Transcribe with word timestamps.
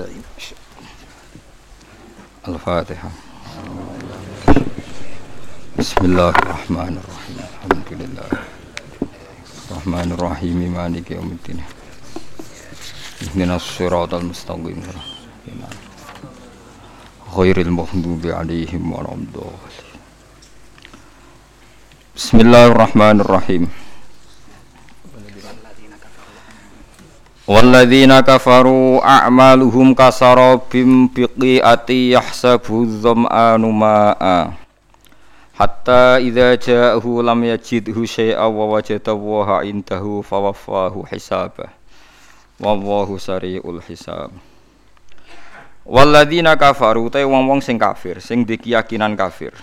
الشيطان. 0.00 0.84
الفاتحة. 2.48 3.10
بسم 5.78 6.04
الله 6.04 6.28
الرحمن 6.28 6.94
الرحيم. 7.02 7.36
الحمد 7.40 7.90
لله. 7.90 8.28
الرحمن 9.70 10.12
الرحيم. 10.12 10.72
مالك 10.72 11.10
يوم 11.10 11.36
الدين. 11.36 11.62
اهدنا 13.22 13.56
الصراط 13.56 14.14
المستقيم. 14.14 14.82
غير 17.36 17.60
المغضوب 17.60 18.26
عليهم 18.26 18.92
ولا 18.92 19.12
الضالين. 19.12 20.00
بسم 22.16 22.40
الله 22.40 22.66
الرحمن 22.66 23.20
الرحيم. 23.20 23.81
والذين 27.47 28.19
كفروا 28.19 29.07
أعمالهم 29.07 29.93
كسراب 29.93 30.61
بقيعة 31.15 31.89
يحسبه 31.89 32.75
الظمآن 32.83 33.61
ماء 33.61 34.51
حتى 35.59 36.03
إذا 36.27 36.55
جاءه 36.55 37.05
لم 37.23 37.39
يجده 37.43 38.05
شيئا 38.05 38.45
ووجد 38.45 39.05
الله 39.09 39.47
عنده 39.55 40.21
فوفاه 40.21 41.03
حسابه 41.11 41.67
والله 42.59 43.17
سريع 43.17 43.61
الحساب 43.65 44.31
Waladina 45.87 46.59
kafaru 46.59 47.07
te 47.07 47.23
wong-wong 47.23 47.63
sing 47.63 47.79
kafir, 47.79 48.19
sing 48.19 48.43
dikeyakinan 48.43 49.15
kafir. 49.15 49.55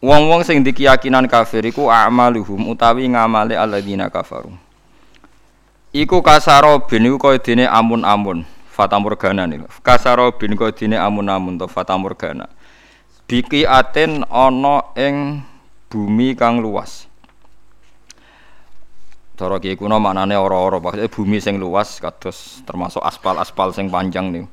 Wong-wong 0.00 0.40
sing 0.40 0.64
dikeyakinan 0.64 1.28
kafir 1.28 1.68
iku 1.68 1.92
a'maluhum 1.92 2.72
utawi 2.72 3.04
ngamale 3.04 3.60
alladzina 3.60 4.08
kafaru. 4.08 4.56
Iku 5.91 6.23
kasarobin 6.23 7.03
iku 7.03 7.19
kaya 7.19 7.43
dene 7.43 7.67
amun-amun, 7.67 8.47
fatamorgana 8.71 9.43
niku. 9.43 9.67
Kasarobin 9.83 10.55
kaya 10.55 10.71
dene 10.71 10.95
amun-amun 10.95 11.59
to 11.59 11.67
fatamorgana. 11.67 12.47
Biki 13.27 13.67
aten 13.67 14.23
ana 14.31 14.87
ing 14.95 15.43
bumi 15.91 16.31
kang 16.39 16.63
luas. 16.63 17.11
Cara 19.35 19.59
kiye 19.59 19.75
kuno 19.75 19.99
maknane 19.99 20.39
ora-ora, 20.39 20.79
maksudnya 20.79 21.11
bumi 21.11 21.43
sing 21.43 21.59
luas 21.59 21.99
kados 21.99 22.63
termasuk 22.63 23.03
aspal-aspal 23.03 23.75
sing 23.75 23.91
panjang 23.91 24.31
niku. 24.31 24.47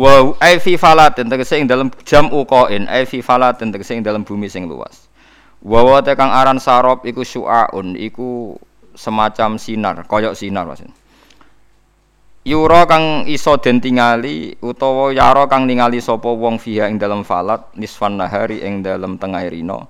Wa 0.00 0.32
ai 0.40 0.56
fi 0.64 0.80
falatin 0.80 1.28
tegese 1.28 1.60
ing 1.60 1.68
dalam 1.68 1.92
jam 2.08 2.32
uqain 2.32 2.88
ai 2.88 3.04
fi 3.04 3.20
falatin 3.20 3.68
tegese 3.68 3.92
ing 3.92 4.00
bumi 4.24 4.48
sing 4.48 4.64
luas. 4.64 5.12
Wa 5.60 5.84
wa 5.84 6.00
te 6.00 6.16
kang 6.16 6.32
aran 6.32 6.56
sarop 6.56 7.04
iku 7.04 7.20
syu'aun 7.20 8.00
iku 8.00 8.56
semacam 8.98 9.62
sinar, 9.62 10.02
koyok 10.10 10.34
sinar 10.34 10.66
maksudnya. 10.66 10.98
Yura 12.48 12.88
kang 12.88 13.28
iso 13.28 13.60
den 13.60 13.76
tingali 13.78 14.56
utawa 14.64 15.12
yara 15.12 15.44
kang 15.46 15.68
ningali 15.68 16.00
sapa 16.00 16.32
wong 16.32 16.56
fiha 16.56 16.88
ing 16.88 16.96
dalam 16.96 17.20
falat 17.20 17.60
nisfan 17.76 18.16
nahari 18.16 18.64
ing 18.64 18.80
dalam 18.80 19.20
tengah 19.20 19.44
rino 19.52 19.84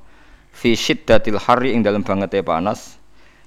fi 0.51 0.75
syiddatil 0.75 1.39
hari 1.39 1.71
ing 1.71 1.87
dalam 1.87 2.03
bangete 2.03 2.43
panas 2.43 2.99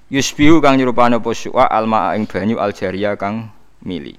yusbihu 0.08 0.64
kang 0.64 0.80
nyerupane 0.80 1.20
apa 1.20 1.28
syu'a 1.28 1.68
alma 1.68 2.16
ing 2.16 2.24
banyu 2.24 2.56
aljaria 2.56 3.12
kang 3.20 3.52
mili. 3.84 4.16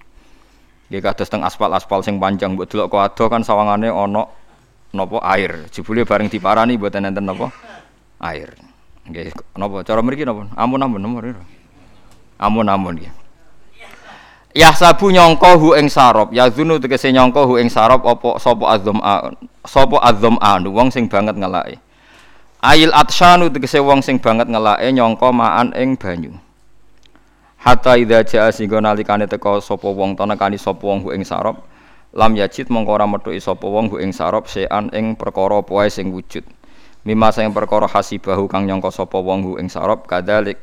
Nggih 0.93 1.01
kados 1.01 1.25
teng 1.25 1.41
aspal-aspal 1.41 2.05
sing 2.05 2.21
panjang 2.21 2.53
mbok 2.53 2.69
delok 2.69 2.93
kok 2.93 3.01
ado 3.01 3.25
kan 3.33 3.41
sawangane 3.41 3.89
ana 3.89 4.29
napa 4.93 5.17
air. 5.25 5.73
Jebule 5.73 6.05
bareng 6.05 6.29
diparani 6.29 6.77
mboten 6.77 7.09
enten 7.09 7.25
napa 7.25 7.49
air. 8.21 8.72
Nggih 9.03 9.35
napa 9.59 9.83
cara 9.83 9.99
mriki 9.99 10.23
napa? 10.23 10.47
Amun-amun 10.55 11.01
nomor 11.01 11.23
Amun-amun 12.39 12.95
nggih. 12.95 13.11
Ya 14.53 14.69
sabu 14.69 15.09
nyangka 15.09 15.57
hu 15.57 15.73
ing 15.73 15.89
sarop, 15.89 16.29
ya 16.29 16.45
zunu 16.45 16.77
tegese 16.77 17.09
nyangka 17.09 17.41
hu 17.41 17.57
ing 17.57 17.73
sarop 17.73 18.05
apa 18.05 18.37
sapa 18.37 18.69
azam 18.69 19.01
sapa 19.65 19.97
anu 20.45 20.69
wong 20.69 20.93
sing 20.93 21.09
banget 21.09 21.33
ngelake. 21.33 21.81
Ail 22.61 22.93
atsyanu 22.93 23.49
tegese 23.49 23.81
wong 23.81 24.05
sing 24.05 24.21
banget 24.21 24.45
ngelake 24.45 24.93
nyangka 24.93 25.33
maan 25.33 25.73
ing 25.73 25.97
banyu. 25.97 26.37
Hatta 27.65 27.97
idza 27.97 28.21
jaa 28.21 28.53
singgo 28.53 28.77
nalikane 28.77 29.25
teka 29.25 29.57
sapa 29.57 29.89
wong 29.89 30.13
ta 30.13 30.29
nekani 30.29 30.61
sapa 30.61 30.85
wong 30.85 31.09
ing 31.17 31.25
sarop 31.25 31.65
lam 32.13 32.37
yajid 32.37 32.69
mongko 32.69 32.93
ora 32.93 33.09
metuki 33.09 33.41
sapa 33.41 33.65
wong 33.65 33.89
ing 33.97 34.13
sarop 34.13 34.45
sean 34.45 34.93
ing 34.93 35.17
perkara 35.17 35.65
wae 35.65 35.89
sing 35.89 36.13
wujud. 36.13 36.45
Mima 37.03 37.35
sing 37.35 37.51
perkara 37.51 37.83
hasibahu 37.83 38.47
kang 38.47 38.63
nyangka 38.63 38.87
sapa 38.87 39.19
wong 39.19 39.59
ing 39.59 39.67
sarop 39.67 40.07
kadalik 40.07 40.55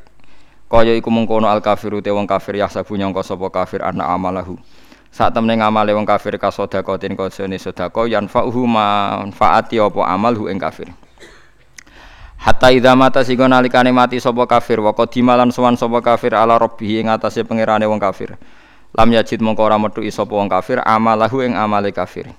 kaya 0.65 0.97
iku 0.97 1.13
mengkono 1.13 1.45
al 1.45 1.61
kafiru 1.61 2.01
te 2.01 2.09
wong 2.09 2.25
kafir 2.25 2.57
yahsabu 2.57 2.97
nyangka 2.97 3.21
sapa 3.21 3.45
kafir 3.53 3.85
ana 3.85 4.09
amalahu. 4.09 4.57
Sak 5.13 5.37
temene 5.37 5.61
ngamale 5.61 5.93
wong 5.93 6.07
kafir 6.07 6.39
kasodakotin 6.41 7.13
kosene 7.13 7.61
sedekah 7.61 8.09
yanfa'uhu 8.09 8.63
manfaati 8.65 9.77
apa 9.77 10.01
amalhu 10.07 10.49
ing 10.49 10.57
kafir. 10.57 10.89
Hatta 12.41 12.73
idza 12.73 12.97
mata 12.97 13.21
sing 13.21 13.37
nalikane 13.37 13.93
mati 13.93 14.17
sapa 14.17 14.49
kafir 14.49 14.81
wa 14.81 14.97
qadimalan 14.97 15.53
sowan 15.53 15.77
sapa 15.77 16.01
kafir 16.01 16.33
ala 16.33 16.57
rabbih 16.57 17.05
ing 17.05 17.13
atase 17.13 17.45
pangerane 17.45 17.85
wong 17.85 18.01
kafir. 18.01 18.33
Lam 18.97 19.13
yajid 19.13 19.45
mongko 19.45 19.61
ora 19.61 19.77
metu 19.77 20.01
sapa 20.09 20.33
wong 20.33 20.49
kafir 20.49 20.81
amalahu 20.81 21.45
ing 21.45 21.53
amale 21.53 21.93
kafir. 21.93 22.33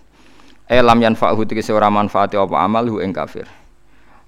E 0.67 0.83
lam 0.83 0.99
yanfa'hu 0.99 1.47
tegese 1.47 1.71
ora 1.71 1.87
manfaati 1.87 2.35
apa 2.35 2.57
amalhu 2.67 2.99
ing 2.99 3.15
kafir. 3.15 3.47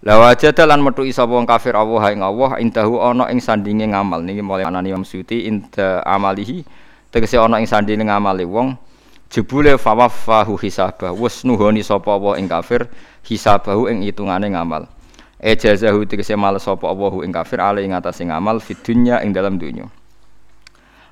La 0.04 0.20
wajada 0.20 0.69
lan 0.69 0.84
metu 0.84 1.00
sapa 1.09 1.32
wong 1.32 1.48
kafir 1.48 1.72
Allah 1.72 2.12
ing 2.12 2.20
Allah 2.20 2.60
indahu 2.60 3.00
ana 3.00 3.32
ing 3.32 3.41
sandinge 3.41 3.88
ngamal. 3.88 4.20
Niki 4.20 4.44
mulai 4.44 4.69
anani 4.69 4.92
Imam 4.92 5.00
Suyuti 5.00 5.48
inda 5.48 6.04
amalihi. 6.04 6.60
Tegese 7.09 7.41
ana 7.41 7.56
ing 7.56 7.65
sandinge 7.65 8.04
ngamale 8.04 8.44
wong. 8.44 8.76
Jebule 9.32 9.81
fawaffahu 9.81 10.60
hisabah 10.60 11.09
wis 11.16 11.41
nuhoni 11.48 11.81
sapa 11.81 12.20
wa 12.20 12.37
ing 12.37 12.53
kafir 12.53 12.84
hisabahu 13.25 13.88
ing 13.88 14.04
hitungane 14.04 14.53
ngamal. 14.53 14.84
Ejazahu 15.41 16.04
tegese 16.04 16.37
males 16.37 16.69
sapa 16.69 16.84
Allahu 16.84 17.25
ing 17.25 17.32
kafir 17.32 17.64
ale 17.64 17.81
ing 17.81 17.97
atase 17.97 18.28
ngamal 18.28 18.60
fid 18.60 18.84
dunya 18.84 19.25
ing 19.25 19.32
dalam 19.32 19.56
dunya. 19.56 19.88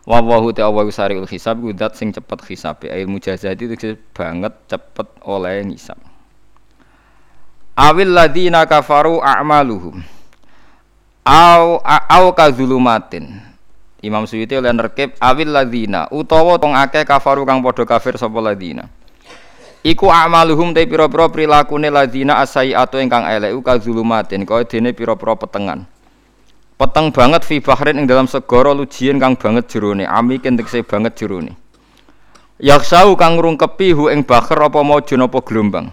Wa 0.04 0.20
wahu 0.20 0.52
ta 0.52 0.68
sariul 0.68 1.24
hisab 1.32 1.64
kudat 1.64 1.96
sing 1.96 2.12
cepet 2.12 2.44
hisabe. 2.44 2.92
Ail 2.92 3.08
mujazati 3.08 3.72
tegese 3.72 3.96
banget 4.12 4.52
cepet 4.68 5.08
oleh 5.24 5.64
ngisab 5.64 6.11
awil 7.72 8.12
ladina 8.12 8.68
kafaru 8.68 9.24
a'maluhum 9.24 10.04
au 11.24 11.80
au 11.86 12.24
kazulumatin 12.36 13.40
Imam 14.02 14.26
Suyuti 14.28 14.58
oleh 14.58 14.74
nerkib 14.74 15.16
awil 15.22 15.48
ladina 15.48 16.10
utawa 16.12 16.60
tong 16.60 16.76
akeh 16.76 17.06
kafaru 17.06 17.48
kang 17.48 17.64
padha 17.64 17.88
kafir 17.88 18.18
sapa 18.20 18.38
ladina 18.42 18.90
Iku 19.82 20.06
amaluhum 20.14 20.70
te 20.70 20.86
pira-pira 20.86 21.26
prilakune 21.26 21.90
ladina 21.90 22.38
asaiatu 22.38 23.02
ingkang 23.02 23.26
elek 23.26 23.50
uka 23.50 23.82
zulumatin 23.82 24.46
kaya 24.46 24.62
dene 24.62 24.94
pira-pira 24.94 25.34
petengan. 25.34 25.82
Peteng 26.78 27.10
banget 27.10 27.42
fi 27.42 27.58
bahrin 27.58 27.98
ing 27.98 28.06
dalam 28.06 28.30
segara 28.30 28.70
lujian 28.70 29.18
kang 29.18 29.34
banget 29.34 29.66
jerone, 29.66 30.06
ami 30.06 30.38
kentekse 30.38 30.86
banget 30.86 31.18
jerone. 31.18 31.58
Yaksau 32.62 33.18
kang 33.18 33.42
ngrungkepi 33.42 33.90
hu 33.90 34.06
ing 34.06 34.22
bahr 34.22 34.70
apa 34.70 34.86
maujun 34.86 35.26
apa 35.26 35.38
gelombang. 35.42 35.90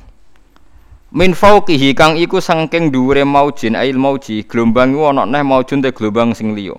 Min 1.10 1.34
fauqihi 1.34 1.98
kang 1.98 2.22
iku 2.22 2.38
saking 2.38 2.94
dhuwure 2.94 3.26
maujin 3.26 3.74
ail 3.74 3.98
mauji, 3.98 4.46
gelombang 4.46 4.94
iku 4.94 5.10
ana 5.10 5.26
neh 5.26 5.42
maujun 5.42 5.82
te 5.82 5.90
gelombang 5.90 6.38
sing 6.38 6.54
liya. 6.54 6.78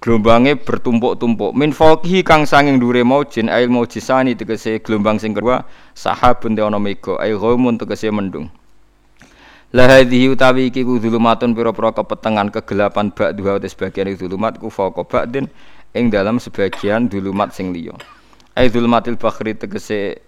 Gelombange 0.00 0.56
bertumpuk-tumpuk. 0.56 1.52
Min 1.52 1.76
fauqihi 1.76 2.24
kang 2.24 2.48
sanging 2.48 2.80
dhuwure 2.80 3.04
maujin 3.04 3.52
ail 3.52 3.68
maujisani 3.68 4.32
tegese 4.32 4.80
gelombang 4.80 5.20
sing 5.20 5.36
kedua 5.36 5.68
sahabun 5.92 6.56
te 6.56 6.64
ana 6.64 6.80
mega 6.80 7.20
ai 7.20 7.36
ghaumun 7.36 7.76
tegese 7.76 8.08
mendung. 8.08 8.48
La 9.76 9.84
hadhihi 9.84 10.32
utawi 10.32 10.72
iki 10.72 10.80
ku 10.80 10.96
zulumatun 10.96 11.52
pira-pira 11.52 11.92
kepetengan 11.92 12.48
kegelapan 12.48 13.12
bak 13.12 13.36
dua 13.36 13.60
te 13.60 13.68
sebagian 13.68 14.08
zulumat 14.16 14.56
ku 14.56 14.72
fauqa 14.72 15.04
ba'din 15.04 15.44
ing 15.92 16.08
dalam 16.08 16.40
sebagian 16.40 17.12
zulumat 17.12 17.52
sing 17.52 17.76
liya. 17.76 17.92
Ai 18.56 18.72
zulumatil 18.72 19.20
bakhri 19.20 19.52
tegese 19.52 20.24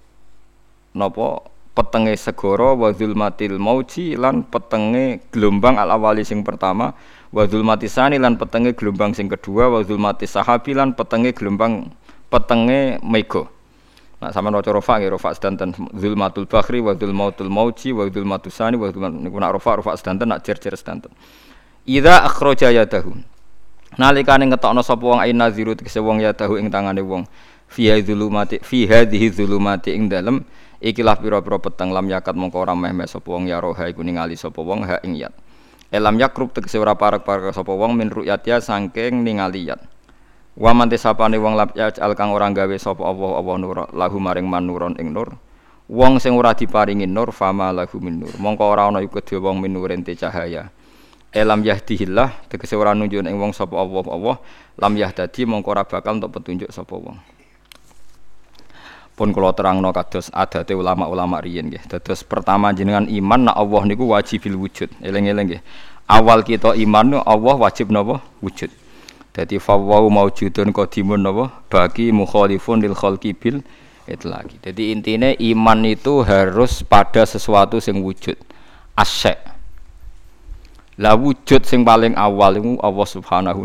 napa 0.93 1.41
petenge 1.73 2.17
segara 2.21 2.77
wa 2.77 2.93
zulmatil 2.93 3.57
mauji 3.57 4.17
lan 4.17 4.45
petenge 4.45 5.25
gelombang 5.33 5.81
al 5.81 5.97
awali 5.97 6.21
sing 6.25 6.45
pertama 6.45 6.93
wa 7.33 7.43
zulmati 7.49 7.89
sani 7.89 8.21
lan 8.21 8.37
petenge 8.37 8.77
gelombang 8.77 9.17
sing 9.17 9.33
kedua 9.33 9.73
wa 9.73 9.81
zulmati 9.81 10.29
sahabi 10.29 10.77
lan 10.77 10.93
petenge 10.93 11.33
gelombang 11.33 11.89
petenge 12.29 13.01
mega 13.01 13.49
Nah, 14.23 14.31
sama 14.31 14.55
rofa 14.55 14.71
rofa 14.71 15.03
nggih 15.03 15.19
rofa 15.19 15.35
sedanten 15.35 15.75
zulmatul 15.99 16.47
bakhri 16.47 16.79
wa 16.79 16.95
zulmatul 16.95 17.51
mauji 17.51 17.91
wa 17.91 18.07
zulmatus 18.07 18.55
sani 18.55 18.79
wa 18.79 18.87
zulmat 18.87 19.11
niku 19.11 19.35
nak 19.43 19.51
rofa 19.59 19.83
rofa 19.83 19.99
sedanten 19.99 20.31
nak 20.31 20.47
jer-jer 20.47 20.79
sedanten. 20.79 21.11
Idza 21.83 22.23
akhraja 22.23 22.71
yadahu. 22.71 23.19
Nalikane 23.99 24.47
ngetokno 24.47 24.79
sapa 24.87 25.03
wong 25.03 25.19
ain 25.19 25.35
naziru 25.35 25.75
tegese 25.75 25.99
wong 25.99 26.23
yadahu 26.23 26.55
ing 26.55 26.71
tangane 26.71 27.03
wong 27.03 27.27
fi 27.67 27.91
zulumati 27.99 28.63
fi 28.63 28.87
hadhihi 28.87 29.27
zulumati 29.35 29.91
ing 29.91 30.07
dalem 30.07 30.47
ikilah 30.82 31.23
pira-pira 31.23 31.62
peteng 31.62 31.94
lam 31.94 32.11
yakat 32.11 32.34
mongko 32.34 32.58
ora 32.67 32.75
meh-meh 32.75 33.06
sapa 33.06 33.31
wong 33.31 33.46
ya 33.46 33.62
roha 33.62 33.87
iku 33.87 34.02
ningali 34.02 34.34
sapa 34.34 34.58
wong 34.58 34.82
ha 34.82 34.99
ing 35.06 35.14
yat. 35.14 35.32
Elam 35.94 36.19
yakrub 36.19 36.50
tegese 36.50 36.82
ora 36.82 36.99
parek-parek 36.99 37.55
sapa 37.55 37.70
wong 37.70 37.94
min 37.94 38.11
ru'yatya 38.11 38.58
saking 38.58 39.23
ningali 39.23 39.70
yat. 39.70 39.79
Wa 40.58 40.75
man 40.76 40.90
tisapane 40.93 41.38
wong 41.40 41.56
lap 41.56 41.73
al 41.79 42.12
kang 42.12 42.34
ora 42.34 42.50
gawe 42.50 42.76
sapa 42.76 43.00
Allah 43.00 43.31
Allah 43.40 43.55
nur 43.56 43.79
lahu 43.94 44.19
maring 44.20 44.44
manuron 44.44 44.99
ing 44.99 45.14
nur. 45.14 45.32
Wong 45.88 46.19
sing 46.20 46.37
ora 46.37 46.52
diparingi 46.52 47.08
nur 47.08 47.32
fama 47.32 47.73
lahu 47.73 48.02
min 48.02 48.20
nur. 48.20 48.34
Mongko 48.37 48.64
ora 48.67 48.90
ana 48.90 49.00
iku 49.00 49.23
dhewe 49.23 49.49
wong 49.49 49.64
minuren 49.64 50.05
te 50.05 50.12
cahaya. 50.19 50.69
Elam 51.32 51.64
yahdihillah 51.64 52.52
tegese 52.52 52.76
ora 52.76 52.93
nunjuk 52.93 53.25
ing 53.25 53.37
wong 53.40 53.56
sapa 53.56 53.81
Allah 53.81 54.05
Allah 54.12 54.37
lam 54.76 54.93
yahdadi 54.99 55.49
mongko 55.49 55.69
ora 55.73 55.84
bakal 55.88 56.20
untuk 56.20 56.37
petunjuk 56.37 56.69
sapa 56.69 56.93
wong. 56.93 57.17
Pun 59.12 59.29
kula 59.37 59.53
terangno 59.53 59.93
kados 59.93 60.32
adate 60.32 60.73
ulama-ulama 60.73 61.44
riyen 61.44 61.69
nggih. 61.69 61.85
Dados 61.85 62.25
pertama 62.25 62.73
jenengan 62.73 63.05
iman 63.05 63.53
nak 63.53 63.56
Allah 63.61 63.82
niku 63.85 64.09
wajibil 64.09 64.56
wujud. 64.56 64.88
Eling-eling 65.05 65.53
nggih. 65.53 65.62
Awal 66.09 66.41
kita 66.44 66.73
iman 66.73 67.20
Allah 67.20 67.55
wajib 67.61 67.93
napa? 67.93 68.25
Wujud. 68.41 68.73
Jadi 69.32 69.56
fawwau 69.61 70.09
maujudun 70.09 70.73
qadimun 70.73 71.20
napa? 71.20 71.53
Bagi 71.69 72.09
mukhalifun 72.09 72.81
lil 72.81 72.97
khalqi 72.97 73.37
bil 73.37 73.61
lagi. 74.09 74.56
Jadi 74.61 74.93
intinya 74.93 75.31
iman 75.32 75.79
itu 75.85 76.25
harus 76.25 76.81
pada 76.85 77.29
sesuatu 77.29 77.81
yang 77.85 78.00
wujud. 78.00 78.37
Asyek. 78.97 79.38
Lah 81.00 81.17
wujud 81.17 81.65
sing 81.65 81.85
paling 81.85 82.12
awal 82.17 82.61
itu 82.61 82.76
Allah 82.81 83.08
Subhanahu 83.08 83.61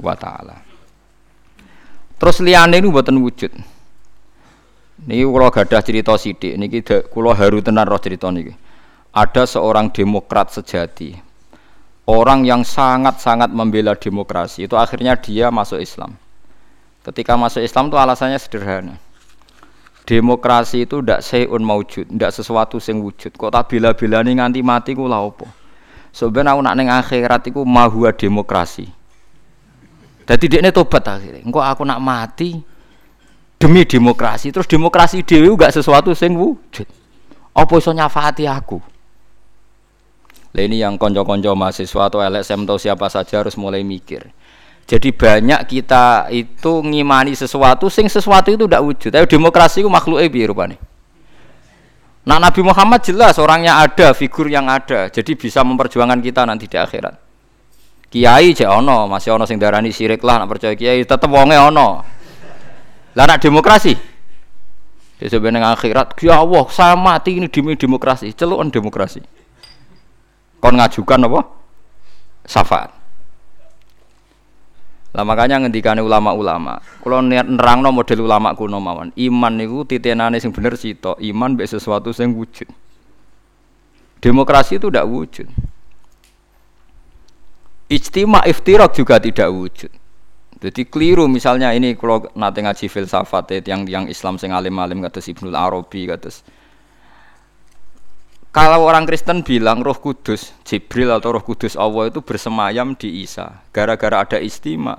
wa 0.00 0.14
taala. 0.16 0.60
Terus 2.20 2.36
liyane 2.44 2.80
niku 2.80 2.92
mboten 2.92 3.16
wujud. 3.20 3.52
Niki 5.00 5.24
kula 5.24 5.48
gadah 5.48 5.80
cerita 5.80 6.12
sithik 6.20 6.60
niki 6.60 6.84
kula 7.08 7.32
haru 7.32 7.64
tenan 7.64 7.88
roh 7.88 7.96
cerita 7.96 8.28
niki. 8.28 8.52
Ada 9.10 9.48
seorang 9.48 9.90
demokrat 9.90 10.54
sejati, 10.54 11.18
orang 12.06 12.46
yang 12.46 12.62
sangat-sangat 12.62 13.50
membela 13.50 13.98
demokrasi 13.98 14.70
itu 14.70 14.78
akhirnya 14.78 15.18
dia 15.18 15.50
masuk 15.50 15.82
Islam. 15.82 16.14
Ketika 17.00 17.34
masuk 17.34 17.64
Islam 17.64 17.90
itu 17.90 17.96
alasannya 17.96 18.38
sederhana. 18.38 18.94
Demokrasi 20.06 20.86
itu 20.86 21.00
ndak 21.00 21.22
seun 21.22 21.62
maujud, 21.62 22.06
ndak 22.10 22.34
sesuatu 22.34 22.78
sing 22.82 23.00
wujud. 23.00 23.34
Kok 23.34 23.50
tak 23.50 23.72
bila-bila 23.72 24.20
nih 24.26 24.36
nganti 24.36 24.60
mati 24.60 24.90
ku 24.94 25.06
lha 25.06 25.22
opo? 25.22 25.46
Sebenarnya 26.10 26.58
aku 26.58 26.60
nak 26.66 26.74
neng 26.74 26.88
akhirat 26.90 27.42
iku 27.50 27.62
mahua 27.62 28.10
demokrasi. 28.10 28.90
Jadi 30.26 30.44
dia 30.46 30.58
ini 30.62 30.70
tobat 30.74 31.06
akhirnya. 31.06 31.42
Engkau 31.46 31.62
aku 31.62 31.86
nak 31.86 32.02
mati 32.02 32.58
demi 33.60 33.84
demokrasi. 33.84 34.48
Terus 34.48 34.64
demokrasi 34.64 35.20
dewi 35.20 35.52
gak 35.52 35.76
sesuatu 35.76 36.16
sing 36.16 36.32
wujud. 36.32 36.88
Apa 37.52 37.72
iso 37.76 37.92
nyafati 37.92 38.48
aku? 38.48 38.80
Lah 40.50 40.62
ini 40.66 40.82
yang 40.82 40.98
konco-konco 40.98 41.52
mahasiswa 41.54 42.10
atau 42.10 42.18
LSM 42.24 42.66
atau 42.66 42.80
siapa 42.80 43.06
saja 43.06 43.44
harus 43.44 43.54
mulai 43.54 43.86
mikir. 43.86 44.32
Jadi 44.88 45.14
banyak 45.14 45.70
kita 45.70 46.26
itu 46.34 46.82
ngimani 46.82 47.38
sesuatu, 47.38 47.86
sing 47.86 48.10
sesuatu 48.10 48.50
itu 48.50 48.66
tidak 48.66 48.82
wujud. 48.82 49.10
Tapi 49.14 49.30
demokrasi 49.30 49.86
itu 49.86 49.90
makhluk 49.92 50.18
ebi 50.18 50.50
rupanya. 50.50 50.74
Nah 52.26 52.42
Nabi 52.42 52.66
Muhammad 52.66 52.98
jelas 53.06 53.38
orangnya 53.38 53.78
ada, 53.78 54.10
figur 54.10 54.50
yang 54.50 54.66
ada. 54.66 55.06
Jadi 55.06 55.38
bisa 55.38 55.62
memperjuangkan 55.62 56.18
kita 56.18 56.42
nanti 56.42 56.66
di 56.66 56.74
akhirat. 56.74 57.14
Kiai 58.10 58.50
cek 58.50 58.66
ono, 58.66 59.06
masih 59.06 59.38
ono 59.38 59.46
sing 59.46 59.62
darani 59.62 59.94
sirik 59.94 60.18
lah, 60.26 60.42
nak 60.42 60.50
percaya 60.50 60.74
kiai 60.74 61.06
tetep 61.06 61.30
wonge 61.30 61.54
ono. 61.54 62.09
Lah 63.18 63.26
nak 63.26 63.42
demokrasi, 63.42 63.98
di 65.18 65.26
sebenarnya 65.26 65.74
akhirat, 65.74 66.14
ya 66.22 66.38
Allah, 66.38 66.64
saya 66.70 66.94
mati 66.94 67.42
ini 67.42 67.50
demi 67.50 67.74
demokrasi, 67.74 68.30
celuan 68.32 68.70
demokrasi. 68.70 69.20
Kon 70.62 70.76
ngajukan 70.78 71.26
apa? 71.26 71.40
Syafaat. 72.46 73.00
Lah 75.10 75.26
makanya 75.26 75.58
ngendikane 75.58 75.98
ulama-ulama. 75.98 76.78
Kalau 77.02 77.18
niat 77.18 77.50
nerangno 77.50 77.90
model 77.90 78.22
ulama 78.22 78.54
kuno 78.54 78.78
mawon. 78.78 79.10
Iman 79.18 79.58
niku 79.58 79.82
titenane 79.82 80.38
sing 80.38 80.54
bener 80.54 80.78
sito 80.78 81.18
iman 81.18 81.58
be 81.58 81.66
sesuatu 81.66 82.14
sing 82.14 82.30
wujud. 82.30 82.70
Demokrasi 84.22 84.78
itu 84.78 84.86
tidak 84.86 85.08
wujud. 85.10 85.48
Ijtima 87.90 88.46
iftirak 88.46 88.94
juga 88.94 89.18
tidak 89.18 89.50
wujud. 89.50 89.90
Jadi 90.60 90.84
keliru 90.92 91.24
misalnya 91.24 91.72
ini 91.72 91.96
kalau 91.96 92.28
nanti 92.36 92.60
ngaji 92.60 92.86
filsafat 92.92 93.64
yang 93.64 93.88
yang 93.88 94.04
Islam 94.12 94.36
sing 94.36 94.52
alim-alim 94.52 95.00
kata 95.00 95.24
Ibnul 95.24 95.56
Arabi 95.56 96.04
kata 96.04 96.28
kalau 98.50 98.82
orang 98.82 99.06
Kristen 99.06 99.46
bilang 99.46 99.78
Roh 99.86 99.94
Kudus, 99.94 100.50
Jibril 100.66 101.14
atau 101.14 101.30
Roh 101.30 101.44
Kudus 101.46 101.78
Allah 101.78 102.10
itu 102.10 102.18
bersemayam 102.18 102.98
di 102.98 103.22
Isa, 103.22 103.62
gara-gara 103.70 104.26
ada 104.26 104.38
istimewa 104.42 104.98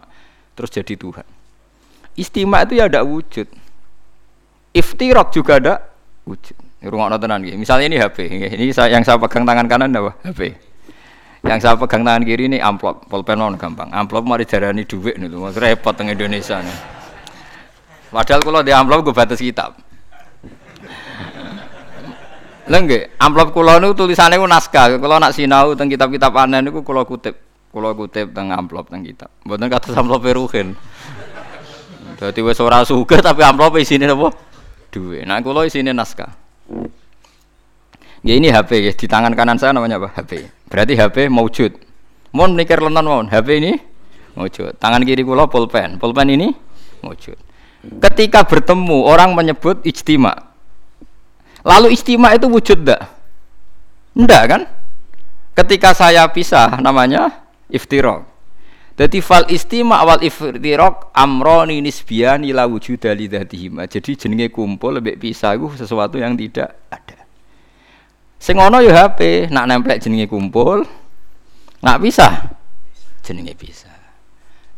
terus 0.56 0.72
jadi 0.72 0.96
Tuhan. 0.96 1.28
Istimewa 2.16 2.64
itu 2.64 2.80
ya 2.80 2.88
ada 2.88 3.04
wujud. 3.04 3.52
Iftirok 4.72 5.36
juga 5.36 5.60
ada 5.60 5.74
wujud. 6.24 6.56
Rumah 6.80 7.20
tenan. 7.20 7.44
Misalnya 7.44 7.86
ini 7.92 7.98
HP, 8.00 8.18
ini 8.32 8.72
yang 8.72 9.04
saya 9.04 9.20
pegang 9.20 9.44
tangan 9.44 9.68
kanan 9.68 9.92
apa? 10.00 10.16
HP. 10.32 10.56
Yang 11.42 11.60
saya 11.66 11.74
pegang 11.74 12.06
tangan 12.06 12.22
kiri 12.22 12.46
ini 12.46 12.62
amplop, 12.62 13.10
pulpen 13.10 13.42
gampang. 13.58 13.90
Amplop 13.90 14.22
mari 14.30 14.46
jarani 14.46 14.86
duit 14.86 15.18
nih, 15.18 15.30
repot 15.58 15.98
teng 15.98 16.14
Indonesia 16.14 16.62
nih. 16.62 16.78
Padahal 18.12 18.42
kalau 18.44 18.62
di 18.62 18.70
amplop 18.76 19.08
gue 19.08 19.16
batas 19.16 19.42
kitab. 19.42 19.74
Nggih, 22.72 23.18
amplop 23.20 23.52
kula 23.52 23.82
niku 23.82 24.06
tulisane 24.06 24.38
ku 24.38 24.46
naskah. 24.46 24.96
Kula 25.02 25.18
nak 25.18 25.34
sinau 25.34 25.74
teng 25.74 25.90
kitab-kitab 25.90 26.32
aneh 26.36 26.62
niku 26.62 26.86
kula 26.86 27.04
kutip. 27.10 27.36
Kula 27.74 27.98
kutip 27.98 28.32
teng 28.32 28.54
amplop 28.54 28.88
teng 28.92 29.02
kitab. 29.02 29.34
Mboten 29.44 29.68
kados 29.68 29.96
amplop 29.98 30.24
Ruhin. 30.24 30.78
Dadi 32.22 32.40
wis 32.46 32.62
ora 32.62 32.86
sugih 32.86 33.18
tapi 33.18 33.42
amplop 33.42 33.82
isine 33.82 34.06
napa? 34.06 34.30
Duwe. 34.94 35.26
Nah 35.26 35.42
kula 35.42 35.66
isine 35.66 35.90
naskah. 35.90 36.30
Ya 38.22 38.38
ini 38.38 38.54
HP 38.54 38.86
ya, 38.86 38.92
di 38.94 39.06
tangan 39.10 39.34
kanan 39.34 39.58
saya 39.58 39.74
namanya 39.74 39.98
apa? 39.98 40.14
HP. 40.14 40.46
Berarti 40.70 40.94
HP 40.94 41.26
maujud. 41.26 41.74
Mohon 42.32 42.52
mikir 42.54 42.78
lenan 42.78 43.06
mohon. 43.06 43.28
HP 43.28 43.48
ini 43.58 43.74
maujud. 44.38 44.78
Tangan 44.78 45.02
kiri 45.02 45.26
kula 45.26 45.50
pulpen. 45.50 45.98
Pulpen 45.98 46.30
ini 46.30 46.54
maujud. 47.02 47.36
Ketika 47.82 48.46
bertemu 48.46 49.10
orang 49.10 49.34
menyebut 49.34 49.82
ijtima. 49.82 50.38
Lalu 51.66 51.98
istimewa 51.98 52.38
itu 52.38 52.46
wujud 52.46 52.86
ndak? 52.86 53.02
Ndak 54.18 54.44
kan? 54.50 54.62
Ketika 55.58 55.98
saya 55.98 56.26
pisah 56.30 56.78
namanya 56.78 57.42
iftirok. 57.74 58.26
Jadi 59.02 59.18
fal 59.18 59.50
istima 59.50 59.98
awal 59.98 60.22
iftirok 60.22 61.10
amroni 61.18 61.82
nisbian 61.82 62.46
ila 62.46 62.70
wujud 62.70 63.02
lidatihima. 63.02 63.90
Jadi 63.90 64.14
jenenge 64.14 64.54
kumpul 64.54 65.02
lebih 65.02 65.18
pisah 65.18 65.58
itu 65.58 65.74
sesuatu 65.74 66.22
yang 66.22 66.38
tidak 66.38 66.78
ada. 66.94 67.21
Sing 68.42 68.58
ono 68.58 68.82
ya 68.82 69.06
HP, 69.06 69.54
nak 69.54 69.70
nempel 69.70 70.02
jenenge 70.02 70.26
kumpul, 70.26 70.82
nggak 71.78 72.00
bisa 72.02 72.58
jenenge 73.22 73.54
bisa. 73.54 73.86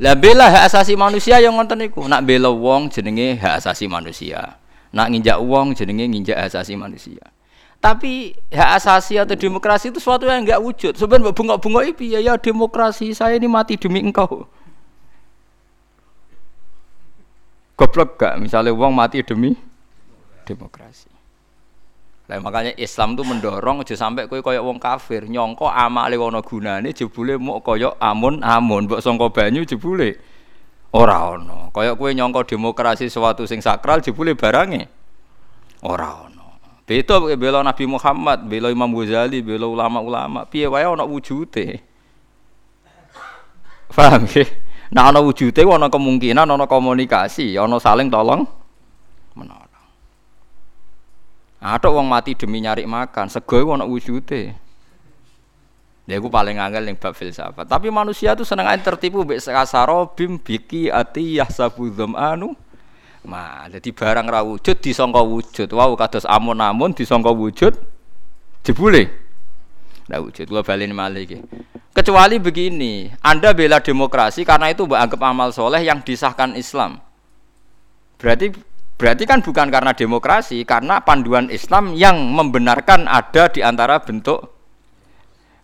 Lah 0.03 0.19
bela 0.19 0.51
hak 0.51 0.67
asasi 0.67 0.99
manusia 0.99 1.39
yang 1.39 1.55
ngonten 1.55 1.79
niku, 1.79 2.03
nak 2.11 2.27
bela 2.27 2.51
wong 2.51 2.91
jenenge 2.91 3.39
hak 3.39 3.63
asasi 3.63 3.87
manusia. 3.87 4.59
Nak 4.91 5.15
nginjak 5.15 5.39
uang 5.39 5.79
jenenge 5.79 6.11
nginjak 6.11 6.43
asasi 6.43 6.75
manusia. 6.75 7.23
Tapi 7.79 8.35
hak 8.51 8.83
asasi 8.83 9.15
atau 9.15 9.39
demokrasi 9.39 9.95
itu 9.95 10.03
sesuatu 10.03 10.27
yang 10.27 10.43
enggak 10.43 10.59
wujud. 10.59 10.99
Sebenarnya 10.99 11.31
bunga-bunga 11.31 11.87
itu 11.87 12.03
ya, 12.03 12.19
ya 12.19 12.35
demokrasi 12.35 13.15
saya 13.15 13.39
ini 13.39 13.47
mati 13.47 13.79
demi 13.79 14.03
engkau. 14.03 14.43
Goblok 17.79 18.19
gak 18.19 18.43
misalnya 18.43 18.75
uang 18.75 18.91
mati 18.91 19.23
demi 19.23 19.55
demokrasi. 20.43 21.12
Makanya 22.39 22.73
Islam 22.79 23.13
tuh 23.13 23.27
mendorong 23.27 23.83
aja 23.83 23.93
sampai 23.93 24.25
kowe 24.25 24.39
koyok 24.41 24.63
wong 24.63 24.79
kafir, 24.79 25.27
nyongko 25.29 25.69
amale 25.69 26.15
ana 26.17 26.41
gunane 26.41 26.89
jebule 26.93 27.37
mau 27.37 27.59
koyok 27.59 27.99
amun-amun, 27.99 28.89
mbok 28.89 29.01
sangka 29.03 29.29
banyu 29.29 29.67
jebule 29.67 30.17
Ora 30.93 31.33
ono. 31.33 31.73
Kaya 31.73 31.97
kowe 31.97 32.13
nyangka 32.13 32.45
demokrasi 32.45 33.09
sesuatu 33.09 33.49
sing 33.49 33.65
sakral 33.65 34.05
jebule 34.05 34.37
barange. 34.37 34.85
Ora 35.81 36.29
ono. 36.29 36.61
Beda 36.85 37.17
bela 37.33 37.65
Nabi 37.65 37.89
Muhammad, 37.89 38.45
bela 38.45 38.69
Imam 38.69 38.93
Ghazali, 38.93 39.41
bela 39.41 39.65
ulama-ulama, 39.65 40.45
piye 40.45 40.69
wae 40.69 40.85
ana 40.85 41.01
wujude. 41.01 41.81
Paham 43.89 44.29
ya? 44.29 44.45
Nah 44.93 45.09
ana 45.09 45.17
wujude 45.17 45.65
ana 45.65 45.89
kemungkinan 45.89 46.45
ana 46.45 46.69
komunikasi, 46.69 47.57
ana 47.57 47.81
saling 47.81 48.13
tolong 48.13 48.45
menolong. 49.33 49.65
Ada 51.63 51.87
wong 51.87 52.11
mati 52.11 52.35
demi 52.35 52.59
nyari 52.59 52.83
makan, 52.83 53.31
sego 53.31 53.63
ana 53.71 53.87
wujude. 53.87 54.51
Ya 56.03 56.19
aku 56.19 56.27
paling 56.27 56.59
angel 56.59 56.91
yang 56.91 56.99
bab 56.99 57.15
filsafat. 57.15 57.63
Tapi 57.63 57.87
manusia 57.87 58.35
tuh 58.35 58.43
seneng 58.43 58.67
aja 58.67 58.83
tertipu 58.83 59.23
mbek 59.23 59.39
kasaro 59.39 60.11
bim 60.11 60.35
biki 60.35 60.91
ati 60.91 61.39
yahsabu 61.39 61.87
anu. 62.19 62.51
Ma, 63.23 63.63
jadi 63.71 63.95
barang 63.95 64.27
ra 64.27 64.43
wujud 64.43 64.83
disangka 64.83 65.23
wujud. 65.23 65.71
Wow 65.71 65.95
kados 65.95 66.27
amun-amun 66.27 66.91
disangka 66.91 67.31
wujud 67.31 67.71
jebule 68.67 69.07
Tidak 70.03 70.19
wujud. 70.19 70.45
Gua 70.51 70.59
balik 70.59 70.91
malih 70.91 71.39
Kecuali 71.95 72.35
begini, 72.35 73.07
Anda 73.23 73.55
bela 73.55 73.79
demokrasi 73.79 74.43
karena 74.43 74.75
itu 74.75 74.83
anggap 74.91 75.23
amal 75.23 75.55
soleh 75.55 75.87
yang 75.87 76.03
disahkan 76.03 76.59
Islam. 76.59 76.99
Berarti 78.19 78.51
berarti 79.03 79.27
kan 79.27 79.43
bukan 79.43 79.67
karena 79.67 79.91
demokrasi, 79.91 80.63
karena 80.63 81.03
panduan 81.03 81.51
Islam 81.51 81.91
yang 81.91 82.15
membenarkan 82.23 83.03
ada 83.03 83.51
di 83.51 83.59
antara 83.59 83.99
bentuk. 83.99 84.47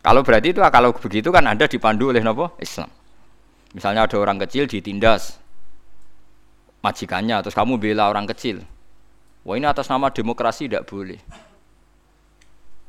Kalau 0.03 0.27
berarti 0.27 0.51
itu 0.51 0.59
kalau 0.59 0.91
begitu 0.91 1.31
kan 1.31 1.47
Anda 1.47 1.63
dipandu 1.63 2.11
oleh 2.11 2.19
nopo 2.19 2.59
Islam. 2.59 2.91
Misalnya 3.71 4.11
ada 4.11 4.19
orang 4.19 4.43
kecil 4.43 4.67
ditindas 4.67 5.39
majikannya, 6.83 7.39
terus 7.39 7.55
kamu 7.55 7.79
bela 7.79 8.11
orang 8.11 8.27
kecil. 8.27 8.59
Wah 9.47 9.55
ini 9.55 9.71
atas 9.71 9.87
nama 9.87 10.11
demokrasi 10.11 10.67
tidak 10.67 10.91
boleh. 10.91 11.23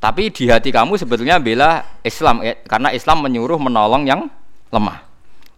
Tapi 0.02 0.34
di 0.34 0.50
hati 0.50 0.74
kamu 0.74 0.98
sebetulnya 0.98 1.38
bela 1.38 2.02
Islam 2.02 2.42
ya, 2.42 2.58
karena 2.66 2.90
Islam 2.90 3.22
menyuruh 3.22 3.62
menolong 3.62 4.02
yang 4.02 4.26
lemah. 4.74 4.98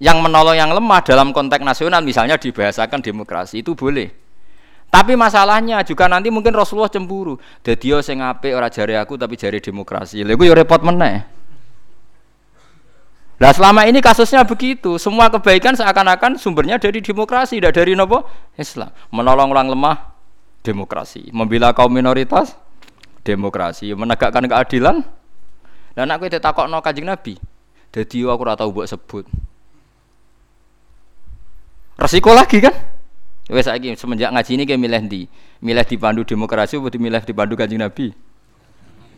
Yang 0.05 0.19
menolong 0.21 0.57
yang 0.59 0.69
lemah 0.69 1.01
dalam 1.01 1.33
konteks 1.33 1.65
nasional 1.65 2.05
misalnya 2.05 2.37
dibahasakan 2.37 3.01
demokrasi 3.01 3.65
itu 3.65 3.73
boleh. 3.73 4.21
Tapi 4.93 5.17
masalahnya 5.17 5.81
juga 5.89 6.05
nanti 6.05 6.29
mungkin 6.29 6.53
Rasulullah 6.53 6.93
cemburu. 6.93 7.41
Jadi 7.65 7.97
yo 7.97 8.05
sing 8.05 8.21
apik 8.21 8.53
ora 8.53 8.69
jari 8.69 8.93
aku 8.93 9.17
tapi 9.17 9.41
jari 9.41 9.57
demokrasi. 9.57 10.21
Lha 10.21 10.37
iku 10.37 10.45
yo 10.45 10.53
repot 10.53 10.85
meneh. 10.85 11.25
Nah 13.41 13.51
selama 13.57 13.89
ini 13.89 14.05
kasusnya 14.05 14.45
begitu, 14.45 15.01
semua 15.01 15.33
kebaikan 15.33 15.75
seakan-akan 15.75 16.37
sumbernya 16.37 16.77
dari 16.77 17.01
demokrasi, 17.01 17.59
tidak 17.59 17.75
dari 17.75 17.97
nopo 17.97 18.29
Islam. 18.55 18.93
Menolong 19.11 19.51
orang 19.51 19.73
lemah, 19.73 19.97
demokrasi. 20.63 21.33
Membela 21.35 21.73
kaum 21.75 21.91
minoritas, 21.91 22.55
demokrasi 23.23 23.95
menegakkan 23.95 24.45
keadilan 24.47 25.07
dan 25.95 26.07
aku 26.11 26.27
itu 26.27 26.43
takok 26.43 26.67
no 26.67 26.83
kajing 26.83 27.07
nabi 27.07 27.39
jadi 27.95 28.27
aku 28.27 28.43
rata 28.43 28.67
buat 28.67 28.91
sebut 28.91 29.25
resiko 31.97 32.35
lagi 32.35 32.59
kan 32.59 32.75
wes 33.51 33.67
lagi 33.67 33.99
semenjak 33.99 34.31
ngaji 34.31 34.51
ini 34.55 34.65
kayak 34.69 34.81
milih 34.81 35.03
di 35.11 35.23
milih 35.59 35.83
dipandu 35.83 36.23
demokrasi 36.23 36.79
atau 36.79 36.99
milih 37.01 37.23
dipandu 37.27 37.59
kajing 37.59 37.83
nabi 37.83 38.15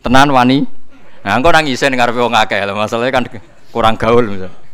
tenan 0.01 0.33
wani 0.33 0.65
nah 1.21 1.37
engkau 1.37 1.53
nangisin 1.53 1.93
ngarepe 1.93 2.17
wong 2.17 2.33
akeh 2.33 2.57
lah 2.65 2.73
masalahnya 2.73 3.13
kan 3.13 3.23
kurang 3.69 3.97
gaul 3.97 4.25
misalnya 4.25 4.65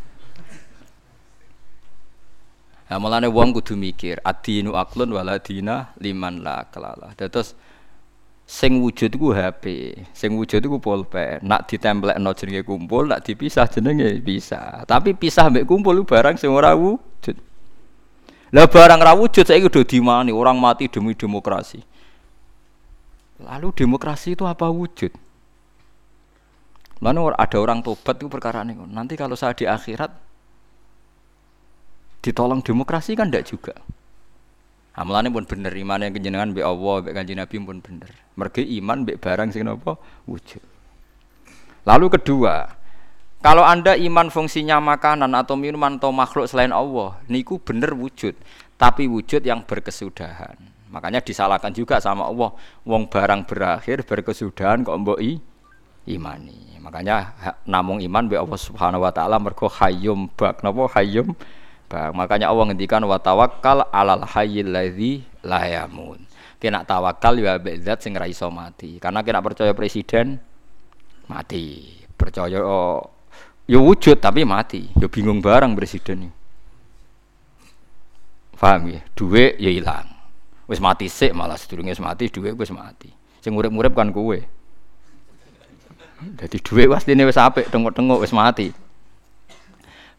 Nah, 2.91 3.00
mulane 3.00 3.31
wong 3.31 3.55
kudu 3.55 3.79
mikir 3.79 4.20
adinu 4.20 4.75
aklun 4.75 5.15
waladina 5.15 5.96
liman 5.96 6.43
la 6.43 6.67
kelala. 6.67 7.15
Terus 7.15 7.55
sing 8.43 8.84
wujud 8.84 9.08
iku 9.15 9.31
HP, 9.31 9.96
sing 10.12 10.36
wujud 10.36 10.60
iku 10.60 10.75
pulpen. 10.75 11.39
Nak 11.39 11.72
ditemplekno 11.72 12.36
jenenge 12.36 12.67
kumpul, 12.67 13.08
nak 13.08 13.24
dipisah 13.24 13.72
jenenge 13.72 14.20
bisa. 14.20 14.84
Tapi 14.84 15.15
pisah 15.15 15.48
mbek 15.48 15.63
kumpul 15.63 16.03
barang 16.03 16.36
sing 16.36 16.51
ora 16.51 16.75
wujud. 16.75 17.00
Lah 18.51 18.67
barang 18.67 19.00
ra 19.00 19.15
wujud 19.15 19.48
saiki 19.48 19.72
udah 19.72 19.88
dimani 19.88 20.36
orang 20.36 20.60
mati 20.60 20.91
demi 20.91 21.15
demokrasi. 21.15 21.79
Lalu 23.41 23.72
demokrasi 23.72 24.36
itu 24.36 24.43
apa 24.43 24.67
wujud? 24.67 25.12
Lalu 27.01 27.34
ada 27.34 27.58
orang 27.58 27.81
tobat 27.81 28.20
itu 28.20 28.27
perkara 28.27 28.62
ini. 28.62 28.77
Nanti 28.91 29.17
kalau 29.17 29.34
saya 29.34 29.58
di 29.58 29.65
akhirat 29.65 30.12
ditolong 32.22 32.62
demokrasi 32.62 33.17
kan 33.17 33.31
tidak 33.31 33.50
juga. 33.50 33.74
Amalannya 34.91 35.31
pun 35.31 35.48
bener, 35.48 35.72
imannya 35.72 36.12
kejenengan 36.12 36.51
be 36.51 36.62
Allah, 36.62 37.00
be 37.01 37.15
kanjeng 37.15 37.39
Nabi 37.39 37.55
pun 37.63 37.79
bener. 37.79 38.12
Mergi 38.36 38.67
iman 38.84 39.08
be 39.08 39.15
barang 39.15 39.55
sing 39.55 39.63
napa 39.63 39.96
wujud. 40.27 40.62
Lalu 41.88 42.20
kedua, 42.20 42.67
kalau 43.41 43.65
anda 43.65 43.98
iman 43.98 44.29
fungsinya 44.29 44.77
makanan 44.77 45.33
atau 45.33 45.57
minuman 45.57 45.98
atau 45.98 46.13
makhluk 46.13 46.45
selain 46.45 46.69
Allah, 46.69 47.17
niku 47.25 47.57
bener 47.57 47.98
wujud, 47.98 48.38
tapi 48.77 49.10
wujud 49.10 49.41
yang 49.41 49.65
berkesudahan. 49.65 50.57
Makanya 50.93 51.25
disalahkan 51.25 51.74
juga 51.74 51.98
sama 51.98 52.29
Allah, 52.29 52.53
wong 52.86 53.10
barang 53.10 53.50
berakhir 53.50 54.05
berkesudahan 54.05 54.86
kok 54.86 54.93
mbok 54.93 55.19
imani. 56.05 56.77
Makanya 56.81 57.38
namung 57.69 58.01
iman 58.01 58.25
be 58.25 58.38
Allah 58.38 58.57
Subhanahu 58.57 59.05
wa 59.05 59.13
taala 59.13 59.38
mergo 59.38 59.69
hayyum 59.69 60.33
bak 60.33 60.65
napa 60.65 60.89
hayyum 60.98 61.38
bang. 61.86 62.12
Makanya 62.17 62.50
Allah 62.50 62.74
ngendikan 62.74 63.05
wa 63.05 63.21
tawakkal 63.21 63.86
alal 63.93 64.25
hayyil 64.25 64.74
ladzi 64.74 65.21
la 65.45 65.62
yamun. 65.69 66.25
Kena 66.57 66.86
tawakal 66.86 67.38
ya 67.41 67.57
zat 67.81 68.05
sing 68.05 68.13
ra 68.17 68.25
mati. 68.50 68.98
Karena 68.98 69.21
kena 69.21 69.41
percaya 69.41 69.74
presiden 69.74 70.41
mati. 71.29 71.98
Percaya 72.17 72.62
oh, 72.62 73.21
ya 73.65 73.77
wujud 73.82 74.18
tapi 74.18 74.46
mati. 74.46 74.89
Ya 74.98 75.10
bingung 75.12 75.41
barang 75.41 75.74
presiden. 75.77 76.34
Paham 78.58 78.94
ya? 78.94 79.01
Duit 79.18 79.58
ya 79.58 79.74
hilang. 79.74 80.06
Wis 80.70 80.77
mati 80.77 81.10
sik 81.10 81.34
malah 81.34 81.58
sedurunge 81.58 81.91
wis 81.91 82.00
mati 82.00 82.30
duit 82.30 82.53
wis 82.53 82.70
mati. 82.70 83.10
Sing 83.41 83.58
urip-urip 83.58 83.98
kan 83.98 84.13
kowe. 84.13 84.38
Jadi 86.22 86.58
duit 86.62 86.86
pasti 86.86 87.18
wis 87.18 87.38
apik, 87.41 87.74
tengok-tengok 87.74 88.22
wis 88.22 88.32
mati. 88.32 88.70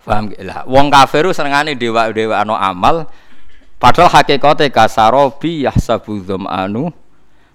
Paham 0.02 0.34
lah. 0.42 0.66
Wong 0.66 0.90
kafir 0.90 1.22
senengane 1.30 1.78
dewa-dewa 1.78 2.42
anu 2.42 2.58
amal 2.58 3.06
padahal 3.78 4.10
hakikate 4.10 4.66
kasarobi 4.74 5.62
yahsabu 5.62 6.18
anu 6.50 6.90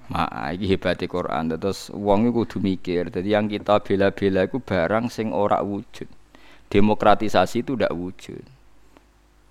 Ma 0.07 0.51
iki 0.55 0.71
hebate 0.71 1.05
Quran. 1.11 1.51
Terus 1.51 1.91
wong 1.91 2.31
iku 2.31 2.47
kudu 2.47 2.57
mikir. 2.63 3.11
Jadi 3.11 3.29
yang 3.35 3.51
kita 3.51 3.83
bela-bela 3.83 4.47
iku 4.47 4.63
barang 4.63 5.11
sing 5.11 5.35
ora 5.35 5.59
wujud. 5.59 6.07
Demokratisasi 6.67 7.63
itu 7.63 7.79
tidak 7.79 7.95
wujud. 7.95 8.43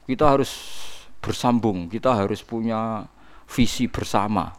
Kita 0.06 0.24
harus 0.36 0.52
bersambung, 1.18 1.90
kita 1.90 2.12
harus 2.14 2.44
punya 2.44 3.08
visi 3.48 3.90
bersama. 3.90 4.54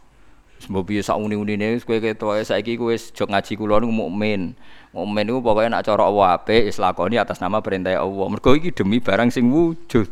Sebab 0.58 0.82
biasa 0.82 1.14
uni-unine 1.14 1.78
kowe 1.86 2.02
ketok 2.02 2.42
saiki 2.42 2.74
kowe 2.74 2.90
jog 2.90 3.30
ngaji 3.30 3.52
kula 3.54 3.78
niku 3.78 3.94
mukmin. 3.94 4.58
Mukmin 4.90 5.22
niku 5.30 5.38
pokoke 5.38 5.70
nak 5.70 5.86
cara 5.86 6.02
Allah 6.02 6.34
apik 6.34 6.66
wis 6.66 6.82
atas 6.82 7.38
nama 7.38 7.62
perintah 7.62 7.94
Allah. 7.94 8.26
Mergo 8.26 8.58
iki 8.58 8.74
demi 8.74 8.98
barang 8.98 9.30
sing 9.30 9.54
wujud. 9.54 10.10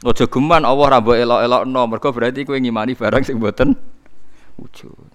Aja 0.00 0.24
geman 0.30 0.64
Allah 0.64 0.86
ra 0.96 0.98
mbok 1.02 1.12
elok-elokno, 1.18 1.82
mergo 1.90 2.08
berarti 2.14 2.46
kowe 2.46 2.56
ngimani 2.56 2.94
barang 2.94 3.26
sing 3.26 3.36
mboten 3.42 3.74
wujud. 4.56 5.09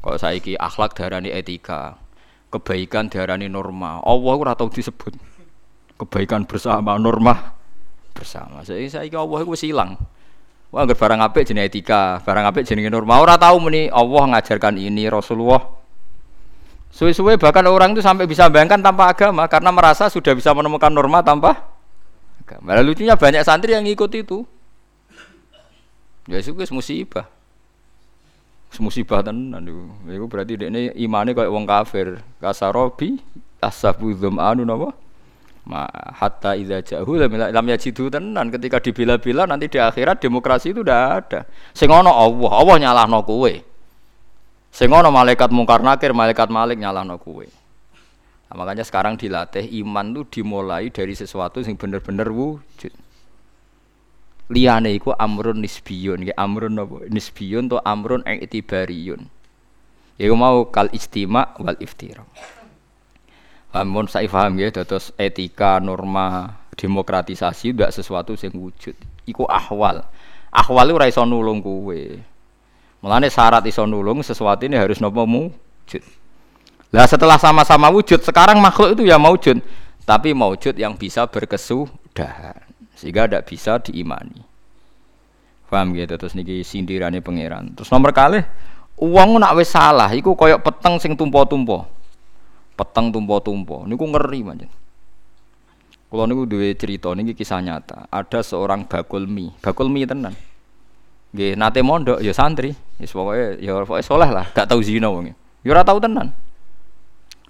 Kok 0.00 0.16
saiki 0.16 0.56
akhlak 0.56 0.96
darani 0.96 1.28
etika, 1.28 2.00
kebaikan 2.48 3.12
darani 3.12 3.52
norma. 3.52 4.00
Allah 4.00 4.34
ora 4.36 4.52
tau 4.56 4.72
disebut. 4.72 5.12
Kebaikan 6.00 6.48
bersama, 6.48 6.96
norma 6.96 7.52
bersama. 8.16 8.64
Saiki 8.64 8.88
saiki 8.88 9.16
Allah 9.16 9.44
iku 9.44 9.52
wis 9.52 9.64
ilang. 9.68 10.00
Wah, 10.70 10.86
agar 10.86 10.96
barang 10.96 11.20
apik 11.20 11.44
jenis 11.50 11.66
etika, 11.68 12.22
barang 12.24 12.46
apik 12.48 12.64
jenis 12.64 12.88
norma. 12.88 13.20
Orang 13.20 13.36
tahu 13.36 13.56
meni 13.60 13.92
Allah 13.92 14.22
ngajarkan 14.32 14.80
ini 14.80 15.10
Rasulullah. 15.12 15.60
Suwe-suwe 16.90 17.38
bahkan 17.38 17.62
orang 17.70 17.94
itu 17.94 18.02
sampai 18.02 18.26
bisa 18.26 18.50
bayangkan 18.50 18.82
tanpa 18.82 19.14
agama 19.14 19.46
karena 19.46 19.70
merasa 19.70 20.10
sudah 20.10 20.34
bisa 20.34 20.50
menemukan 20.56 20.90
norma 20.90 21.22
tanpa 21.22 21.70
agama. 22.42 22.74
Lalu 22.78 22.94
lucunya 22.94 23.14
banyak 23.14 23.42
santri 23.46 23.76
yang 23.76 23.86
ikut 23.86 24.10
itu. 24.14 24.42
Ya 26.26 26.38
itu 26.38 26.54
musibah. 26.70 27.26
Musibah 28.78 29.20
tenan. 29.20 29.66
Itu 30.06 30.30
berarti 30.30 30.54
ini 30.54 30.94
imannya 31.02 31.34
kayak 31.34 31.50
wong 31.50 31.66
kafir. 31.66 32.22
Kasarobi 32.38 33.18
asabu 33.58 34.14
anu 34.38 34.62
napa? 34.62 34.94
Ma 35.68 35.84
hatta 36.16 36.56
idza 36.56 36.80
jahu 36.80 37.20
lam, 37.20 37.36
lam 37.36 37.66
yajidu 37.68 38.08
tenan 38.08 38.48
ketika 38.48 38.80
dibela-bela 38.80 39.44
nanti 39.44 39.68
di 39.68 39.76
akhirat 39.76 40.22
demokrasi 40.22 40.72
itu 40.72 40.80
udah 40.80 41.20
ada. 41.20 41.44
Sing 41.76 41.92
ono 41.92 42.08
Allah, 42.08 42.52
Allah 42.56 42.76
nyalahno 42.80 43.20
kowe. 43.20 43.52
Sing 44.72 44.88
ono 44.88 45.12
malaikat 45.12 45.52
mungkar 45.52 45.84
nakir, 45.84 46.16
malaikat 46.16 46.48
malik 46.48 46.80
nyalahno 46.80 47.20
kowe. 47.20 47.44
Nah, 47.44 48.54
makanya 48.56 48.82
sekarang 48.82 49.20
dilatih 49.20 49.62
iman 49.84 50.16
itu 50.16 50.40
dimulai 50.40 50.88
dari 50.88 51.12
sesuatu 51.12 51.60
yang 51.60 51.76
bener-bener 51.76 52.32
wujud. 52.32 52.90
Liyane 54.50 54.90
iku 54.98 55.14
amrun 55.14 55.62
nisbiyun, 55.62 56.26
ya 56.26 56.34
amrun 56.34 56.74
apa? 56.82 57.06
Nisbiyun 57.06 57.70
to 57.70 57.78
amrun 57.86 58.26
i'tibariyun. 58.26 59.22
Ya 60.18 60.26
mau 60.34 60.66
kal 60.74 60.90
istima 60.90 61.54
wal 61.62 61.78
iftira. 61.78 62.26
Amun 63.70 64.10
saya 64.10 64.26
paham 64.26 64.58
ya, 64.58 64.74
terus 64.74 65.14
etika, 65.14 65.78
norma, 65.78 66.58
demokratisasi 66.74 67.70
tidak 67.70 67.94
sesuatu 67.94 68.34
yang 68.34 68.50
wujud. 68.58 68.98
Iku 69.22 69.46
ahwal. 69.46 70.02
Ahwal 70.50 70.90
itu 70.90 70.98
raiso 70.98 71.22
nulung 71.22 71.62
kue. 71.62 72.18
Mulane 73.06 73.30
syarat 73.30 73.62
iso 73.70 73.86
nulung 73.86 74.26
sesuatu 74.26 74.66
ini 74.66 74.74
harus 74.74 74.98
nopo 74.98 75.22
wujud. 75.22 76.02
Lah 76.90 77.06
setelah 77.06 77.38
sama-sama 77.38 77.86
wujud, 77.94 78.18
sekarang 78.26 78.58
makhluk 78.58 78.98
itu 78.98 79.06
ya 79.06 79.14
wujud, 79.14 79.62
tapi 80.02 80.34
wujud 80.34 80.74
yang 80.74 80.98
bisa 80.98 81.22
berkesudahan 81.30 82.69
sehingga 83.00 83.24
tidak 83.24 83.48
bisa 83.48 83.80
diimani. 83.80 84.44
Paham 85.72 85.96
gitu 85.96 86.20
terus 86.20 86.36
niki 86.36 86.60
sindirane 86.60 87.24
pangeran. 87.24 87.72
Terus 87.72 87.88
nomor 87.88 88.12
kali 88.12 88.44
uang 89.00 89.40
nak 89.40 89.56
wis 89.56 89.72
salah, 89.72 90.12
iku 90.12 90.36
koyok 90.36 90.60
peteng 90.60 91.00
sing 91.00 91.16
tumpo-tumpo 91.16 92.00
peteng 92.80 93.12
tumpo-tumpo. 93.12 93.84
Niku 93.84 94.08
ngeri 94.08 94.40
manjen. 94.40 94.72
Kalau 96.10 96.24
niku 96.24 96.48
duwe 96.48 96.72
cerita 96.74 97.12
niki 97.12 97.36
kisah 97.36 97.60
nyata. 97.60 98.08
Ada 98.08 98.40
seorang 98.40 98.88
bakul 98.88 99.28
mie, 99.28 99.52
bakul 99.60 99.92
mie 99.92 100.08
tenan. 100.08 100.32
Nggih, 101.30 101.54
nate 101.54 101.84
mondok 101.84 102.18
ya 102.24 102.32
santri. 102.32 102.72
Wis 102.96 103.12
pokoke 103.12 103.60
ya 103.60 103.76
pokoke 103.84 104.02
soleh 104.02 104.32
lah, 104.32 104.48
gak 104.50 104.66
tau 104.66 104.80
zina 104.80 105.12
wong. 105.12 105.30
Ya 105.60 105.68
ora 105.70 105.84
tau 105.84 106.00
tenan. 106.00 106.32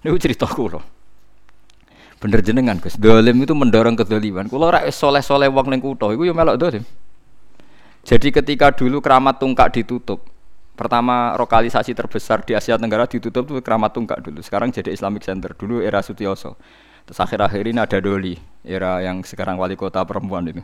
Niku 0.03 0.19
cerita 0.19 0.45
kula. 0.45 0.83
Bener 2.21 2.45
jenengan 2.45 2.77
Gus, 2.77 3.01
dolim 3.01 3.33
itu 3.41 3.57
mendorong 3.57 3.97
kedoliman. 3.97 4.45
Kula 4.45 4.69
ora 4.69 4.79
soleh-soleh 4.85 5.49
wong 5.49 5.73
ning 5.73 5.81
kutha 5.81 6.13
iku 6.13 6.21
ya 6.21 6.37
melok 6.37 6.61
dolim. 6.61 6.85
Jadi 8.05 8.29
ketika 8.29 8.69
dulu 8.69 9.01
keramat 9.01 9.41
tungkak 9.41 9.73
ditutup, 9.73 10.21
pertama 10.77 11.33
lokalisasi 11.33 11.97
terbesar 11.97 12.45
di 12.45 12.53
Asia 12.53 12.77
Tenggara 12.77 13.09
ditutup 13.09 13.49
itu 13.49 13.57
keramat 13.65 13.97
tungkak 13.97 14.21
dulu. 14.21 14.37
Sekarang 14.45 14.69
jadi 14.69 14.93
Islamic 14.93 15.25
Center. 15.25 15.57
Dulu 15.57 15.81
era 15.81 16.05
Sutioso. 16.05 16.61
Terus 17.09 17.17
akhir-akhir 17.17 17.73
ini 17.73 17.81
ada 17.81 17.97
Doli, 17.97 18.37
era 18.61 19.01
yang 19.01 19.25
sekarang 19.25 19.57
wali 19.57 19.73
kota 19.73 20.05
perempuan 20.05 20.45
itu. 20.45 20.61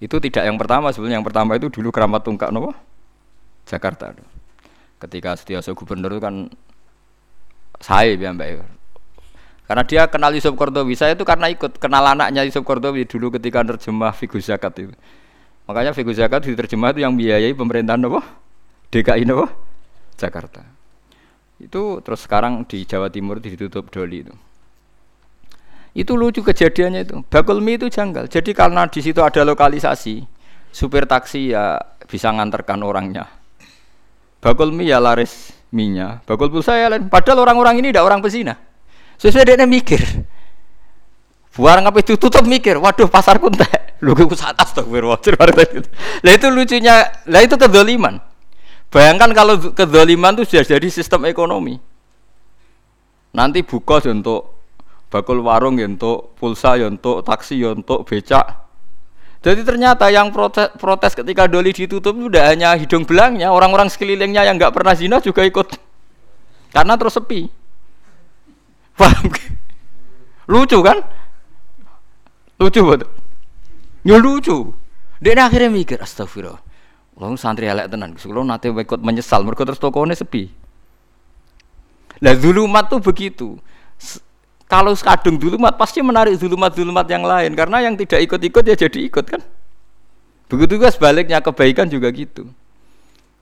Itu 0.00 0.16
tidak 0.24 0.48
yang 0.48 0.56
pertama, 0.56 0.88
sebenarnya 0.88 1.20
yang 1.20 1.26
pertama 1.26 1.52
itu 1.60 1.68
dulu 1.68 1.92
keramat 1.92 2.24
tungkak 2.24 2.48
nopo 2.48 2.72
Jakarta. 3.68 4.16
Ketika 4.96 5.36
Setiaso 5.36 5.76
gubernur 5.76 6.16
itu 6.16 6.22
kan 6.24 6.48
saya 7.78 8.16
ya 8.16 8.32
mbak 8.32 8.77
karena 9.68 9.84
dia 9.84 10.08
kenal 10.08 10.32
Yusuf 10.32 10.56
Kordowi 10.56 10.96
saya 10.96 11.12
itu 11.12 11.28
karena 11.28 11.52
ikut 11.52 11.76
kenal 11.76 12.00
anaknya 12.02 12.42
Yusuf 12.48 12.64
Kordowi 12.64 13.04
dulu 13.04 13.36
ketika 13.36 13.60
terjemah 13.60 14.16
figur 14.16 14.40
zakat 14.40 14.72
itu 14.80 14.96
makanya 15.68 15.92
figur 15.92 16.16
zakat 16.16 16.48
diterjemah 16.48 16.96
itu 16.96 17.04
yang 17.04 17.12
biayai 17.12 17.52
pemerintahan 17.52 18.00
nopo 18.00 18.24
DKI 18.88 19.28
nopo 19.28 19.46
Jakarta 20.16 20.64
itu 21.60 22.00
terus 22.00 22.24
sekarang 22.24 22.64
di 22.64 22.88
Jawa 22.88 23.12
Timur 23.12 23.44
ditutup 23.44 23.92
Doli 23.92 24.24
itu 24.24 24.34
itu 25.98 26.14
lucu 26.14 26.46
kejadiannya 26.46 27.00
itu. 27.02 27.16
Bakul 27.26 27.58
mie 27.58 27.74
itu 27.74 27.90
janggal. 27.90 28.30
Jadi 28.30 28.54
karena 28.54 28.86
di 28.86 29.02
situ 29.02 29.18
ada 29.18 29.42
lokalisasi, 29.42 30.22
supir 30.70 31.10
taksi 31.10 31.50
ya 31.50 31.74
bisa 32.06 32.30
nganterkan 32.30 32.78
orangnya. 32.86 33.26
Bakul 34.38 34.70
mie 34.70 34.94
ya 34.94 35.02
laris 35.02 35.50
minyak. 35.74 36.22
Bakul 36.22 36.54
pulsa 36.54 36.78
ya 36.78 36.86
lain. 36.86 37.10
Padahal 37.10 37.42
orang-orang 37.42 37.82
ini 37.82 37.90
tidak 37.90 38.06
orang 38.06 38.22
pesina. 38.22 38.54
Sesuai 39.18 39.44
dia 39.44 39.66
mikir. 39.66 40.00
Buang 41.58 41.82
apa 41.82 41.98
itu 41.98 42.14
tutup 42.14 42.46
mikir. 42.46 42.78
Waduh 42.78 43.10
pasar 43.10 43.42
kuntek. 43.42 43.98
Lu 43.98 44.14
gue 44.14 44.30
atas 44.30 44.70
tuh. 44.70 44.86
Lah 46.22 46.32
itu 46.32 46.46
lucunya. 46.54 47.02
Lah 47.26 47.42
itu 47.42 47.58
kedoliman. 47.58 48.22
Bayangkan 48.88 49.30
kalau 49.34 49.58
kedoliman 49.74 50.38
itu 50.38 50.54
sudah 50.54 50.78
jadi 50.78 50.88
sistem 50.88 51.26
ekonomi. 51.26 51.82
Nanti 53.34 53.66
buka 53.66 53.98
untuk 54.06 54.58
bakul 55.08 55.40
warung 55.40 55.80
ya 55.80 55.88
untuk 55.88 56.36
pulsa 56.36 56.76
ya 56.76 56.88
untuk 56.92 57.24
taksi 57.24 57.64
ya 57.64 57.72
untuk 57.72 58.04
becak 58.04 58.44
jadi 59.38 59.64
ternyata 59.64 60.12
yang 60.12 60.28
protes, 60.28 60.68
protes 60.76 61.16
ketika 61.16 61.48
doli 61.48 61.72
ditutup 61.72 62.12
itu 62.12 62.28
tidak 62.28 62.44
hanya 62.52 62.76
hidung 62.76 63.08
belangnya 63.08 63.48
orang-orang 63.48 63.88
sekelilingnya 63.88 64.44
yang 64.44 64.60
nggak 64.60 64.72
pernah 64.76 64.92
zina 64.92 65.16
juga 65.24 65.48
ikut 65.48 65.80
karena 66.76 66.94
terus 67.00 67.16
sepi 67.16 67.48
paham 68.98 69.30
lucu 70.50 70.78
kan 70.82 70.98
lucu 72.58 72.80
betul 72.82 73.10
ya 74.02 74.16
lucu 74.18 74.74
dia 75.22 75.38
akhirnya 75.38 75.70
mikir 75.70 76.02
astagfirullah 76.02 76.68
Lalu 77.18 77.34
santri 77.34 77.66
elek 77.66 77.90
tenan, 77.90 78.14
kalau 78.14 78.46
nanti 78.46 78.70
ikut 78.70 79.02
menyesal, 79.02 79.42
mereka 79.42 79.66
terus 79.66 79.82
tokonya 79.82 80.14
sepi. 80.14 80.46
Lah 82.22 82.34
zulumat 82.38 82.86
tuh 82.86 83.02
begitu. 83.02 83.58
Kalau 84.70 84.94
kadung 84.94 85.34
dulumat 85.40 85.74
pasti 85.74 85.98
menarik 85.98 86.38
dulumat-dulumat 86.38 87.06
yang 87.10 87.24
lain 87.24 87.56
karena 87.56 87.88
yang 87.88 87.98
tidak 87.98 88.22
ikut-ikut 88.22 88.62
ya 88.62 88.76
jadi 88.78 89.00
ikut 89.10 89.24
kan. 89.26 89.42
Begitu 90.46 90.78
juga 90.78 90.92
sebaliknya 90.94 91.42
kebaikan 91.42 91.90
juga 91.90 92.06
gitu. 92.14 92.46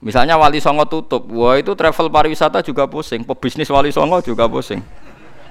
Misalnya 0.01 0.37
Wali 0.37 0.61
Songo 0.61 0.85
tutup, 0.85 1.25
wah 1.33 1.57
itu 1.57 1.73
travel 1.73 2.07
pariwisata 2.09 2.61
juga 2.61 2.85
pusing, 2.85 3.25
pebisnis 3.25 3.69
Wali 3.69 3.93
Songo 3.93 4.21
juga 4.23 4.45
pusing. 4.49 4.81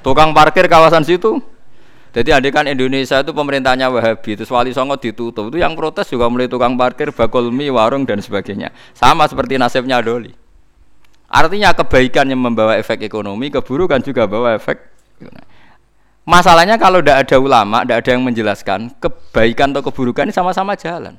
Tukang 0.06 0.30
parkir 0.30 0.70
kawasan 0.70 1.02
situ. 1.02 1.42
Jadi 2.14 2.30
adik 2.30 2.54
kan 2.54 2.64
Indonesia 2.70 3.18
itu 3.20 3.34
pemerintahnya 3.34 3.90
Wahabi, 3.90 4.38
itu 4.38 4.46
Wali 4.46 4.70
Songo 4.70 4.94
ditutup. 4.94 5.50
Itu 5.50 5.58
yang 5.58 5.74
protes 5.74 6.06
juga 6.06 6.30
mulai 6.30 6.46
tukang 6.46 6.78
parkir, 6.78 7.10
bakul 7.10 7.50
mie, 7.50 7.74
warung 7.74 8.06
dan 8.06 8.22
sebagainya. 8.22 8.70
Sama 8.94 9.26
seperti 9.26 9.58
nasibnya 9.58 9.98
Doli. 9.98 10.30
Artinya 11.26 11.74
kebaikan 11.74 12.30
yang 12.30 12.38
membawa 12.38 12.78
efek 12.78 13.02
ekonomi, 13.02 13.50
keburukan 13.50 13.98
juga 13.98 14.30
bawa 14.30 14.54
efek 14.54 14.78
Masalahnya 16.26 16.74
kalau 16.78 17.02
tidak 17.02 17.26
ada 17.26 17.36
ulama, 17.38 17.82
tidak 17.82 17.98
ada 18.02 18.10
yang 18.14 18.22
menjelaskan 18.26 18.80
kebaikan 18.98 19.70
atau 19.74 19.82
keburukan 19.90 20.26
ini 20.26 20.34
sama-sama 20.34 20.74
jalan. 20.74 21.14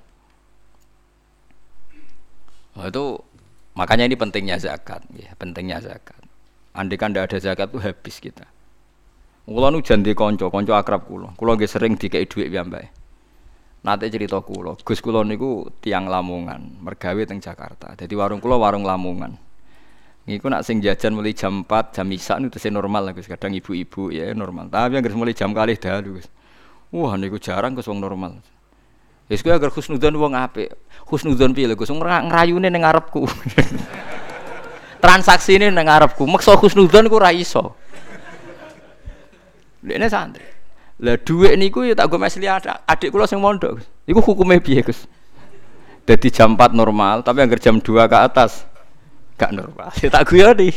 Nah, 2.76 2.88
itu 2.92 3.16
makanya 3.72 4.04
ini 4.04 4.20
pentingnya 4.20 4.60
zakat, 4.60 5.00
ya, 5.16 5.32
pentingnya 5.40 5.80
zakat. 5.80 6.20
Andai 6.76 7.00
kan 7.00 7.16
tidak 7.16 7.32
ada 7.32 7.38
zakat 7.40 7.68
itu 7.72 7.80
habis 7.80 8.16
kita. 8.20 8.48
Kulo 9.48 9.72
nu 9.72 9.80
janji 9.80 10.12
konco, 10.12 10.52
konco 10.52 10.76
akrab 10.76 11.08
kulo. 11.08 11.32
Kulo 11.40 11.56
gak 11.56 11.72
sering 11.72 11.96
dikei 11.96 12.28
duit 12.28 12.52
mbak. 12.52 12.92
Nanti 13.88 14.12
cerita 14.12 14.44
kulo, 14.44 14.76
Gus 14.84 15.00
kulo 15.00 15.24
niku 15.24 15.72
tiang 15.80 16.12
Lamongan, 16.12 16.84
mergawe 16.84 17.24
teng 17.24 17.40
Jakarta. 17.40 17.96
Jadi 17.96 18.12
warung 18.12 18.44
kulo 18.44 18.60
warung 18.60 18.84
Lamongan. 18.84 19.40
Iku 20.28 20.52
nak 20.52 20.68
sing 20.68 20.84
jajan 20.84 21.16
mulai 21.16 21.32
jam 21.32 21.64
4, 21.64 21.96
jam 21.96 22.12
isak 22.12 22.44
itu 22.44 22.60
sih 22.60 22.68
normal 22.68 23.08
lah 23.08 23.14
Gus. 23.16 23.32
Kadang 23.32 23.56
ibu-ibu 23.56 24.12
ya 24.12 24.36
normal. 24.36 24.68
Tapi 24.68 25.00
yang 25.00 25.16
mulai 25.16 25.32
jam 25.32 25.56
kali 25.56 25.80
dalu 25.80 26.20
Gus. 26.20 26.28
Wah 26.92 27.16
niku 27.16 27.40
jarang 27.40 27.72
Gus 27.72 27.88
wong 27.88 28.04
normal. 28.04 28.44
Wis 29.32 29.40
kuwi 29.40 29.56
agar 29.56 29.72
husnudzon 29.72 30.20
wong 30.20 30.36
apik. 30.36 30.76
Husnudzon 31.08 31.56
piye 31.56 31.72
lho 31.72 31.80
Gus? 31.80 31.88
Ngrayune 31.88 32.68
ning 32.68 32.84
ngarepku. 32.84 33.24
Transaksine 35.04 35.72
ning 35.72 35.88
ngarepku. 35.88 36.28
Meksa 36.28 36.60
husnudzon 36.60 37.08
ku 37.08 37.16
ra 37.16 37.32
iso. 37.32 37.87
Dene 39.88 40.12
santri. 40.12 40.44
Lah 41.00 41.16
dhuwit 41.16 41.56
niku 41.56 41.88
ya 41.88 41.96
tak 41.96 42.12
go 42.12 42.20
mesli 42.20 42.44
adik 42.44 43.10
kula 43.10 43.24
sing 43.24 43.40
mondok. 43.40 43.80
Iku 44.04 44.20
hukume 44.20 44.60
piye 44.60 44.84
Gus? 44.84 45.08
Dadi 46.08 46.32
jam 46.32 46.56
4 46.56 46.72
normal, 46.72 47.24
tapi 47.24 47.44
anggar 47.44 47.60
jam 47.60 47.80
2 47.80 48.08
ke 48.08 48.18
atas 48.18 48.68
gak 49.40 49.56
normal. 49.56 49.92
Ya 50.04 50.10
tak 50.12 50.28
nih. 50.32 50.76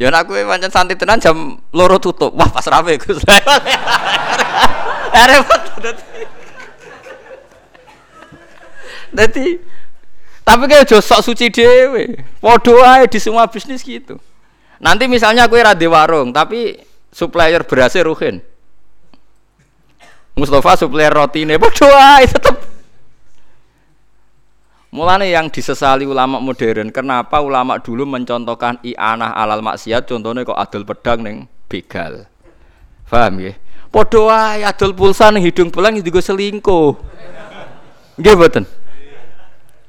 Ya 0.00 0.08
nak 0.10 0.26
kowe 0.26 0.40
pancen 0.42 0.72
santai 0.72 0.98
tenan 0.98 1.22
jam 1.22 1.62
loro 1.70 2.00
tutup. 2.02 2.34
Wah, 2.34 2.50
pas 2.50 2.66
rapi 2.66 2.98
Gus. 2.98 3.22
Repot 5.12 5.62
dadi 9.12 9.60
tapi 10.42 10.66
kayak 10.66 10.90
jo 10.90 10.98
sok 10.98 11.22
suci 11.22 11.54
dewe. 11.54 12.18
Ae 12.82 13.06
di 13.06 13.18
semua 13.22 13.46
bisnis 13.46 13.86
gitu. 13.86 14.18
Nanti 14.82 15.06
misalnya 15.06 15.46
kue 15.46 15.62
ra 15.62 15.78
warung, 15.78 16.34
tapi 16.34 16.74
supplier 17.12 17.62
berasnya 17.62 18.08
Ruhin. 18.08 18.40
Mustafa 20.32 20.80
supplier 20.80 21.12
rotine 21.12 21.60
padha 21.60 22.16
ae 22.16 22.24
tetep 22.24 22.56
Mulane 24.92 25.32
yang 25.32 25.48
disesali 25.48 26.04
ulama 26.04 26.36
modern, 26.36 26.92
kenapa 26.92 27.40
ulama 27.40 27.80
dulu 27.80 28.04
mencontohkan 28.04 28.76
i'anah 28.84 29.32
alal 29.32 29.64
maksiat 29.64 30.04
contohnya 30.04 30.44
kok 30.44 30.52
adol 30.52 30.84
pedang 30.84 31.24
neng 31.24 31.36
begal. 31.64 32.28
Paham 33.08 33.40
ya? 33.40 33.56
Wae 33.88 34.60
adol 34.60 34.92
pulsa 34.92 35.32
ning 35.32 35.48
hidung 35.48 35.72
belang 35.72 35.96
juga 35.96 36.20
selingkuh. 36.20 36.92
Nggih? 38.20 38.36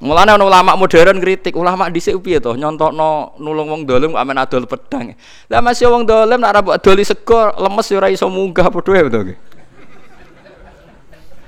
Mulane 0.04 0.36
ana 0.36 0.44
ulama 0.44 0.76
modern 0.76 1.16
kritik, 1.16 1.56
ulama 1.56 1.88
dhisik 1.88 2.20
piye 2.20 2.36
to 2.36 2.52
nyontokno 2.60 3.40
nulung 3.40 3.72
wong 3.72 3.80
dolim 3.88 4.12
kok 4.12 4.20
amen 4.20 4.36
adol 4.36 4.68
pedang. 4.68 5.16
Lah 5.48 5.64
masih 5.64 5.88
wong 5.88 6.04
dolim 6.04 6.44
nek 6.44 6.52
ora 6.52 6.60
mbok 6.60 6.76
adoli 6.76 7.08
sego 7.08 7.48
lemes 7.56 7.88
ya 7.88 7.96
ora 7.96 8.12
iso 8.12 8.28
munggah 8.28 8.68
padha 8.68 9.08
to 9.08 9.32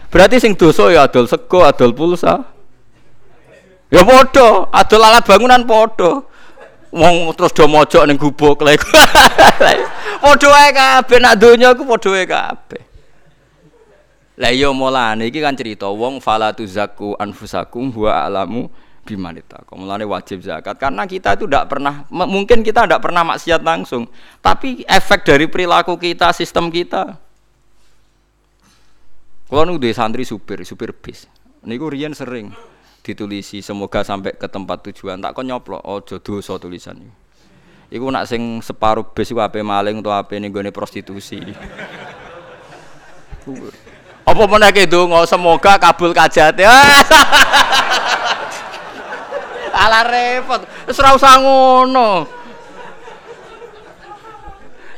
Berarti 0.08 0.40
sing 0.40 0.56
dosa 0.56 0.88
ya 0.88 1.04
adol 1.04 1.28
sego, 1.28 1.68
adol 1.68 1.92
pulsa. 1.92 2.48
Ya 3.92 4.00
padha, 4.08 4.72
adol 4.72 5.04
alat 5.04 5.28
bangunan 5.28 5.60
padha. 5.68 6.24
Wong 6.96 7.36
terus 7.36 7.52
do 7.52 7.68
mojok 7.68 8.08
ning 8.08 8.16
gubuk 8.16 8.64
lek. 8.64 8.80
Padha 10.24 10.48
wae 10.48 10.70
kabeh 10.72 11.18
nak 11.20 11.36
donya 11.36 11.76
iku 11.76 11.84
padha 11.84 12.08
wae 12.08 12.24
kabeh. 12.24 12.85
Lah 14.36 14.52
iya 14.52 14.68
mulane 14.68 15.32
iki 15.32 15.40
kan 15.40 15.56
cerita 15.56 15.88
wong 15.88 16.20
fala 16.20 16.52
tuzakku 16.52 17.16
anfusakum 17.16 17.88
huwa 17.88 18.20
alamu 18.28 18.68
bimanita. 19.08 19.64
Mulane 19.72 20.04
wajib 20.04 20.44
zakat 20.44 20.76
karena 20.76 21.08
kita 21.08 21.40
itu 21.40 21.48
tidak 21.48 21.72
pernah 21.72 22.04
mungkin 22.12 22.60
kita 22.60 22.84
tidak 22.84 23.00
pernah 23.00 23.24
maksiat 23.24 23.64
langsung, 23.64 24.04
tapi 24.44 24.84
efek 24.84 25.24
dari 25.24 25.48
perilaku 25.48 25.96
kita, 25.96 26.36
sistem 26.36 26.68
kita. 26.68 27.16
Kalau 29.46 29.62
nu 29.62 29.78
santri 29.94 30.26
supir, 30.26 30.66
supir 30.66 30.90
bis. 30.90 31.30
Niku 31.62 31.86
riyen 31.88 32.12
sering 32.12 32.50
ditulisi 33.06 33.62
semoga 33.62 34.02
sampai 34.02 34.34
ke 34.34 34.50
tempat 34.50 34.82
tujuan 34.90 35.22
tak 35.22 35.38
kok 35.38 35.46
nyoplo 35.46 35.78
ojo 35.78 36.18
dosa 36.18 36.58
tulisan 36.58 36.98
Iku 37.86 38.10
nak 38.10 38.26
sing 38.26 38.58
separuh 38.58 39.14
bis 39.14 39.30
iku 39.30 39.38
ape 39.38 39.62
maling 39.62 40.02
utawa 40.02 40.26
ape 40.26 40.42
gone 40.50 40.74
prostitusi. 40.74 41.38
Apa 44.26 44.42
meneh 44.50 44.74
ke 44.74 44.90
donga 44.90 45.22
semoga 45.22 45.78
kabul 45.78 46.10
kajate. 46.10 46.66
Alah 49.86 50.02
repot. 50.02 50.66
Wis 50.90 50.98
ora 50.98 51.14
usah 51.14 51.38
ngono. 51.38 52.26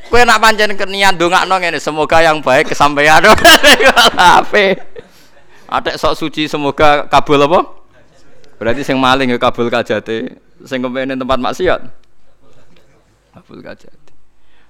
Nak 0.08 0.40
pancen 0.40 0.72
kenian 0.72 1.20
ndongakno 1.20 1.60
ngene, 1.60 1.76
semoga 1.76 2.24
yang 2.24 2.40
baik 2.40 2.72
kesampaian. 2.72 3.20
Ape? 4.40 4.80
Atek 5.68 6.00
sok 6.00 6.16
suci 6.16 6.48
semoga 6.48 7.04
kabul 7.12 7.44
apa? 7.44 7.60
Berarti 8.56 8.80
sing 8.80 8.96
maling 8.96 9.28
ya 9.28 9.36
kabul 9.36 9.68
kajate, 9.68 10.40
sing 10.64 10.80
kepengin 10.80 11.20
tempat 11.20 11.36
maksiat. 11.36 11.84
Kabul 13.36 13.60
kajate. 13.60 14.07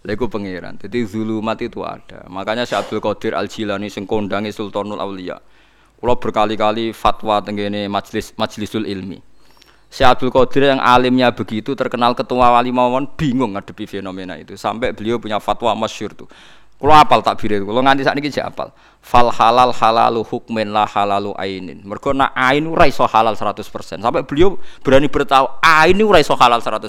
Iku 0.07 0.31
pangeran. 0.31 0.79
Jadi 0.79 1.05
zulumat 1.05 1.59
itu 1.59 1.83
ada. 1.83 2.25
Makanya 2.31 2.63
Syekh 2.63 2.87
Abdul 2.87 3.01
Qadir 3.03 3.33
Al 3.35 3.51
Jilani 3.51 3.91
sing 3.91 4.07
kondangi 4.07 4.55
Sultanul 4.55 5.03
Auliya. 5.03 5.43
Kula 5.99 6.15
berkali-kali 6.15 6.95
fatwa 6.95 7.43
tenggene 7.43 7.91
majlis 7.91 8.33
majlisul 8.39 8.87
ilmi. 8.87 9.19
Syekh 9.91 10.09
Abdul 10.09 10.31
Qadir 10.31 10.71
yang 10.71 10.81
alimnya 10.81 11.35
begitu 11.35 11.75
terkenal 11.75 12.15
ketua 12.15 12.55
wali 12.55 12.71
mawon 12.71 13.11
bingung 13.19 13.59
ngadepi 13.59 13.89
fenomena 13.89 14.39
itu 14.39 14.55
sampai 14.55 14.95
beliau 14.95 15.19
punya 15.19 15.43
fatwa 15.43 15.75
masyhur 15.75 16.15
tuh. 16.15 16.29
Kalau 16.79 16.95
apal 16.95 17.19
takbir 17.27 17.59
itu, 17.59 17.67
kalau 17.67 17.83
nganti 17.83 18.07
saat 18.07 18.15
ini 18.15 18.31
apal. 18.39 18.71
Fal 19.03 19.35
halal 19.35 19.75
halalu 19.75 20.23
hukmin 20.23 20.71
la 20.71 20.87
halalu 20.87 21.35
ainin. 21.35 21.83
Mereka 21.83 22.15
nak 22.15 22.31
ain 22.39 22.71
halal 22.71 23.35
100%. 23.35 23.99
Sampai 23.99 24.23
beliau 24.23 24.55
berani 24.87 25.11
bertahu 25.11 25.59
ain 25.59 25.99
ora 25.99 26.23
iso 26.23 26.39
halal 26.39 26.63
100%. 26.63 26.87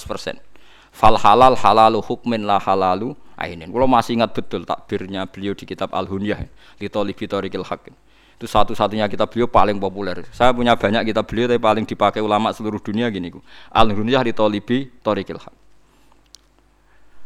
Fal 0.99 1.15
halal 1.15 1.55
halalu 1.55 2.03
hukmin 2.03 2.43
la 2.43 2.59
halalu 2.59 3.15
ainin. 3.39 3.71
Kalau 3.71 3.87
masih 3.87 4.19
ingat 4.19 4.35
betul 4.35 4.67
takbirnya 4.67 5.23
beliau 5.31 5.55
di 5.55 5.63
kitab 5.63 5.95
Al-Hunyah 5.95 6.43
di 6.75 6.91
Tolibi 6.91 7.23
Torikil 7.23 7.63
Hakim. 7.63 7.95
Itu 8.35 8.51
satu-satunya 8.51 9.07
kitab 9.07 9.31
beliau 9.31 9.47
paling 9.47 9.79
populer. 9.79 10.27
Saya 10.35 10.51
punya 10.51 10.75
banyak 10.75 11.07
kitab 11.07 11.23
beliau 11.23 11.47
tapi 11.47 11.63
paling 11.63 11.87
dipakai 11.87 12.19
ulama 12.19 12.51
seluruh 12.51 12.83
dunia 12.83 13.07
gini. 13.07 13.31
Al-Hunyah 13.71 14.27
di 14.27 14.35
Tolibi 14.35 14.91
Torikil 14.99 15.39
Hakim. 15.39 15.63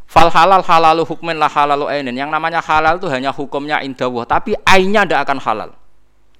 Fal 0.05 0.29
halal 0.29 0.61
halalu 0.61 1.01
hukmin 1.09 1.41
lah 1.41 1.49
halalu 1.49 1.89
ainin. 1.89 2.13
Yang 2.13 2.29
namanya 2.29 2.61
halal 2.61 3.01
itu 3.01 3.09
hanya 3.09 3.33
hukumnya 3.33 3.81
indah 3.81 4.13
tapi 4.29 4.53
ainnya 4.69 5.01
tidak 5.01 5.25
akan 5.25 5.41
halal. 5.41 5.73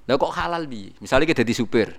Lah 0.05 0.15
kok 0.21 0.33
halal 0.37 0.69
bi? 0.69 0.93
Misalnya 1.01 1.25
kita 1.25 1.41
jadi 1.41 1.53
supir. 1.57 1.89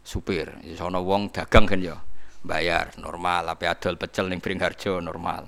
Supir, 0.00 0.48
sono 0.80 1.04
wong 1.04 1.28
dagang 1.28 1.68
kan 1.68 1.76
ya. 1.76 2.00
Bayar 2.40 2.96
normal, 2.96 3.52
apa 3.52 3.76
adol 3.76 4.00
pecel 4.00 4.32
ning 4.32 4.40
Bringharjo 4.40 4.98
normal. 5.04 5.44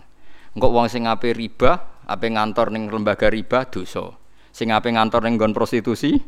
Engko 0.52 0.68
wong 0.68 0.92
sing 0.92 1.09
ape 1.09 1.33
riba, 1.33 2.05
ape 2.05 2.28
ngantor 2.28 2.68
ning 2.68 2.92
lembaga 2.92 3.33
riba 3.33 3.64
dosa. 3.64 4.12
Sing 4.52 4.68
ape 4.68 4.92
ngantor 4.92 5.24
ning 5.24 5.40
nggon 5.40 5.57
prostitusi 5.57 6.20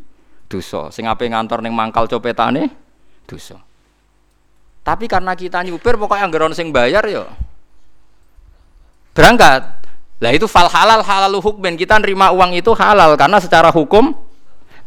dosa. 0.49 0.89
Sing 0.89 1.05
ape 1.05 1.29
ngantor 1.29 1.61
ning 1.61 1.77
mangkal 1.77 2.09
copetane 2.09 2.73
dosa. 3.29 3.61
Tapi 4.85 5.05
karena 5.05 5.37
kita 5.37 5.61
nyupir 5.65 6.01
pokoknya 6.01 6.25
anggaran 6.29 6.57
sing 6.57 6.73
bayar 6.73 7.05
ya 7.09 7.29
berangkat. 9.13 9.85
Lah 10.21 10.33
itu 10.33 10.49
fal 10.49 10.69
halal 10.73 11.05
halalu 11.05 11.45
hukmin. 11.45 11.77
Kita 11.77 12.01
nerima 12.01 12.33
uang 12.33 12.57
itu 12.57 12.73
halal 12.73 13.17
karena 13.21 13.37
secara 13.37 13.69
hukum. 13.69 14.17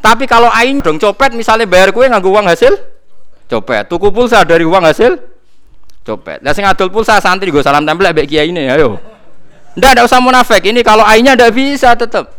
Tapi 0.02 0.26
kalau 0.30 0.50
ain 0.54 0.82
dong 0.82 0.98
copet 1.02 1.34
misalnya 1.34 1.66
bayar 1.66 1.94
kue 1.94 2.06
nganggo 2.06 2.34
uang 2.34 2.50
hasil 2.50 2.74
copet. 3.46 3.86
Tuku 3.86 4.10
pulsa 4.10 4.42
dari 4.42 4.66
uang 4.66 4.82
hasil 4.82 5.37
copet. 6.08 6.39
Lah 6.39 6.56
sing 6.56 6.63
adol 6.63 6.88
pulsa 6.88 7.20
santri 7.20 7.52
gue 7.52 7.60
salam 7.60 7.84
tempel 7.84 8.08
mbek 8.15 8.32
kiai 8.32 8.48
ini 8.48 8.72
ayo. 8.72 8.96
Ndak 9.76 10.00
ada 10.00 10.02
usah 10.08 10.24
munafik. 10.24 10.63
Ini 10.63 10.80
kalau 10.88 11.04
ainnya 11.04 11.36
ndak 11.36 11.52
bisa 11.52 11.91
tetap. 12.00 12.32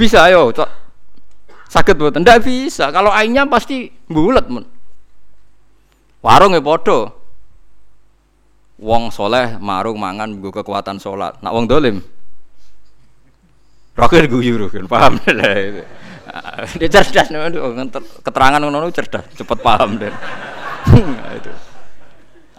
Bisa 0.00 0.24
ayo. 0.24 0.48
Sakit 1.68 1.94
buat 2.00 2.16
ndak 2.16 2.40
bisa. 2.40 2.88
Kalau 2.88 3.12
ainnya 3.12 3.44
pasti 3.44 3.92
bulat 4.08 4.48
mun. 4.48 4.64
Warung 6.24 6.56
ya 6.56 6.64
podo 6.64 7.24
wong 8.80 9.14
soleh 9.14 9.54
marung 9.62 9.98
mangan 9.98 10.42
gue 10.42 10.50
kekuatan 10.50 10.98
sholat 10.98 11.38
nak 11.38 11.54
wong 11.54 11.70
dolim 11.70 12.02
rokir 13.94 14.26
guyu 14.26 14.66
kan 14.66 14.86
paham 14.90 15.12
deh 15.22 15.86
dia 16.82 16.88
cerdas 16.90 17.30
nih 17.30 17.38
keterangan 18.26 18.58
ngono 18.58 18.90
cerdas 18.90 19.22
cepet 19.38 19.58
paham 19.62 20.02
deh 20.02 20.10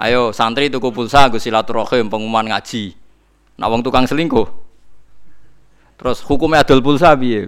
ayo 0.06 0.36
santri 0.36 0.68
tuku 0.68 0.92
pulsa 0.92 1.32
gue 1.32 1.40
silaturahim 1.40 2.12
pengumuman 2.12 2.52
ngaji 2.52 2.94
nak 3.56 3.68
wong 3.72 3.82
tukang 3.86 4.06
selingkuh 4.06 4.48
terus 5.96 6.20
hukumnya 6.26 6.68
adil 6.68 6.84
pulsa 6.84 7.16
biye 7.16 7.48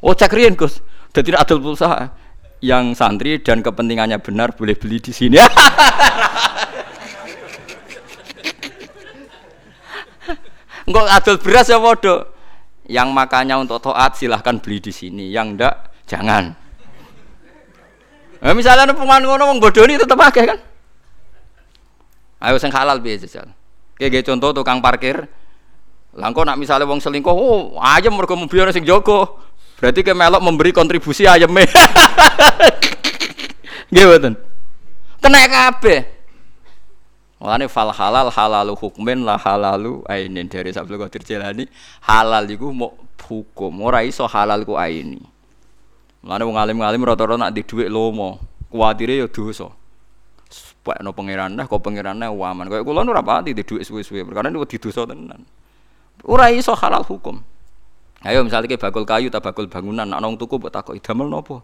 oh 0.00 0.14
cek 0.16 0.32
rien 0.32 0.56
gus 0.56 0.80
jadi 1.12 1.36
adil 1.36 1.60
pulsa 1.60 2.14
yang 2.64 2.96
santri 2.96 3.38
dan 3.38 3.62
kepentingannya 3.62 4.18
benar 4.18 4.56
boleh 4.56 4.74
beli 4.74 4.98
di 4.98 5.12
sini 5.14 5.38
Enggak 10.88 11.20
adol 11.20 11.36
beras 11.36 11.68
ya 11.68 11.76
bodoh. 11.76 12.32
Yang 12.88 13.08
makanya 13.12 13.60
untuk 13.60 13.84
toat 13.84 14.16
silahkan 14.16 14.56
beli 14.56 14.80
di 14.80 14.88
sini. 14.88 15.28
Yang 15.28 15.60
ndak 15.60 15.74
jangan. 16.08 16.56
Nah, 18.38 18.54
misalnya 18.54 18.94
pemain 18.94 19.18
ngono 19.18 19.50
wong 19.50 19.58
ini 19.58 19.98
tetap 19.98 20.14
pakai 20.14 20.44
kan? 20.46 20.58
Ayo 22.38 22.54
sing 22.62 22.70
halal 22.70 23.02
biasa 23.02 23.26
jajal. 23.26 23.50
Kayak 23.98 24.22
contoh 24.30 24.54
tukang 24.54 24.78
parkir. 24.78 25.26
Langko 26.14 26.46
nak 26.46 26.58
misalnya 26.58 26.86
wong 26.86 27.02
selingkuh, 27.02 27.34
oh 27.34 27.78
ayam 27.82 28.14
mereka 28.14 28.38
mobil 28.38 28.62
sing 28.70 28.86
joko. 28.86 29.42
Berarti 29.78 30.02
ke 30.02 30.14
melok 30.14 30.42
memberi 30.42 30.70
kontribusi 30.74 31.26
ayamnya. 31.26 31.66
Gimana? 33.94 34.34
Kena 35.18 35.42
kabeh. 35.46 36.00
Mulane 37.38 37.70
fal 37.70 37.94
halal 37.94 38.34
halalu 38.34 38.74
hukmin 38.74 39.22
la 39.22 39.38
halalu 39.38 40.02
ainin 40.10 40.50
dari 40.50 40.74
Sabtu 40.74 40.98
Qadir 40.98 41.22
Jilani 41.22 41.70
halal 42.02 42.50
iku 42.50 42.74
mau 42.74 42.98
hukum 43.22 43.70
ora 43.86 44.02
iso 44.02 44.26
halal 44.26 44.66
ku 44.66 44.74
aini. 44.74 45.22
Mulane 46.22 46.42
wong 46.42 46.56
alim-alim 46.58 47.02
rata-rata 47.06 47.38
nak 47.38 47.54
di 47.54 47.62
dhuwit 47.62 47.86
lomo, 47.86 48.42
kuwatire 48.68 49.18
ya 49.18 49.26
dosa. 49.30 49.70
no 51.04 51.12
pangeran 51.12 51.52
nah 51.52 51.68
kok 51.68 51.84
pangeran 51.84 52.16
waman. 52.32 52.66
Kayak 52.72 52.84
kula 52.88 53.04
ora 53.04 53.22
pati 53.22 53.52
di 53.52 53.62
dhuwit 53.62 53.84
suwe-suwe 53.86 54.24
perkara 54.24 54.48
niku 54.48 54.66
di 54.66 54.78
tenan. 54.80 55.44
Ora 56.26 56.50
iso 56.50 56.74
halal 56.74 57.06
hukum. 57.06 57.38
Ayo 58.26 58.42
misalnya 58.42 58.66
kayak 58.66 58.82
bakul 58.82 59.06
kayu 59.06 59.30
atau 59.30 59.38
bakul 59.38 59.70
bangunan, 59.70 60.02
nak 60.02 60.18
nong 60.18 60.34
tuku 60.42 60.58
buat 60.58 60.74
takut 60.74 60.98
idamel 60.98 61.30
nopo. 61.30 61.62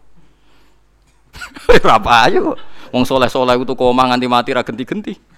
Berapa 1.67 2.31
kok. 2.31 2.57
Wong 2.95 3.03
soleh 3.03 3.27
soleh 3.27 3.59
itu 3.59 3.75
koma 3.75 4.07
nganti 4.07 4.27
mati 4.31 4.55
ra 4.55 4.63
genti-genti. 4.63 5.35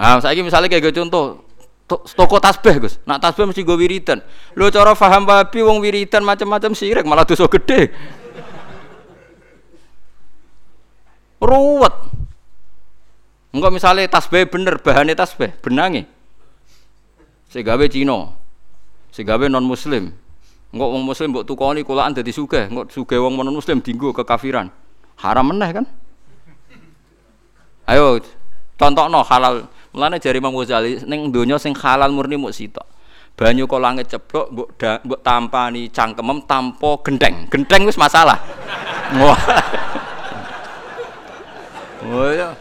Ah, 0.00 0.16
saiki 0.16 0.40
misalnya 0.40 0.72
kayak 0.72 0.96
contoh 0.96 1.44
toko 1.90 2.38
tasbih 2.38 2.86
Gus. 2.86 3.02
Nak 3.02 3.18
tasbih 3.18 3.50
mesti 3.50 3.66
gue 3.66 3.74
wiridan. 3.74 4.22
Lo 4.54 4.70
cara 4.70 4.94
paham 4.94 5.26
babi 5.26 5.58
wong 5.66 5.82
wiridan 5.82 6.22
macam-macam 6.22 6.70
sirik 6.78 7.02
malah 7.02 7.26
dosa 7.26 7.50
gede. 7.50 7.90
Ruwet. 11.42 11.94
Enggak 13.50 13.72
misalnya 13.74 14.06
tasbih 14.06 14.46
bener 14.46 14.78
bahannya 14.78 15.18
tasbih, 15.18 15.50
benangi. 15.58 16.06
Segawe 17.50 17.82
Cina. 17.90 18.30
Segawe 19.10 19.50
non 19.50 19.66
muslim. 19.66 20.14
Enggak 20.70 20.88
wong 20.94 21.02
muslim 21.02 21.34
mbok 21.34 21.50
tukoni 21.50 21.82
kulaan 21.82 22.14
dadi 22.14 22.30
sugih, 22.30 22.70
enggak 22.70 22.94
sugih 22.94 23.18
wong 23.18 23.42
non 23.42 23.50
muslim 23.50 23.82
dinggo 23.82 24.14
kekafiran. 24.14 24.70
Haram 25.18 25.50
meneh 25.50 25.70
kan? 25.74 25.84
Ayo 27.90 28.22
contohno 28.78 29.26
halal 29.26 29.66
Mulane 29.90 30.22
jari 30.22 30.38
Imam 30.38 30.54
Ghazali 30.54 31.02
ning 31.02 31.34
donya 31.34 31.58
sing 31.58 31.74
halal 31.74 32.14
murni 32.14 32.38
muk 32.38 32.54
sitok. 32.54 32.86
Banyu 33.34 33.66
kok 33.66 33.82
langit 33.82 34.06
ceblok 34.06 34.52
mbok 34.52 34.68
mbok 35.02 35.20
tampani 35.24 35.90
cangkemem 35.90 36.46
tanpa 36.46 37.00
gendeng. 37.02 37.50
Gendeng 37.50 37.82
wis 37.90 37.98
masalah. 37.98 38.38
Wah. 39.18 39.40
Oh 42.06 42.30
ya. 42.30 42.54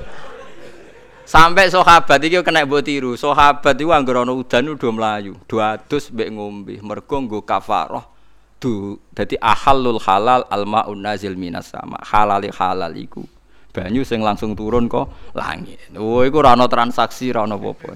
Sampai 1.29 1.69
sahabat 1.69 2.17
iki 2.25 2.41
kena 2.41 2.65
mbok 2.65 2.81
tiru. 2.81 3.13
Sahabat 3.13 3.77
iku 3.77 3.93
anggere 3.93 4.25
ana 4.25 4.33
udan 4.33 4.73
udah 4.73 4.89
mlayu, 4.89 5.37
do 5.45 5.61
adus 5.61 6.09
mbek 6.09 6.33
ngombe. 6.33 6.81
Mergo 6.81 7.15
nggo 7.21 7.45
kafarah 7.45 8.09
du 8.57 8.97
dadi 9.13 9.37
ahallul 9.37 10.01
halal 10.01 10.49
almaun 10.49 10.97
nazil 10.97 11.37
minas 11.37 11.69
sama. 11.69 12.01
Halali 12.01 12.49
halal 12.49 12.97
iku 12.97 13.21
banyu 13.69 14.01
sing 14.01 14.19
langsung 14.25 14.57
turun 14.57 14.89
kok 14.89 15.33
langit. 15.37 15.77
Oh 15.97 16.25
iku 16.25 16.41
ora 16.41 16.57
ana 16.57 16.65
transaksi, 16.65 17.29
ora 17.29 17.45
ana 17.45 17.55
apa-apa. 17.55 17.93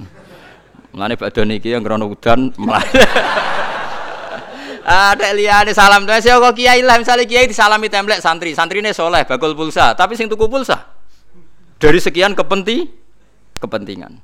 Mulane 0.93 1.17
badhe 1.17 1.41
yang 1.65 1.81
rono 1.81 2.13
udan 2.13 2.53
Ada 4.83 5.15
ah, 5.15 5.31
liyane 5.31 5.71
salam 5.71 6.03
tuh, 6.03 6.19
saya 6.19 6.43
kok 6.43 6.59
kiai 6.59 6.83
lah 6.83 6.99
misalnya 6.99 7.23
kiai 7.23 7.47
disalami 7.47 7.87
templek 7.87 8.19
santri, 8.19 8.51
santrine 8.51 8.91
soleh, 8.91 9.23
bakul 9.23 9.55
pulsa, 9.55 9.95
tapi 9.95 10.19
sing 10.19 10.27
tuku 10.27 10.43
pulsa 10.51 10.75
Dari 11.79 12.03
sekian 12.03 12.35
kepenti 12.35 12.91
kepentingan. 13.63 14.19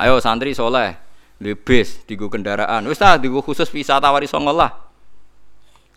Ayo 0.00 0.16
santri 0.16 0.56
soleh, 0.56 0.96
lebes 1.44 2.08
digo 2.08 2.32
kendaraan. 2.32 2.88
Wis 2.88 2.96
ta 2.96 3.20
digo 3.20 3.44
khusus 3.44 3.68
wisata 3.68 4.08
wari 4.08 4.24
songo 4.24 4.56
lah. 4.56 4.72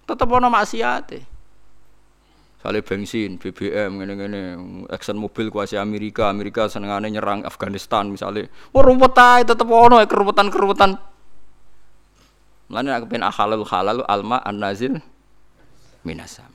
Tetep 0.04 0.28
ono 0.28 0.52
maksiate. 0.52 1.35
Sale 2.66 2.82
bensin, 2.82 3.38
BBM 3.38 4.02
ngene-ngene, 4.02 4.42
Exxon 4.90 5.22
Mobil 5.22 5.54
kuasa 5.54 5.78
Amerika, 5.86 6.34
Amerika 6.34 6.66
senengane 6.66 7.14
nyerang 7.14 7.46
Afghanistan 7.46 8.10
misalnya. 8.10 8.50
Oh 8.74 8.82
ruwet 8.82 9.14
ae 9.14 9.46
tetep 9.46 9.70
ono 9.70 10.02
keruwetan-keruwetan. 10.02 10.98
Mulane 12.74 12.90
aku 12.90 13.06
pengen 13.06 13.30
halal 13.30 13.62
halal 13.70 14.02
alma 14.10 14.42
an-nazil 14.42 14.98
minasam. 16.02 16.50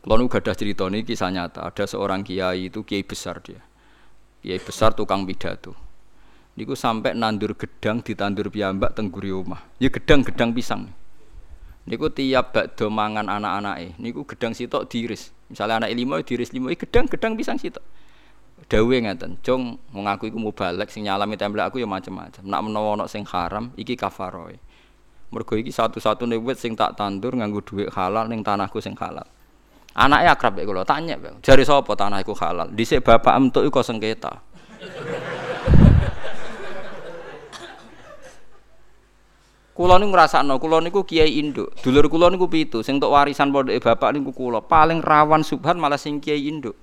Kalau 0.00 0.16
nu 0.16 0.32
gadah 0.32 0.56
cerita 0.56 0.88
ini 0.88 1.04
kisah 1.04 1.28
nyata. 1.28 1.68
Ada 1.68 1.92
seorang 1.92 2.24
kiai 2.24 2.72
itu 2.72 2.88
kiai 2.88 3.04
besar 3.04 3.36
dia, 3.44 3.60
kiai 4.40 4.56
besar 4.56 4.96
tukang 4.96 5.28
pidato. 5.28 5.76
Niku 6.56 6.72
sampai 6.72 7.12
nandur 7.12 7.52
gedang 7.52 8.00
ditandur 8.00 8.48
piyambak 8.48 8.96
tengguri 8.96 9.28
omah. 9.28 9.60
Ya 9.76 9.92
gedang-gedang 9.92 10.56
pisang. 10.56 11.01
Niku 11.82 12.14
tiap 12.14 12.54
bakdo 12.54 12.86
mangan 12.88 13.26
anak 13.26 13.76
eh. 13.82 13.90
Niku 13.98 14.22
gedang 14.22 14.54
sitok 14.54 14.86
diiris. 14.86 15.34
Misalnya 15.50 15.82
anak 15.82 15.90
lima 15.98 16.22
diiris 16.22 16.54
lima, 16.54 16.70
gedang-gedang 16.72 17.34
pisang 17.34 17.58
sitok. 17.58 17.82
Dawe 18.70 18.96
ngeten, 19.02 19.42
cung 19.42 19.82
mengaku 19.90 20.30
iku 20.30 20.38
mubalek 20.38 20.86
sing 20.86 21.02
nyalami 21.02 21.34
templek 21.34 21.66
aku 21.66 21.82
ya 21.82 21.88
macam-macam. 21.90 22.42
Nak 22.46 22.60
menawa 22.62 22.94
ana 22.94 23.04
sing 23.10 23.26
haram 23.26 23.74
iki 23.74 23.98
kafaroe. 23.98 24.62
Mergo 25.34 25.58
iki 25.58 25.74
satu-satune 25.74 26.38
wit 26.38 26.62
sing 26.62 26.78
tak 26.78 26.94
tandur 26.94 27.34
nganggo 27.34 27.58
dhuwit 27.66 27.90
halal 27.90 28.30
ning 28.30 28.46
tanahku 28.46 28.78
sing 28.78 28.94
halal. 28.94 29.26
Anaknya 29.92 30.32
akrab 30.32 30.56
ya 30.56 30.64
kalau 30.64 30.86
tanya, 30.88 31.20
jari 31.44 31.66
sopo 31.68 31.92
tanah 31.92 32.22
iku 32.22 32.32
halal. 32.38 32.70
Dhisik 32.72 33.04
bapak 33.04 33.34
entuk 33.36 33.66
iku 33.66 33.82
sengketa. 33.84 34.40
Kulo 39.72 39.96
niku 39.96 40.12
ngrasakno, 40.12 40.60
kulo 40.60 40.84
niku 40.84 41.00
kiai 41.08 41.40
induk. 41.40 41.72
Dulur 41.80 42.12
kulo 42.12 42.28
niku 42.28 42.44
pitu, 42.44 42.84
sing 42.84 43.00
untuk 43.00 43.16
warisan 43.16 43.48
pondok 43.48 43.80
bapak 43.80 44.12
niku 44.12 44.36
kulo. 44.36 44.60
Paling 44.60 45.00
rawan 45.00 45.40
subhan 45.40 45.80
malah 45.80 45.96
sing 45.96 46.20
kiai 46.20 46.44
induk. 46.52 46.76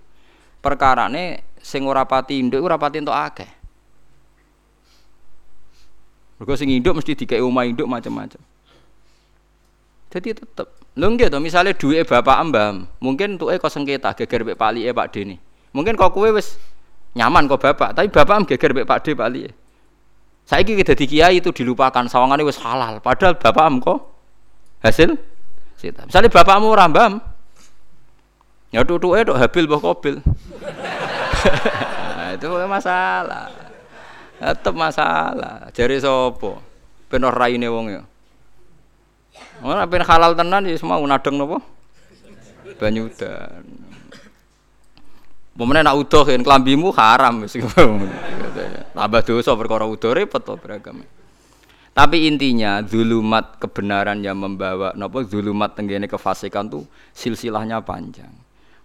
Perkarane 0.60 1.46
sing 1.62 1.86
ora 1.86 2.04
pati 2.10 2.42
induk 2.42 2.66
ora 2.66 2.82
pati 2.82 2.98
entuk 2.98 3.14
akeh. 3.14 3.52
Mergo 6.42 6.54
sing 6.58 6.74
induk 6.74 6.98
mesti 6.98 7.14
dikei 7.14 7.44
omah 7.46 7.70
induk 7.70 7.86
macam-macam. 7.86 8.42
Jadi 10.10 10.42
tetep 10.42 10.80
Lho 11.00 11.08
nggih 11.16 11.30
to, 11.32 11.40
misale 11.40 11.78
duwe 11.78 12.04
bapak 12.04 12.38
mbam, 12.50 12.90
mungkin 13.00 13.38
entuke 13.38 13.56
kok 13.56 13.72
sengketa 13.72 14.12
geger 14.18 14.44
mek 14.44 14.58
palike 14.60 14.92
Pak 14.92 15.08
Deni. 15.16 15.40
Mungkin 15.72 15.96
kok 15.96 16.12
kowe 16.12 16.28
wis 16.34 16.60
nyaman 17.16 17.48
kok 17.48 17.62
bapak, 17.62 17.94
tapi 17.94 18.12
bapak 18.12 18.50
geger 18.52 18.74
mek 18.76 18.84
Pak 18.84 19.00
D 19.06 19.14
palike. 19.16 19.56
Saiki 20.50 20.74
kita 20.82 20.98
dadi 20.98 21.06
kiai 21.06 21.38
itu 21.38 21.54
dilupakan 21.54 22.10
sawangane 22.10 22.42
wis 22.42 22.58
halal, 22.58 22.98
padahal 23.06 23.38
bapak 23.38 23.70
kok 23.86 24.00
hasil 24.82 25.14
sita. 25.78 26.10
Misalnya 26.10 26.34
bapakmu 26.34 26.74
ora 26.74 26.90
mbam, 26.90 27.22
ya 28.74 28.82
tutuke 28.82 29.22
tok 29.30 29.38
habil 29.38 29.70
mbah 29.70 29.78
kobil. 29.78 30.16
nah, 32.18 32.34
itu 32.34 32.50
masalah. 32.66 33.46
Tetep 34.42 34.74
masalah. 34.74 35.70
Jari 35.70 36.02
sapa? 36.02 36.58
Ben 37.14 37.22
raine 37.30 37.70
wong 37.70 37.86
ya. 37.94 38.02
Ora 39.62 39.86
ben 39.86 40.02
halal 40.02 40.34
tenan 40.34 40.66
ya 40.66 40.74
semua 40.82 40.98
nadeng 40.98 41.38
napa? 41.38 41.62
Banyu 42.82 43.06
Pemene 45.60 45.84
nak 45.84 46.00
udoh 46.00 46.24
kan 46.24 46.40
klambimu 46.40 46.96
haram. 46.96 47.44
Tambah 48.96 49.22
dosa 49.28 49.52
perkara 49.60 49.84
udoh 49.84 50.16
repot 50.16 50.40
to 50.40 50.56
beragam. 50.56 51.04
Tapi 51.92 52.32
intinya 52.32 52.80
zulumat 52.80 53.60
kebenaran 53.60 54.24
yang 54.24 54.40
membawa 54.40 54.96
napa 54.96 55.20
zulumat 55.28 55.76
tenggene 55.76 56.08
kefasikan 56.08 56.72
tuh 56.72 56.88
silsilahnya 57.12 57.84
panjang. 57.84 58.32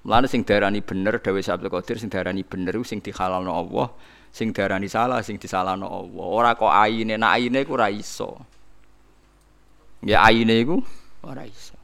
Mulane 0.02 0.26
sing 0.26 0.42
darani 0.42 0.82
bener 0.82 1.22
Dewi 1.22 1.46
Abdul 1.46 1.70
Qadir 1.70 2.02
sing 2.02 2.10
darani 2.10 2.42
bener 2.42 2.74
sing 2.82 2.98
dihalalno 2.98 3.54
Allah, 3.54 3.94
sing 4.34 4.50
darani 4.50 4.90
salah 4.90 5.22
sing 5.22 5.38
disalahno 5.38 5.86
Allah. 5.86 6.26
Ora 6.26 6.50
kok 6.58 6.74
aine, 6.74 7.14
nak 7.14 7.38
aine 7.38 7.62
ku 7.62 7.78
ora 7.78 7.86
iso. 7.86 8.34
Ya 10.02 10.26
ayine 10.26 10.58
iku 10.58 10.82
ora 11.22 11.46
iso. 11.46 11.78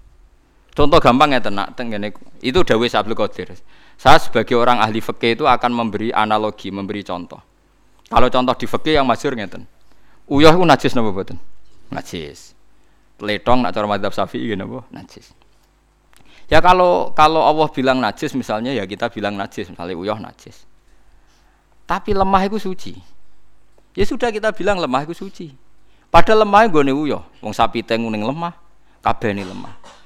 Contoh 0.75 0.99
gampang 0.99 1.31
ya 1.31 1.39
tenak 1.39 1.79
tengene 1.79 2.11
itu 2.43 2.59
Dawe 2.59 2.87
Abdul 2.91 3.15
Qadir. 3.15 3.55
Saya 4.01 4.17
sebagai 4.17 4.57
orang 4.57 4.81
ahli 4.81 5.05
fikih 5.05 5.37
itu 5.37 5.45
akan 5.45 5.77
memberi 5.77 6.09
analogi, 6.09 6.73
memberi 6.73 7.05
contoh. 7.05 7.37
Kalau 8.09 8.33
contoh 8.33 8.57
di 8.57 8.65
fikih 8.65 8.97
yang 8.97 9.05
masyhur 9.05 9.37
ngeten. 9.37 9.69
Uyah 10.25 10.57
ku 10.57 10.65
najis 10.65 10.97
napa 10.97 11.13
mboten? 11.13 11.37
Najis. 11.93 12.57
Letong 13.21 13.61
nak 13.61 13.77
cara 13.77 13.85
madzhab 13.85 14.17
Syafi'i 14.17 14.57
napa? 14.57 14.89
Najis. 14.89 15.37
Ya 16.49 16.65
kalau 16.65 17.13
kalau 17.13 17.45
Allah 17.45 17.69
bilang 17.69 18.01
najis 18.01 18.33
misalnya 18.33 18.73
ya 18.73 18.89
kita 18.89 19.13
bilang 19.13 19.37
najis, 19.37 19.69
misalnya 19.69 19.93
uyah 19.93 20.17
najis. 20.17 20.65
Tapi 21.85 22.17
lemah 22.17 22.49
itu 22.49 22.57
suci. 22.57 22.97
Ya 23.93 24.09
sudah 24.09 24.33
kita 24.33 24.49
bilang 24.57 24.81
lemah 24.81 25.05
itu 25.05 25.13
suci. 25.13 25.53
Padahal 26.09 26.49
lemah 26.49 26.73
gue 26.73 26.89
uyo, 26.89 27.21
wong 27.45 27.53
sapi 27.53 27.85
tengu 27.85 28.09
ning 28.09 28.25
lemah, 28.25 28.57
kabeh 29.05 29.37
lemah. 29.45 30.00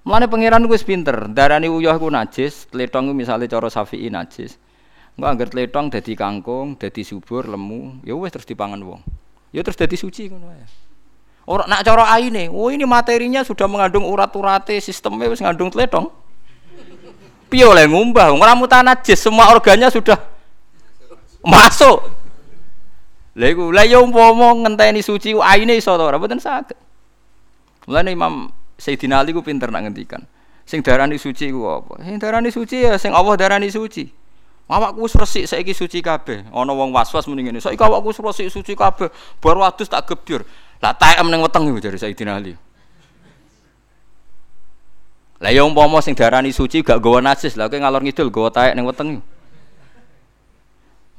Mulane 0.00 0.26
pangeran 0.32 0.64
gue 0.64 0.80
pinter, 0.80 1.28
darani 1.28 1.68
uyo 1.68 1.92
gue 1.92 2.08
najis, 2.08 2.72
tletong 2.72 3.12
misalnya 3.12 3.44
cara 3.52 3.68
sapi 3.68 4.08
najis. 4.08 4.56
Gue 5.12 5.28
anggar 5.28 5.52
tletong 5.52 5.92
dadi 5.92 6.16
kangkung, 6.16 6.80
dadi 6.80 7.04
subur, 7.04 7.44
lemu, 7.44 8.00
ya 8.08 8.16
wes 8.16 8.32
terus 8.32 8.48
dipangan 8.48 8.80
wong. 8.80 9.04
Ya 9.52 9.60
terus 9.60 9.76
dadi 9.76 10.00
suci 10.00 10.32
ngono 10.32 10.48
ya. 10.56 10.66
Orang 11.44 11.68
nak 11.68 11.84
cara 11.84 12.08
aine, 12.16 12.48
oh 12.48 12.72
ini 12.72 12.88
materinya 12.88 13.44
sudah 13.44 13.68
mengandung 13.68 14.08
urat-urate, 14.08 14.80
sistemnya 14.80 15.28
wis 15.28 15.44
ngandung 15.44 15.68
tletong. 15.68 16.08
Piye 17.52 17.66
oleh 17.66 17.84
ngumbah, 17.84 18.32
ora 18.32 18.56
mutan 18.56 18.86
najis, 18.86 19.20
semua 19.20 19.52
organnya 19.52 19.90
sudah 19.92 20.16
masuk. 21.44 22.20
Lha 23.36 23.46
iku 23.52 23.70
lha 23.70 23.84
ya 23.86 23.98
umpama 24.02 24.52
ngenteni 24.64 25.04
suci 25.04 25.36
aine 25.38 25.78
iso 25.78 25.94
to 25.94 26.02
ora 26.02 26.18
mboten 26.18 26.42
saged. 26.42 26.76
Mulane 27.86 28.10
Imam 28.14 28.52
Sayyidina 28.80 29.20
Ali 29.20 29.36
ku 29.36 29.44
pinter 29.44 29.68
nak 29.68 29.84
ngendikan. 29.84 30.24
Sing 30.64 30.80
darani 30.80 31.20
suci 31.20 31.52
ku 31.52 31.68
apa? 31.68 32.00
Sing 32.00 32.16
darani 32.16 32.48
suci 32.48 32.88
ya 32.88 32.96
sing 32.96 33.12
Allah 33.12 33.36
darani 33.36 33.68
suci. 33.68 34.08
Awakku 34.70 35.02
wis 35.02 35.18
resik 35.18 35.44
saiki 35.50 35.74
suci 35.74 35.98
kabeh. 35.98 36.46
Ana 36.54 36.70
wong 36.70 36.94
was-was 36.94 37.26
muni 37.26 37.42
ngene. 37.42 37.58
Saiki 37.58 37.82
awakku 37.82 38.14
wis 38.14 38.22
resik 38.22 38.48
suci 38.54 38.72
kabeh. 38.78 39.10
Baru 39.42 39.66
adus 39.66 39.90
tak 39.90 40.06
gebyur. 40.06 40.46
Lah 40.80 40.94
taem 40.94 41.26
ning 41.28 41.42
weteng 41.42 41.66
iku 41.68 41.82
jare 41.82 41.98
Sayyidina 41.98 42.38
Ali. 42.38 42.54
Lah 45.42 45.50
ya 45.50 45.66
umpama 45.66 45.98
sing 46.00 46.14
darani 46.14 46.54
suci 46.54 46.84
gak 46.84 47.00
gawa 47.00 47.24
najis, 47.24 47.56
lah 47.56 47.72
kowe 47.72 47.80
ngalor 47.80 48.04
ngidul 48.04 48.28
gawa 48.28 48.52
taek 48.52 48.72
ning 48.76 48.84
weteng. 48.84 49.24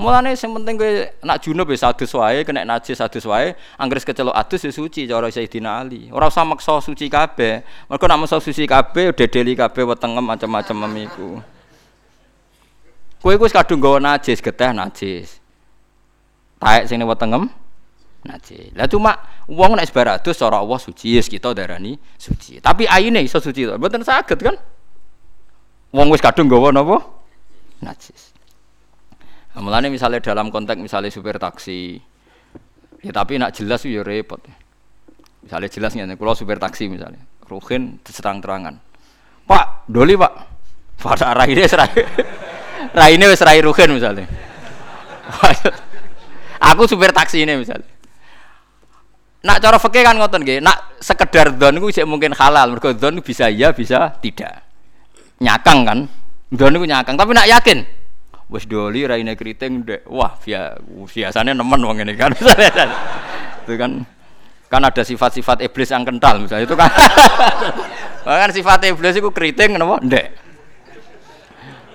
Mulane 0.01 0.33
sing 0.33 0.49
penting 0.49 0.81
kowe 0.81 0.91
nak 1.21 1.45
junub 1.45 1.69
wis 1.69 1.85
adus 1.85 2.09
wae, 2.17 2.41
kena 2.41 2.65
najis 2.65 2.97
adus 2.97 3.21
wae, 3.29 3.53
anggere 3.77 4.01
kecelok 4.01 4.33
adus 4.33 4.65
wis 4.65 4.73
suci 4.73 5.05
cara 5.05 5.29
Sayyidina 5.29 5.77
Ali. 5.77 6.09
Ora 6.09 6.25
usah 6.25 6.41
maksa 6.41 6.81
suci 6.81 7.05
kabeh. 7.05 7.61
Mergo 7.85 8.05
nak 8.09 8.25
maksa 8.25 8.41
suci 8.41 8.65
kabeh 8.65 9.13
dedeli 9.13 9.53
kabeh 9.53 9.85
wetengem 9.85 10.25
macam-macam 10.25 10.89
memiku. 10.89 11.37
Kowe 13.21 13.37
wis 13.37 13.53
kadung 13.53 13.77
nggawa 13.77 14.01
najis, 14.01 14.41
geteh 14.41 14.73
najis. 14.73 15.37
Taek 16.57 16.89
sing 16.89 16.97
wetengem 17.05 17.53
najis. 18.25 18.73
Lah 18.73 18.89
cuma 18.89 19.21
wong 19.45 19.77
nek 19.77 19.85
sebar 19.85 20.17
adus 20.17 20.41
cara 20.41 20.65
Allah 20.65 20.81
suci, 20.81 21.13
yes 21.13 21.29
kita 21.29 21.53
darani 21.53 22.01
suci. 22.17 22.57
Tapi 22.57 22.89
aine 22.89 23.21
iso 23.21 23.37
suci 23.37 23.69
to. 23.69 23.77
Mboten 23.77 24.01
saged 24.01 24.41
kan? 24.41 24.57
Wong 25.93 26.09
wis 26.09 26.25
kadung 26.25 26.49
nggawa 26.49 26.73
napa? 26.73 27.05
Najis. 27.85 28.30
Mulane 29.59 29.91
misalnya 29.91 30.23
dalam 30.23 30.47
konteks 30.47 30.79
misalnya 30.79 31.11
supir 31.11 31.35
taksi, 31.35 31.99
ya 33.03 33.11
tapi 33.11 33.35
nak 33.35 33.51
jelas 33.51 33.83
ya 33.83 33.99
repot. 33.99 34.39
Misalnya 35.43 35.67
jelasnya, 35.67 36.05
kalau 36.15 36.37
supir 36.37 36.61
taksi 36.61 36.87
misalnya, 36.87 37.19
Ruhin 37.49 37.99
terang-terangan, 38.05 38.77
Pak, 39.43 39.89
doli 39.89 40.13
Pak, 40.15 40.33
pada 41.01 41.33
arah 41.35 41.49
ini 41.49 41.65
serai, 41.65 41.91
rai 42.93 43.17
ini 43.17 43.25
serai 43.35 43.59
Ruhin 43.59 43.89
misalnya. 43.91 44.29
Aku 46.71 46.85
supir 46.85 47.11
taksi 47.11 47.43
ini 47.43 47.57
misalnya. 47.57 47.89
Nak 49.41 49.57
cara 49.57 49.81
fakir 49.81 50.05
kan 50.05 50.13
ngotot 50.21 50.45
gak, 50.45 50.61
nak 50.61 50.77
sekedar 51.01 51.57
don 51.57 51.81
gue 51.81 51.89
sih 51.89 52.05
mungkin 52.05 52.37
halal, 52.37 52.77
mereka 52.77 52.93
don 52.93 53.17
bisa 53.25 53.49
ya 53.49 53.73
bisa 53.73 54.13
tidak. 54.21 54.61
Nyakang 55.41 55.79
kan, 55.83 55.99
don 56.53 56.77
gue 56.77 56.85
nyakang, 56.85 57.17
tapi 57.17 57.33
nak 57.33 57.49
yakin, 57.49 57.81
wis 58.51 58.67
doli 58.67 59.07
raine 59.07 59.33
keriting 59.39 59.87
dek 59.87 60.01
wah 60.11 60.35
via 60.43 60.75
biasanya 61.07 61.55
nemen 61.55 61.81
wong 61.81 62.03
ini 62.03 62.13
kan 62.19 62.35
itu 63.63 63.73
kan 63.79 64.03
kan 64.67 64.81
ada 64.83 65.03
sifat-sifat 65.03 65.63
iblis 65.63 65.87
yang 65.87 66.03
kental 66.03 66.43
misalnya 66.43 66.67
itu 66.67 66.75
kan 66.75 66.91
kan 68.43 68.51
sifat 68.51 68.91
iblis 68.91 69.15
itu 69.15 69.31
keriting 69.31 69.79
kenapa 69.79 70.03
ndek 70.03 70.27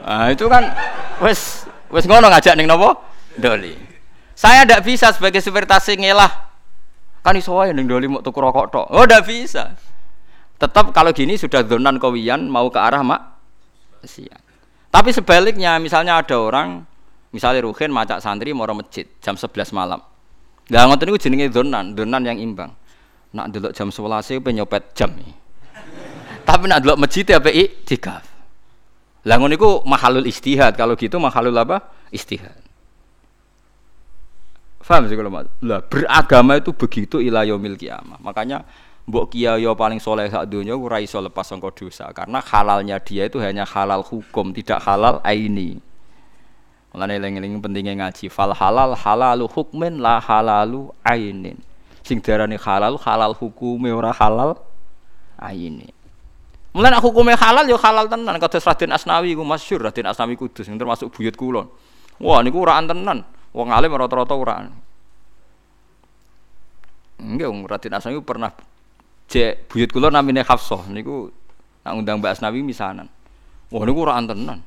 nah, 0.01 0.33
itu 0.33 0.49
kan 0.49 0.73
Wes 1.17 1.65
wes 1.89 2.05
ngono 2.05 2.29
ngajak 2.29 2.55
ning 2.61 2.69
napa? 2.69 2.93
Doli. 3.37 3.73
Saya 4.37 4.69
ndak 4.69 4.85
bisa 4.85 5.13
sebagai 5.17 5.41
supir 5.41 5.65
taksi 5.65 5.97
ngelah. 5.97 6.53
Kan 7.25 7.41
iso 7.41 7.57
wae 7.57 7.73
ning 7.73 7.89
Doli 7.89 8.05
mau 8.05 8.21
tuku 8.21 8.37
rokok 8.37 8.67
tok. 8.69 8.87
Oh, 8.93 9.05
ndak 9.09 9.25
bisa. 9.25 9.73
Tetap 10.61 10.93
kalau 10.93 11.13
gini 11.13 11.37
sudah 11.41 11.65
zonan 11.65 11.97
kawiyan 11.97 12.49
mau 12.49 12.69
ke 12.69 12.81
arah 12.81 13.01
mak 13.01 13.21
siang. 14.05 14.46
Tapi 14.97 15.13
sebaliknya 15.13 15.77
misalnya 15.77 16.25
ada 16.25 16.41
orang 16.41 16.81
misalnya 17.29 17.69
Ruhin 17.69 17.93
macak 17.93 18.25
santri 18.25 18.57
mau 18.57 18.65
masjid 18.73 19.05
jam 19.21 19.37
11 19.37 19.77
malam. 19.77 20.01
Lah 20.73 20.89
ngoten 20.89 21.13
niku 21.13 21.21
jenenge 21.21 21.53
zonan, 21.53 21.93
zonan 21.93 22.25
yang 22.25 22.41
imbang. 22.41 22.73
Nak 23.37 23.53
delok 23.53 23.77
jam 23.77 23.93
11 23.93 24.41
pe 24.41 24.51
nyopet 24.57 24.97
jam. 24.97 25.13
Tapi 26.49 26.65
nak 26.65 26.81
delok 26.81 26.97
masjid 26.97 27.29
ya 27.29 27.45
pe 27.45 27.53
iktikaf. 27.53 28.25
Lah 29.29 29.37
ngono 29.37 29.85
mahalul 29.85 30.25
istihad. 30.25 30.73
Kalau 30.81 30.97
gitu 30.97 31.21
mahalul 31.21 31.53
apa? 31.61 31.93
Istihad. 32.09 32.57
Faham 34.81 35.13
sih 35.13 35.19
kalau 35.19 35.29
Lah 35.61 35.85
beragama 35.85 36.57
itu 36.57 36.73
begitu 36.73 37.21
ilayomil 37.21 37.77
kiamah. 37.77 38.17
Makanya 38.25 38.65
mbok 39.07 39.31
kiai 39.31 39.63
paling 39.63 40.03
soleh 40.03 40.27
sak 40.27 40.51
dunia 40.51 40.75
ora 40.75 40.99
iso 40.99 41.23
lepas 41.23 41.47
sangka 41.47 41.71
dosa 41.71 42.11
karena 42.11 42.43
halalnya 42.43 42.99
dia 42.99 43.31
itu 43.31 43.39
hanya 43.39 43.63
halal 43.63 44.03
hukum, 44.03 44.51
tidak 44.51 44.83
halal 44.83 45.23
aini. 45.23 45.79
Mulane 46.91 47.21
eling-eling 47.21 47.61
pentingnya 47.63 47.93
ngaji 47.93 48.27
fal 48.27 48.51
halal 48.51 48.99
halalu 48.99 49.47
hukmin 49.47 50.03
la 50.03 50.19
halalu 50.19 50.91
ainin. 51.07 51.61
Sing 52.03 52.19
diarani 52.19 52.59
halal 52.59 52.99
halal 52.99 53.37
hukume 53.37 53.95
ora 53.95 54.11
halal 54.11 54.59
aini. 55.39 55.93
Mulane 56.75 56.99
hukume 56.99 57.37
halal 57.39 57.69
ya 57.69 57.79
halal 57.79 58.11
tenan 58.11 58.37
kados 58.43 58.65
Raden 58.65 58.91
Asnawi 58.97 59.39
iku 59.39 59.47
masyhur 59.47 59.87
Raden 59.87 60.09
Asnawi 60.09 60.35
Kudus 60.41 60.67
yang 60.67 60.81
termasuk 60.81 61.15
buyut 61.15 61.37
kulon. 61.39 61.71
Wah 62.19 62.41
niku 62.43 62.65
ora 62.65 62.83
tenan. 62.83 63.23
Wong 63.55 63.69
alim 63.73 63.93
rata-rata 63.97 64.35
ora. 64.37 64.69
Enggak, 67.17 67.49
Raden 67.49 67.93
Asnawi 67.97 68.21
pernah 68.21 68.53
cek 69.27 69.71
buyut 69.71 69.91
kula 69.91 70.09
namine 70.11 70.43
Hafsah 70.47 70.87
niku 70.91 71.31
nak 71.83 71.95
undang 71.99 72.19
Mbak 72.23 72.39
Asnawi 72.39 72.63
misanan. 72.63 73.11
Wah 73.71 73.83
niku 73.83 74.07
ora 74.07 74.19
tenan. 74.23 74.63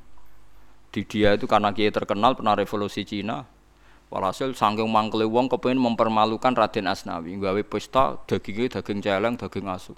Di 0.90 1.06
dia 1.06 1.38
itu 1.38 1.46
karena 1.46 1.70
kiai 1.70 1.94
terkenal 1.94 2.34
pernah 2.36 2.58
revolusi 2.58 3.06
Cina. 3.06 3.46
Walhasil 4.10 4.58
sangking 4.58 4.90
mangkele 4.90 5.30
wong 5.30 5.54
kepengin 5.54 5.78
mempermalukan 5.78 6.58
Raden 6.58 6.90
Asnawi, 6.90 7.38
gawe 7.38 7.62
pesta 7.62 8.18
dagingnya 8.26 8.82
daging 8.82 9.06
celeng, 9.06 9.38
daging 9.38 9.70
asu. 9.70 9.94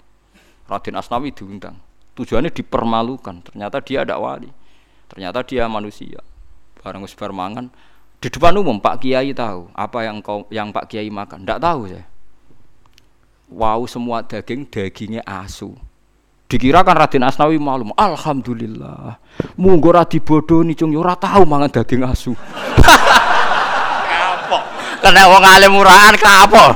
Raden 0.68 1.00
Asnawi 1.00 1.32
diundang. 1.32 1.80
Tujuannya 2.12 2.52
dipermalukan. 2.52 3.40
Ternyata 3.40 3.80
dia 3.80 4.04
ada 4.04 4.20
wali. 4.20 4.52
Ternyata 5.08 5.40
dia 5.48 5.64
manusia. 5.64 6.20
Barang 6.84 7.00
wis 7.08 7.16
di 8.22 8.30
depan 8.30 8.54
umum 8.54 8.78
Pak 8.78 9.02
Kiai 9.02 9.34
tahu 9.34 9.66
apa 9.74 10.06
yang 10.06 10.22
kau 10.22 10.46
yang 10.46 10.70
Pak 10.70 10.86
Kiai 10.86 11.10
makan. 11.10 11.42
Tidak 11.42 11.58
tahu 11.58 11.90
saya. 11.90 12.06
Wow 13.52 13.84
semua 13.84 14.24
daging 14.24 14.64
dagingnya 14.64 15.20
asu. 15.28 15.76
Dikira 16.48 16.80
kan 16.80 16.96
Raden 16.96 17.24
Asnawi 17.24 17.60
malum. 17.60 17.92
Alhamdulillah. 17.92 19.20
Munggo 19.60 19.92
ora 19.92 20.08
dibodoni 20.08 20.72
cung 20.72 20.96
ora 20.96 21.12
tahu 21.16 21.44
mangan 21.44 21.68
daging 21.68 22.00
asu. 22.04 22.32
kapok. 24.12 24.62
Kena 25.04 25.28
wong 25.28 25.44
alim 25.44 25.72
murahan 25.76 26.16
kapok. 26.16 26.72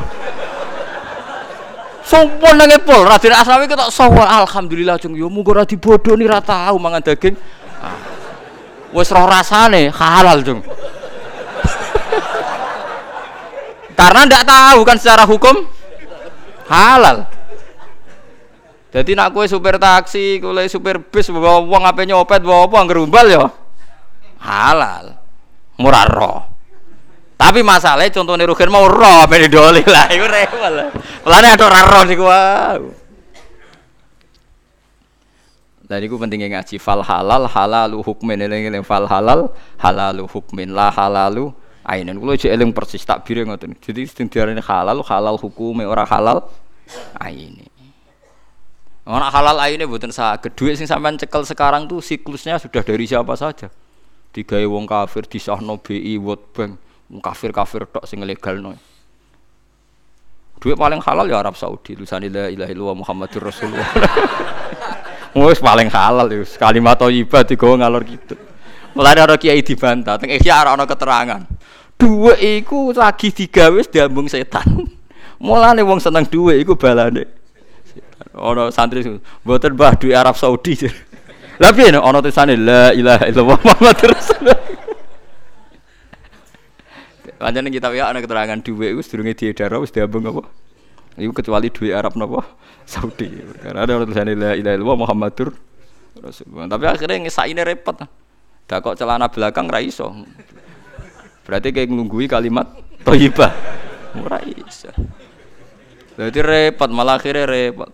Sompon 2.05 2.61
nang 2.61 2.77
pol 2.85 3.09
Raden 3.09 3.33
Asnawi 3.33 3.65
ketok 3.69 3.89
sowan 3.89 4.29
alhamdulillah 4.29 5.01
cung 5.01 5.17
yo 5.17 5.33
munggo 5.33 5.57
ora 5.57 5.65
dibodoni 5.65 6.29
ora 6.29 6.45
tahu 6.45 6.77
mangan 6.77 7.01
daging. 7.01 7.37
Ah. 7.81 7.97
Wis 8.93 9.09
roh 9.13 9.25
rasane 9.25 9.89
halal 9.93 10.45
cung. 10.45 10.61
Karena 13.99 14.29
tidak 14.29 14.45
tahu 14.45 14.85
kan 14.85 15.01
secara 15.01 15.25
hukum 15.25 15.76
halal. 16.71 17.27
Jadi 18.95 19.13
nak 19.13 19.35
kue 19.35 19.45
supir 19.45 19.77
taksi, 19.77 20.41
kue 20.41 20.65
supir 20.73 21.03
bis, 21.03 21.29
bawa 21.29 21.61
uang 21.61 21.85
apa 21.85 22.03
nyopet, 22.07 22.41
bawa 22.41 22.65
apa 22.65 22.77
ngerumbal 22.87 23.27
ya 23.29 23.45
halal, 24.41 25.19
murah 25.77 26.07
roh. 26.09 26.41
Tapi 27.37 27.61
masalahnya 27.61 28.17
contohnya 28.17 28.49
Rugen 28.49 28.73
mau 28.73 28.89
roh, 28.89 29.29
apa 29.29 29.37
doli 29.45 29.85
lah, 29.85 30.09
itu 30.09 30.25
repot 30.25 30.73
lah. 30.73 30.89
Ada 31.29 31.85
roh 31.85 32.03
nih 32.09 32.17
gua. 32.17 32.41
Dan 35.87 36.03
itu 36.03 36.19
pentingnya 36.19 36.59
ngaji 36.59 36.83
fal 36.83 36.99
halal 36.99 37.47
halalu 37.47 38.03
hukmin 38.03 38.43
eling 38.43 38.83
fal 38.83 39.07
halal 39.07 39.55
halalu 39.79 40.27
hukmin 40.27 40.75
la 40.75 40.91
halalu 40.91 41.55
ainen 41.87 42.19
kulo 42.19 42.35
jek 42.35 42.51
eling 42.51 42.75
persis 42.75 43.07
takbir 43.07 43.47
ngoten. 43.47 43.79
Jadi 43.79 44.03
sing 44.11 44.27
diarani 44.27 44.61
halal 44.61 45.07
halal 45.07 45.39
hukume 45.39 45.87
ora 45.87 46.03
halal 46.03 46.43
aine. 47.23 47.71
Orang 49.07 49.31
halal 49.31 49.57
aine 49.63 49.87
buatan 49.87 50.11
saged 50.11 50.59
duit 50.59 50.75
sing 50.75 50.91
sampean 50.91 51.15
cekel 51.15 51.47
sekarang 51.47 51.87
tuh 51.87 52.03
siklusnya 52.03 52.59
sudah 52.59 52.83
dari 52.83 53.07
siapa 53.07 53.39
saja. 53.39 53.71
Tiga 54.35 54.59
wong 54.67 54.85
kafir 54.85 55.25
di 55.31 55.39
sahno 55.39 55.79
BI 55.79 56.19
World 56.19 56.45
Bank 56.51 56.73
wong 57.07 57.23
kafir 57.23 57.55
kafir 57.55 57.87
tok 57.87 58.05
sing 58.05 58.19
legal 58.27 58.59
no 58.59 58.75
duit 60.59 60.75
paling 60.75 60.99
halal 61.05 61.29
ya 61.29 61.39
Arab 61.39 61.55
Saudi 61.55 61.95
tulisan 61.95 62.25
la 62.33 62.51
ilaha 62.51 62.71
illallah 62.73 62.97
Muhammadur 62.97 63.47
Rasulullah. 63.47 63.87
Wis 65.37 65.61
paling 65.61 65.93
halal 65.93 66.27
ya 66.33 66.43
kalimat 66.59 66.97
thayyibah 66.97 67.45
digawa 67.45 67.85
ngalor 67.85 68.03
gitu 68.09 68.35
mulai 68.97 69.13
ada 69.13 69.37
kiai 69.37 69.61
dibantah 69.61 70.17
teng 70.17 70.33
ihya 70.33 70.65
ana 70.65 70.89
keterangan 70.89 71.45
Dua 71.97 72.37
iku 72.37 72.93
lagi 72.93 73.33
digawe 73.33 73.81
diambung 73.89 74.29
setan. 74.29 74.85
Mulane 75.45 75.81
wong 75.81 76.01
seneng 76.01 76.29
duwe 76.29 76.61
iku 76.61 76.77
balane. 76.77 77.25
Ono 78.37 78.69
santri 78.69 79.01
mboten 79.45 79.73
Mbah 79.77 79.97
duwe 79.97 80.13
Arab 80.13 80.37
Saudi. 80.37 80.77
Lah 81.61 81.73
piye 81.73 81.89
nek 81.89 82.05
ana 82.05 82.21
tulisane 82.21 82.53
la 82.53 82.93
ilaha 82.93 83.25
illallah 83.33 83.59
Muhammadur 83.65 84.13
Rasulullah. 84.13 84.61
Pancen 87.41 87.69
kita 87.73 87.89
ya 87.97 88.13
ana 88.13 88.21
keterangan 88.21 88.61
duwe 88.61 88.93
iku 88.93 89.01
sedurunge 89.01 89.33
diedar 89.33 89.73
wis 89.81 89.89
diambung 89.89 90.29
apa? 90.29 90.45
Iku 91.17 91.33
kecuali 91.33 91.73
duwe 91.73 91.97
Arab 91.97 92.13
napa? 92.21 92.45
Saudi. 92.85 93.41
Karena 93.65 93.89
ada 93.89 94.05
tulisane 94.05 94.37
la 94.37 94.53
ilaha 94.53 94.77
illallah 94.77 95.01
Muhammadur 95.01 95.57
Rasulullah. 96.21 96.69
Tapi 96.69 96.85
akhirnya 96.93 97.25
ngesaine 97.25 97.65
repot. 97.65 98.05
Dak 98.69 98.85
kok 98.85 99.01
celana 99.01 99.33
belakang 99.33 99.65
ra 99.73 99.81
iso. 99.81 100.13
Berarti 101.47 101.71
kayak 101.71 101.89
ngelunggui 101.95 102.27
kalimat 102.27 102.67
toibah. 103.07 103.55
Ora 104.19 104.43
iso. 104.43 104.91
Berarti 106.19 106.41
repot, 106.43 106.91
malah 106.91 107.23
akhirnya 107.23 107.47
repot. 107.47 107.91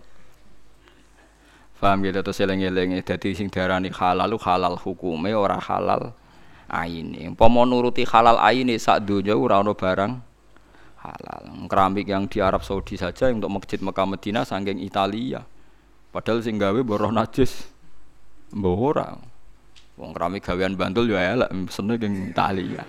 Paham 1.83 1.99
gitu 2.07 2.23
terus 2.23 2.39
eling-eling 2.39 3.03
dadi 3.03 3.35
sing 3.35 3.51
diarani 3.51 3.91
halal 3.91 4.31
lu 4.31 4.39
halal 4.39 4.79
hukume 4.79 5.35
ora 5.35 5.59
halal 5.59 6.15
aine. 6.71 7.27
Umpama 7.27 7.67
nuruti 7.67 8.07
halal 8.07 8.39
aine 8.39 8.79
sak 8.79 9.03
donya 9.03 9.35
ora 9.35 9.59
ono 9.59 9.75
barang 9.75 10.11
halal. 11.03 11.43
Keramik 11.67 12.07
yang 12.07 12.31
di 12.31 12.39
Arab 12.39 12.63
Saudi 12.63 12.95
saja 12.95 13.27
untuk 13.27 13.51
masjid 13.51 13.83
Mekah 13.83 14.07
Medina 14.07 14.47
saking 14.47 14.79
Italia. 14.79 15.43
Padahal 16.15 16.39
sing 16.39 16.55
gawe 16.55 16.79
boroh 16.87 17.11
najis. 17.11 17.67
Mbah 18.55 18.79
ora. 18.79 19.19
Wong 19.99 20.15
keramik 20.15 20.47
gawean 20.47 20.79
Bantul 20.79 21.11
yo 21.11 21.19
elek 21.19 21.51
seneng 21.67 22.31
Italia. 22.31 22.87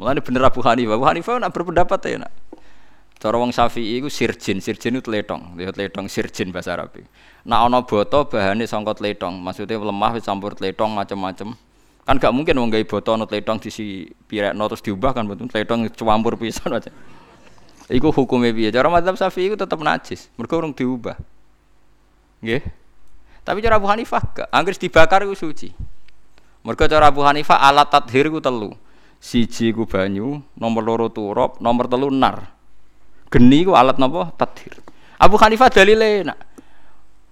Mulane 0.00 0.24
bener 0.24 0.48
Abu 0.48 0.64
Hanifah. 0.64 0.96
Abu 0.96 1.04
Hanifah 1.04 1.36
nak 1.36 1.52
berpendapat 1.52 2.00
ya 2.08 2.24
nak. 2.24 2.32
Cara 3.20 3.36
wong 3.36 3.52
Syafi'i 3.52 4.00
iku 4.00 4.08
sirjin, 4.08 4.64
sirjin 4.64 4.96
itu 4.96 5.04
tletong, 5.04 5.60
lihat 5.60 5.76
tletong 5.76 6.08
sirjin 6.08 6.48
bahasa 6.48 6.72
Arab. 6.72 6.96
Nah 7.44 7.68
ana 7.68 7.84
boto 7.84 8.24
bahane 8.24 8.64
sangka 8.64 8.96
tletong, 8.96 9.36
maksudnya 9.44 9.76
lemah 9.76 10.16
wis 10.16 10.24
campur 10.24 10.56
tletong 10.56 10.96
macam-macam. 10.96 11.52
Kan 12.08 12.16
gak 12.16 12.32
mungkin 12.32 12.56
wong 12.56 12.72
gawe 12.72 12.80
boto 12.88 13.12
ana 13.12 13.28
tletong 13.28 13.60
disi 13.60 14.08
pirekno 14.24 14.64
terus 14.72 14.80
diubah 14.80 15.12
kan 15.12 15.28
betul 15.28 15.52
tletong 15.52 15.92
campur 15.92 16.40
pisan 16.40 16.72
aja. 16.72 16.88
Iku 17.92 18.08
hukumnya 18.08 18.56
piye? 18.56 18.72
Cara 18.72 18.88
mazhab 18.88 19.20
Syafi'i 19.20 19.52
iku 19.52 19.56
tetep 19.60 19.76
najis, 19.84 20.32
mergo 20.40 20.56
urung 20.56 20.72
diubah. 20.72 21.20
Nggih. 22.40 22.64
Tapi 23.44 23.60
cara 23.60 23.76
Abu 23.76 23.84
Hanifah 23.84 24.22
gak, 24.32 24.48
anggere 24.48 24.80
dibakar 24.80 25.28
iku 25.28 25.36
suci. 25.36 25.68
Mergo 26.64 26.88
cara 26.88 27.12
Abu 27.12 27.20
Hanifah 27.20 27.60
alat 27.60 27.92
tathhir 27.92 28.32
iku 28.32 28.40
telu 28.40 28.72
siji 29.20 29.76
ku 29.76 29.84
banyu, 29.84 30.40
nomor 30.56 30.82
loro 30.82 31.06
turop, 31.12 31.60
nomor 31.60 31.86
telu 31.86 32.08
nar. 32.08 32.48
Geni 33.28 33.68
ku 33.68 33.76
alat 33.76 34.00
napa? 34.00 34.32
Tadhir. 34.34 34.80
Abu 35.20 35.36
Hanifah 35.36 35.68
dalile 35.68 36.24
nak 36.24 36.38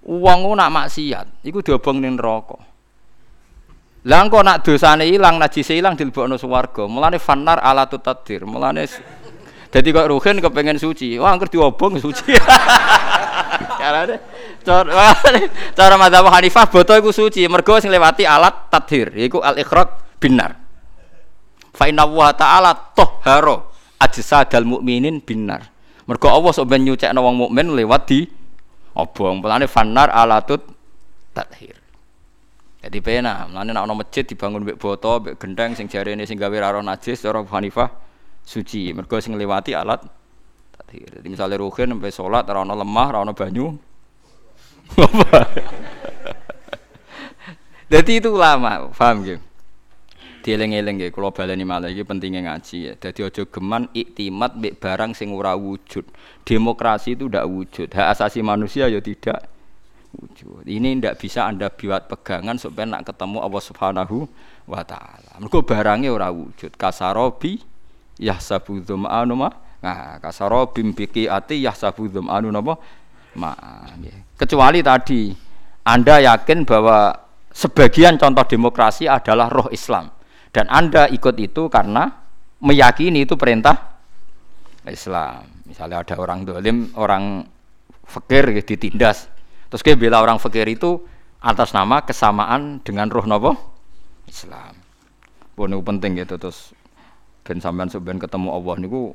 wong 0.04 0.52
nak 0.52 0.68
maksiat 0.68 1.42
iku 1.42 1.64
diobong 1.64 2.04
ning 2.04 2.20
neraka. 2.20 2.60
Lah 4.06 4.22
engko 4.22 4.44
nak 4.44 4.62
dosane 4.62 5.08
ilang, 5.08 5.40
najise 5.40 5.74
ilang 5.74 5.98
dilebokno 5.98 6.38
swarga. 6.38 6.86
Mulane 6.86 7.18
fanar 7.18 7.58
alatut 7.58 8.04
tadhir. 8.04 8.46
Mulane 8.46 8.86
dadi 9.72 9.88
kok 9.90 10.06
ruhin 10.06 10.38
kepengen 10.38 10.78
suci. 10.78 11.18
Wah, 11.18 11.34
angker 11.34 11.50
diobong 11.50 11.98
suci. 11.98 12.36
Carane 13.80 14.16
cara 14.62 15.16
cara 15.72 15.94
madzhab 15.96 16.28
Hanifah 16.28 16.68
boto 16.68 16.92
iku 16.94 17.10
suci 17.10 17.46
mergo 17.48 17.80
sing 17.80 17.90
lewati 17.90 18.28
alat 18.28 18.68
tathir 18.70 19.10
yaiku 19.16 19.40
al 19.40 19.56
ikhraq 19.58 20.20
binar. 20.20 20.67
Fa 21.78 21.86
inna 21.86 22.02
wa 22.02 22.34
ta'ala 22.34 22.74
tahhara 22.98 23.62
ajsadal 24.02 24.66
mukminin 24.66 25.22
binar. 25.22 25.70
Mergo 26.10 26.26
Allah 26.26 26.50
sok 26.50 26.66
ben 26.66 26.82
nyucekno 26.82 27.22
wong 27.22 27.46
mukmin 27.46 27.70
lewat 27.70 28.10
di 28.10 28.26
obong. 28.98 29.38
Pelane 29.38 29.70
fanar 29.70 30.10
alatut 30.10 30.66
tathir. 31.30 31.78
Jadi 32.82 32.98
pena, 32.98 33.46
mulane 33.46 33.70
nek 33.70 33.82
ana 33.86 33.94
masjid 33.94 34.26
dibangun 34.26 34.66
mbek 34.66 34.78
boto, 34.78 35.22
mbek 35.22 35.38
gendeng 35.38 35.78
sing 35.78 35.86
jarene 35.86 36.26
sing 36.26 36.34
gawe 36.34 36.50
ra 36.58 36.82
najis 36.82 37.22
cara 37.22 37.46
Hanifah 37.46 37.94
suci. 38.42 38.90
Mergo 38.90 39.22
sing 39.22 39.38
lewati 39.38 39.70
alat 39.78 40.02
tathir. 40.74 41.14
Jadi 41.14 41.30
misalnya 41.30 41.62
ruhin 41.62 41.94
sampai 41.94 42.10
sholat 42.10 42.42
ana 42.50 42.74
lemah, 42.74 43.22
ana 43.22 43.30
banyu. 43.30 43.78
Jadi 47.92 48.20
itu 48.20 48.34
lama, 48.34 48.90
paham 48.92 49.24
gitu? 49.24 49.47
Dieling-eling 50.48 50.96
nggih 50.96 51.12
kula 51.12 51.28
baleni 51.28 51.60
malah 51.60 51.92
iki 51.92 52.08
pentingnya 52.08 52.40
ngaji 52.48 52.76
ya. 52.88 52.92
Dadi 52.96 53.20
aja 53.20 53.44
geman 53.44 53.92
iktimat 53.92 54.56
mbek 54.56 54.80
barang 54.80 55.12
sing 55.12 55.28
ora 55.36 55.52
wujud. 55.52 56.08
Demokrasi 56.48 57.20
itu 57.20 57.28
tidak 57.28 57.44
wujud. 57.52 57.92
Hak 57.92 58.16
asasi 58.16 58.40
manusia 58.40 58.88
ya 58.88 58.96
tidak 59.04 59.44
wujud. 60.16 60.64
Ini 60.64 60.96
tidak 60.96 61.20
bisa 61.20 61.44
Anda 61.44 61.68
buat 61.68 62.08
pegangan 62.08 62.56
supaya 62.56 62.88
nak 62.88 63.04
ketemu 63.04 63.44
Allah 63.44 63.60
Subhanahu 63.60 64.24
wa 64.64 64.80
taala. 64.88 65.36
Mergo 65.36 65.60
barangnya 65.60 66.16
ora 66.16 66.32
wujud. 66.32 66.72
Kasarobi 66.80 67.60
yahsabu 68.16 68.80
dzama'anu 68.80 69.36
ma. 69.36 69.52
Nah, 69.84 70.16
kasarobi 70.16 70.80
biki 70.96 71.28
ati 71.28 71.60
yahsabu 71.60 72.08
dzama'anu 72.08 72.48
napa? 72.48 72.80
Ma. 73.36 73.52
Kecuali 74.40 74.80
tadi 74.80 75.28
Anda 75.84 76.24
yakin 76.24 76.64
bahwa 76.64 77.12
sebagian 77.52 78.16
contoh 78.16 78.48
demokrasi 78.48 79.04
adalah 79.04 79.52
roh 79.52 79.68
Islam 79.68 80.16
dan 80.52 80.66
Anda 80.72 81.06
ikut 81.08 81.36
itu 81.36 81.68
karena 81.68 82.08
meyakini 82.64 83.24
itu 83.28 83.36
perintah 83.36 84.00
Islam. 84.88 85.44
Misalnya 85.68 86.00
ada 86.00 86.16
orang 86.16 86.48
dolim, 86.48 86.88
orang 86.96 87.44
fakir 88.08 88.48
gitu, 88.56 88.74
ditindas. 88.74 89.28
Terus 89.68 89.84
dia 89.84 89.96
bela 90.00 90.24
orang 90.24 90.40
fakir 90.40 90.64
itu 90.64 91.04
atas 91.44 91.76
nama 91.76 92.00
kesamaan 92.02 92.80
dengan 92.80 93.12
roh 93.12 93.28
nopo 93.28 93.52
Islam. 94.24 94.72
Pun 95.52 95.74
penting 95.84 96.24
gitu 96.24 96.40
terus 96.40 96.72
ben 97.44 97.60
sampean 97.60 97.90
sebenarnya 97.90 98.28
ketemu 98.28 98.48
Allah 98.54 98.74
niku 98.80 99.12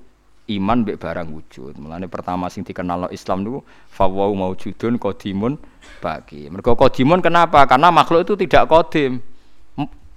iman 0.53 0.77
mbek 0.85 1.01
barang 1.01 1.27
wujud. 1.33 1.73
Mulane 1.81 2.05
pertama 2.05 2.51
sing 2.53 2.61
dikenal 2.61 3.09
Islam 3.09 3.41
niku 3.41 3.59
fawau 3.89 4.29
maujudun 4.37 5.01
qadimun 5.01 5.57
bagi. 6.03 6.51
Mergo 6.53 6.77
qadimun 6.77 7.23
kenapa? 7.23 7.65
Karena 7.65 7.89
makhluk 7.89 8.29
itu 8.29 8.33
tidak 8.45 8.69
kodim 8.69 9.32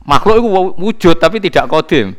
makhluk 0.06 0.40
itu 0.40 0.48
wujud 0.78 1.16
tapi 1.18 1.42
tidak 1.42 1.66
kodim 1.66 2.14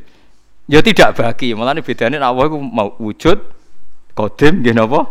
ya 0.67 0.83
tidak 0.83 1.15
bagi 1.15 1.55
malah 1.55 1.73
ini 1.73 1.81
bedanya 1.81 2.21
Allah 2.21 2.45
itu 2.51 2.59
mau 2.59 2.93
wujud 2.99 3.37
kodim 4.11 4.61
dia 4.61 4.75
apa 4.75 5.01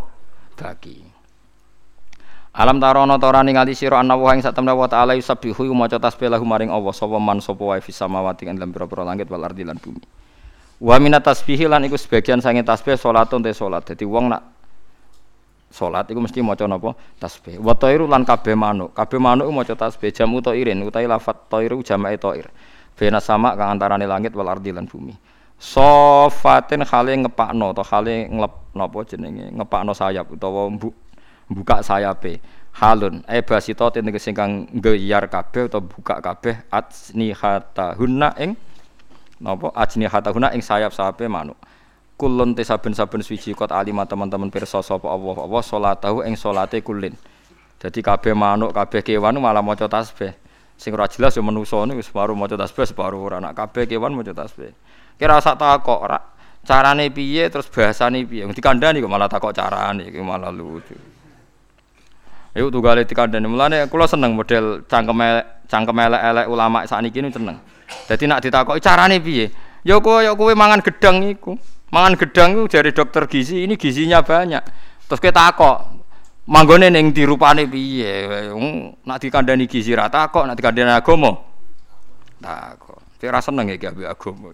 bagi 0.55 1.07
Alam 2.57 2.81
tarono 2.81 3.21
torani 3.21 3.53
ngali 3.53 3.77
sira 3.77 4.01
anna 4.01 4.17
wa 4.17 4.33
ing 4.33 4.41
satemna 4.41 4.73
wa 4.73 4.89
ta'ala 4.89 5.13
yusabbihu 5.13 5.69
maca 5.77 6.01
tasbih 6.01 6.33
lahu 6.33 6.41
maring 6.49 6.73
Allah 6.73 6.89
sapa 6.97 7.21
man 7.21 7.37
sapa 7.37 7.61
wae 7.61 7.85
fis 7.85 8.01
samawati 8.01 8.49
ing 8.49 8.57
dalam 8.57 8.73
pira-pira 8.73 9.05
langit 9.05 9.29
wal 9.29 9.45
ardi 9.45 9.61
lan 9.61 9.77
bumi. 9.77 10.01
Wa 10.81 10.97
minat 10.97 11.21
tasbih 11.21 11.69
lan 11.69 11.85
iku 11.85 12.01
sebagian 12.01 12.41
sange 12.41 12.65
tasbih 12.65 12.97
salatun 12.97 13.45
te 13.45 13.53
salat. 13.53 13.85
Dadi 13.85 14.09
wong 14.09 14.33
nak 14.33 14.56
salat 15.77 16.09
iku 16.09 16.25
mesti 16.25 16.41
maca 16.41 16.65
napa 16.65 16.97
tasbih. 17.21 17.61
Wa 17.61 17.77
tairu 17.77 18.09
lan 18.09 18.25
kabeh 18.25 18.57
manuk. 18.57 18.97
Kabeh 18.97 19.21
manuk 19.21 19.45
maca 19.53 19.77
tasbih 19.77 20.09
jamu 20.09 20.41
tairin 20.41 20.81
utawi 20.81 21.05
lafat 21.05 21.53
tairu 21.53 21.85
jamae 21.85 22.17
tair. 22.17 22.49
Bena 22.97 23.21
sama 23.21 23.53
kang 23.53 23.77
antarane 23.77 24.09
langit 24.09 24.33
wal 24.33 24.49
ardi 24.49 24.73
lan 24.73 24.89
bumi. 24.89 25.13
Sofatin 25.61 26.81
khale 26.89 27.13
ngepakno 27.21 27.77
atau 27.77 27.85
khale 27.85 28.25
nglep 28.33 28.73
napa 28.73 28.99
jenenge 29.05 29.53
ngepakno 29.53 29.93
sayap 29.93 30.33
utawa 30.33 30.73
buka 31.53 31.85
sayape. 31.85 32.41
Halun 32.77 33.25
e 33.29 33.41
basita 33.45 33.93
tegese 33.93 34.33
kang 34.33 34.69
nggeyar 34.73 35.29
kabeh 35.29 35.69
utawa 35.69 35.85
buka 35.85 36.25
kabeh 36.25 36.65
hunna 38.01 38.33
ing 38.41 38.57
napa 39.41 39.69
hunna 40.33 40.49
ing 40.57 40.65
sayap-sayape 40.65 41.29
manuk. 41.29 41.61
Kulun 42.17 42.57
te 42.57 42.65
saben-saben 42.65 43.21
suci 43.21 43.53
kot 43.53 43.69
alima 43.69 44.09
teman-teman 44.09 44.49
pirsa 44.49 44.81
sapa 44.81 45.05
Allah 45.05 45.37
Allah 45.37 45.61
salatahu 45.61 46.25
ing 46.25 46.33
salate 46.33 46.81
kulin. 46.81 47.13
Jadi 47.77 48.01
kabeh 48.01 48.33
manuk 48.33 48.73
kabeh 48.73 49.05
kewan 49.05 49.37
malah 49.37 49.61
maca 49.61 49.85
tasbih. 49.85 50.33
Sing 50.81 50.97
ora 50.97 51.05
jelas 51.13 51.37
ya 51.37 51.45
manusa 51.45 51.77
niku 51.85 52.01
separuh 52.01 52.33
maca 52.33 52.57
tasbih, 52.57 52.89
separuh 52.89 53.21
ora. 53.21 53.37
Nak 53.37 53.53
kabeh 53.53 53.85
kewan 53.85 54.17
maca 54.17 54.33
tasbih. 54.33 54.73
Kira 55.21 55.45
sak 55.45 55.61
takok 55.61 56.09
ora 56.09 56.17
carane 56.65 57.13
piye 57.13 57.53
terus 57.53 57.69
bahasane 57.69 58.25
piye. 58.25 58.49
Dikandani 58.49 59.05
kok 59.05 59.13
malah 59.13 59.29
takok 59.29 59.53
carane 59.53 60.09
iki 60.09 60.17
malah 60.25 60.49
lucu. 60.49 60.97
Ayo 62.57 62.73
tunggale 62.73 63.05
dikandani. 63.05 63.45
Mulane 63.45 63.93
kula 63.93 64.09
seneng 64.09 64.33
model 64.33 64.89
cangkem 64.89 65.21
cangkem 65.69 65.97
elek-elek 66.01 66.49
ulama 66.49 66.89
sakniki 66.89 67.21
niku 67.21 67.45
seneng. 67.45 67.61
Dadi 68.09 68.25
nak 68.25 68.41
ditakoki 68.41 68.81
carane 68.81 69.21
piye? 69.21 69.53
Ya 69.85 70.01
kowe 70.01 70.25
ya 70.25 70.33
kowe 70.33 70.57
mangan 70.57 70.81
gedang 70.81 71.21
iku. 71.29 71.76
Mangan 71.87 72.15
gedang 72.19 72.59
iku 72.59 72.65
jari 72.67 72.91
dokter 72.91 73.31
gizi, 73.31 73.63
ini 73.63 73.79
gizinya 73.79 74.21
banyak. 74.21 74.63
Terus 75.07 75.23
kita 75.23 75.55
takok, 75.55 75.97
manggone 76.51 76.91
ning 76.91 77.15
dirupane 77.15 77.67
piye? 77.67 78.51
Nak 79.07 79.19
dikandani 79.23 79.67
gizi 79.71 79.95
ra 79.95 80.11
takok 80.11 80.47
nak 80.47 80.59
dikandani 80.59 80.91
agama 80.95 81.35
takok. 82.43 82.99
Saya 83.19 83.31
rasa 83.39 83.51
seneng 83.51 83.73
ya 83.73 83.91
ambek 83.91 84.07
agama 84.07 84.51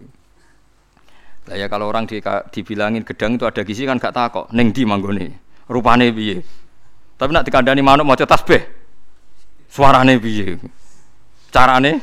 lah 1.42 1.58
ya 1.58 1.66
kalau 1.66 1.90
orang 1.90 2.06
di, 2.06 2.22
dibilangin 2.22 3.02
gedang 3.02 3.34
itu 3.34 3.42
ada 3.42 3.66
gizi 3.66 3.82
kan 3.82 3.98
gak 3.98 4.14
takok. 4.14 4.46
Ning 4.54 4.70
di 4.70 4.86
manggone? 4.86 5.42
Rupane 5.66 6.14
piye? 6.14 6.38
Tapi 7.18 7.30
nak 7.34 7.42
dikandani 7.42 7.82
manuk 7.82 8.06
maca 8.06 8.22
tasbih. 8.22 8.62
Suarane 9.66 10.22
piye? 10.22 10.62
Carane 11.50 11.98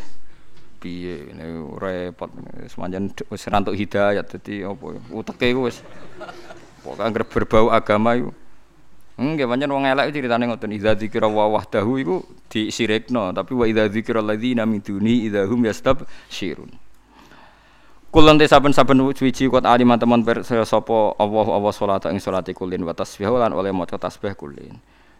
piye 0.79 1.35
ini 1.35 1.43
repot 1.75 2.31
semanjan 2.71 3.11
wis 3.27 3.43
rantuk 3.51 3.75
hidayat 3.75 4.25
dadi 4.25 4.63
apa 4.63 4.95
uteke 5.11 5.51
wis 5.59 5.83
pokoke 6.81 7.27
berbau 7.27 7.67
agama 7.69 8.15
itu 8.15 8.31
Enggak 9.19 9.51
pancen 9.51 9.67
wong 9.67 9.83
elek 9.83 10.15
ceritane 10.15 10.47
ngoten 10.47 10.71
idza 10.71 10.95
dzikra 10.95 11.27
wa 11.27 11.51
wahdahu 11.51 11.99
iku 11.99 12.15
disirikno 12.47 13.35
tapi 13.35 13.51
wa 13.51 13.67
idza 13.67 13.91
dzikra 13.91 14.23
alladzina 14.23 14.63
min 14.63 14.79
duni 14.79 15.27
idza 15.27 15.43
hum 15.43 15.59
yastabsyirun. 15.67 16.71
Kulon 18.15 18.39
te 18.39 18.47
saben-saben 18.47 18.95
suci 19.11 19.51
kot 19.51 19.67
alim 19.67 19.91
teman 19.99 20.23
sapa 20.63 21.19
Allah 21.19 21.47
Allah 21.51 21.71
salat 21.75 22.07
ing 22.07 22.23
salate 22.23 22.55
kulin 22.55 22.87
wa 22.87 22.95
tasbih 22.95 23.27
lan 23.27 23.51
oleh 23.51 23.75
maca 23.75 23.99
tasbih 23.99 24.39
kulin. 24.39 24.79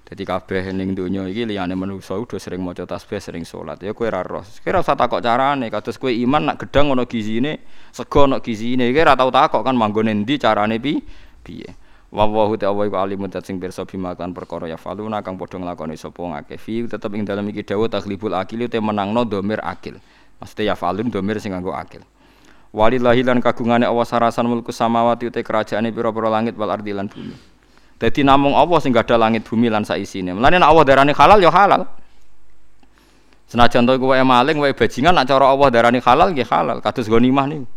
Jadi 0.10 0.26
kabeh 0.26 0.74
ning 0.74 0.98
donya 0.98 1.30
iki 1.30 1.46
liyane 1.46 1.78
manusa 1.78 2.18
udah 2.18 2.42
sering 2.42 2.66
maca 2.66 2.82
tasbih, 2.82 3.22
sering 3.22 3.46
salat. 3.46 3.78
Ya 3.86 3.94
kowe 3.94 4.10
ora 4.10 4.26
roh. 4.26 4.42
Kowe 4.42 4.70
ora 4.74 4.82
usah 4.82 4.98
takok 4.98 5.22
carane, 5.22 5.70
kados 5.70 6.02
kowe 6.02 6.10
iman 6.10 6.50
nak 6.50 6.66
gedang 6.66 6.90
ana 6.90 7.06
gizine, 7.06 7.62
sego 7.94 8.26
ana 8.26 8.42
gizine, 8.42 8.90
kowe 8.90 9.02
ora 9.06 9.14
tau 9.14 9.30
takok 9.30 9.62
kan 9.62 9.78
manggone 9.78 10.10
endi 10.10 10.42
carane 10.42 10.82
pi? 10.82 10.98
Piye. 11.46 11.78
wa 12.10 12.26
wa 12.26 12.50
hu 12.50 12.58
ta'ala 12.58 12.90
iku 12.90 12.98
alimun 12.98 13.30
sing 13.46 13.62
pirsa 13.62 13.86
bima 13.86 14.18
kan 14.18 14.34
perkara 14.34 14.66
ya 14.66 14.82
faluna 14.82 15.22
kang 15.22 15.38
padha 15.38 15.62
nglakoni 15.62 15.94
sapa 15.94 16.18
ngake 16.18 16.58
fi 16.58 16.82
tetep 16.90 17.14
ing 17.14 17.22
dalem 17.22 17.46
iki 17.54 17.62
dawuh 17.62 17.86
takhlibul 17.86 18.34
akil 18.34 18.66
te 18.66 18.82
menangno 18.82 19.30
domir 19.30 19.62
akil. 19.62 20.02
Mesti 20.42 20.66
ya 20.66 20.74
falun 20.74 21.14
domir 21.14 21.38
sing 21.38 21.54
nganggo 21.54 21.70
akil. 21.70 22.02
Walillahi 22.74 23.22
lan 23.22 23.46
kagungane 23.46 23.86
Allah 23.86 24.10
sarasan 24.10 24.50
mulku 24.50 24.74
samawati 24.74 25.30
te 25.30 25.46
kerajaane 25.46 25.94
pira-pira 25.94 26.34
langit 26.34 26.58
wal 26.58 26.74
ardi 26.74 26.98
lan 26.98 27.06
bumi 27.10 27.49
dadi 28.00 28.24
namung 28.24 28.56
Allah 28.56 28.80
sing 28.80 28.96
gadah 28.96 29.20
langit 29.20 29.44
bumi 29.44 29.68
lan 29.68 29.84
saisine 29.84 30.32
mlane 30.32 30.56
nek 30.56 30.70
Allah 30.72 30.84
darani 30.88 31.12
halal 31.12 31.40
ya 31.44 31.52
halal 31.52 31.84
senajan 33.52 33.84
to 33.84 33.92
iku 34.00 34.16
wae 34.16 34.24
maling 34.24 34.58
wae 34.58 34.72
bajingan 34.72 35.12
nek 35.12 35.28
cara 35.28 35.52
Allah 35.52 35.68
darani 35.68 36.00
halal 36.00 36.32
nggih 36.32 36.48
halal 36.48 36.80
kados 36.80 37.12
ghanimah 37.12 37.46
niku 37.52 37.68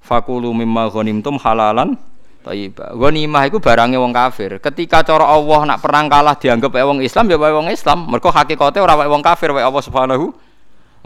fakulu 0.00 0.54
mimma 0.54 0.88
ghanimtum 0.88 1.36
halalan 1.42 1.98
Thayyibah. 2.42 2.98
Ghanimah 2.98 3.46
iku 3.46 3.62
barange 3.62 3.94
wong 3.94 4.10
kafir. 4.10 4.58
Ketika 4.58 5.06
cara 5.06 5.30
Allah 5.30 5.62
nak 5.62 5.78
perang 5.78 6.10
kalah 6.10 6.34
dianggap 6.34 6.74
wae 6.74 6.82
wong 6.82 6.98
Islam 6.98 7.30
ya 7.30 7.38
wae 7.38 7.54
wong 7.54 7.70
Islam. 7.70 8.10
Mergo 8.10 8.34
hakikate 8.34 8.82
ora 8.82 8.98
wae 8.98 9.06
wong 9.06 9.22
kafir 9.22 9.54
wae 9.54 9.62
Allah 9.62 9.78
Subhanahu 9.78 10.34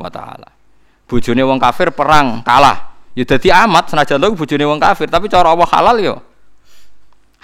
wa 0.01 0.09
taala. 0.09 0.49
Bojone 1.05 1.45
wong 1.45 1.61
kafir 1.61 1.93
perang 1.93 2.41
kalah. 2.41 2.97
Ya 3.13 3.29
dadi 3.29 3.53
amat 3.53 3.93
senajan 3.93 4.17
lho 4.17 4.33
bojone 4.33 4.65
wong 4.65 4.81
kafir, 4.81 5.09
tapi 5.13 5.29
cara 5.29 5.53
Allah 5.53 5.69
halal 5.69 5.97
ya. 6.01 6.17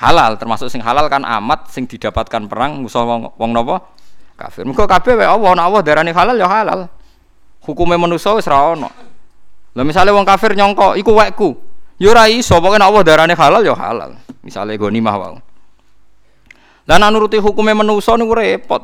Halal 0.02 0.34
termasuk 0.34 0.66
sing 0.66 0.82
halal 0.82 1.06
kan 1.06 1.22
amat 1.22 1.70
sing 1.70 1.86
didapatkan 1.86 2.50
perang 2.50 2.82
musuh 2.82 3.06
wong, 3.06 3.38
wong 3.38 3.50
napa? 3.54 3.86
Kafir. 4.34 4.66
Mergo 4.66 4.82
kabeh 4.82 5.14
wae 5.14 5.30
Allah, 5.30 5.50
nek 5.54 5.64
Allah 5.70 5.82
darani 5.86 6.10
halal 6.10 6.34
ya 6.34 6.50
halal. 6.50 6.90
Hukume 7.62 7.94
manusa 7.94 8.34
wis 8.34 8.50
ra 8.50 8.74
ono. 8.74 8.90
Lah 9.78 9.84
misale 9.86 10.10
wong 10.10 10.26
kafir 10.26 10.58
nyongko 10.58 10.98
iku 10.98 11.14
wekku. 11.14 11.54
Yo 12.02 12.10
ora 12.10 12.26
iso, 12.26 12.58
pokoke 12.58 12.82
darane 13.06 13.38
halal 13.38 13.62
yo 13.62 13.78
halal. 13.78 14.18
Misale 14.42 14.74
ghanimah 14.74 15.14
wae. 15.14 15.38
Lah 16.90 16.98
nek 16.98 17.08
nuruti 17.14 17.38
hukume 17.38 17.70
manusa 17.70 18.18
niku 18.18 18.34
repot. 18.34 18.82